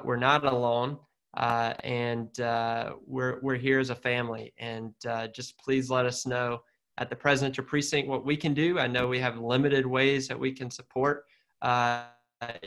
We're 0.05 0.17
not 0.17 0.47
alone, 0.47 0.97
uh, 1.37 1.75
and 1.85 2.41
uh, 2.41 2.93
we're 3.07 3.41
we're 3.41 3.57
here 3.57 3.79
as 3.79 3.91
a 3.91 3.95
family. 3.95 4.53
And 4.59 4.93
just 5.35 5.59
please 5.59 5.91
let 5.91 6.07
us 6.07 6.27
know 6.27 6.61
at 6.99 7.09
the 7.09 7.17
Presidential 7.17 7.65
Precinct 7.65 8.09
what 8.09 8.25
we 8.25 8.37
can 8.37 8.55
do. 8.55 8.79
I 8.79 8.87
know 8.87 9.09
we 9.09 9.19
have 9.21 9.39
limited 9.39 9.87
ways 9.87 10.29
that 10.29 10.39
we 10.39 10.53
can 10.53 10.71
support 10.71 11.25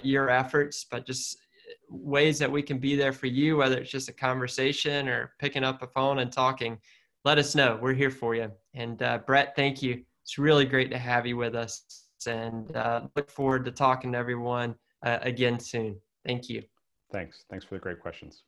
your 0.01 0.29
efforts, 0.29 0.85
but 0.89 1.05
just 1.05 1.37
ways 1.89 2.39
that 2.39 2.51
we 2.51 2.61
can 2.61 2.79
be 2.79 2.95
there 2.95 3.13
for 3.13 3.27
you, 3.27 3.57
whether 3.57 3.77
it's 3.77 3.91
just 3.91 4.09
a 4.09 4.13
conversation 4.13 5.07
or 5.07 5.33
picking 5.39 5.63
up 5.63 5.81
a 5.81 5.87
phone 5.87 6.19
and 6.19 6.31
talking. 6.31 6.77
Let 7.23 7.37
us 7.37 7.55
know. 7.55 7.77
We're 7.81 7.93
here 7.93 8.11
for 8.11 8.35
you. 8.35 8.51
And 8.73 8.97
Brett, 9.25 9.55
thank 9.55 9.81
you 9.81 10.03
it's 10.25 10.39
really 10.39 10.65
great 10.65 10.89
to 10.89 10.97
have 10.97 11.27
you 11.27 11.37
with 11.37 11.53
us 11.53 11.83
and 12.25 12.75
uh, 12.75 13.01
look 13.15 13.29
forward 13.29 13.63
to 13.63 13.69
talking 13.69 14.11
to 14.13 14.17
everyone 14.17 14.73
uh, 15.05 15.19
again 15.21 15.59
soon. 15.59 15.95
Thank 16.25 16.49
you. 16.49 16.63
Thanks. 17.11 17.45
Thanks 17.47 17.63
for 17.63 17.75
the 17.75 17.79
great 17.79 17.99
questions. 17.99 18.41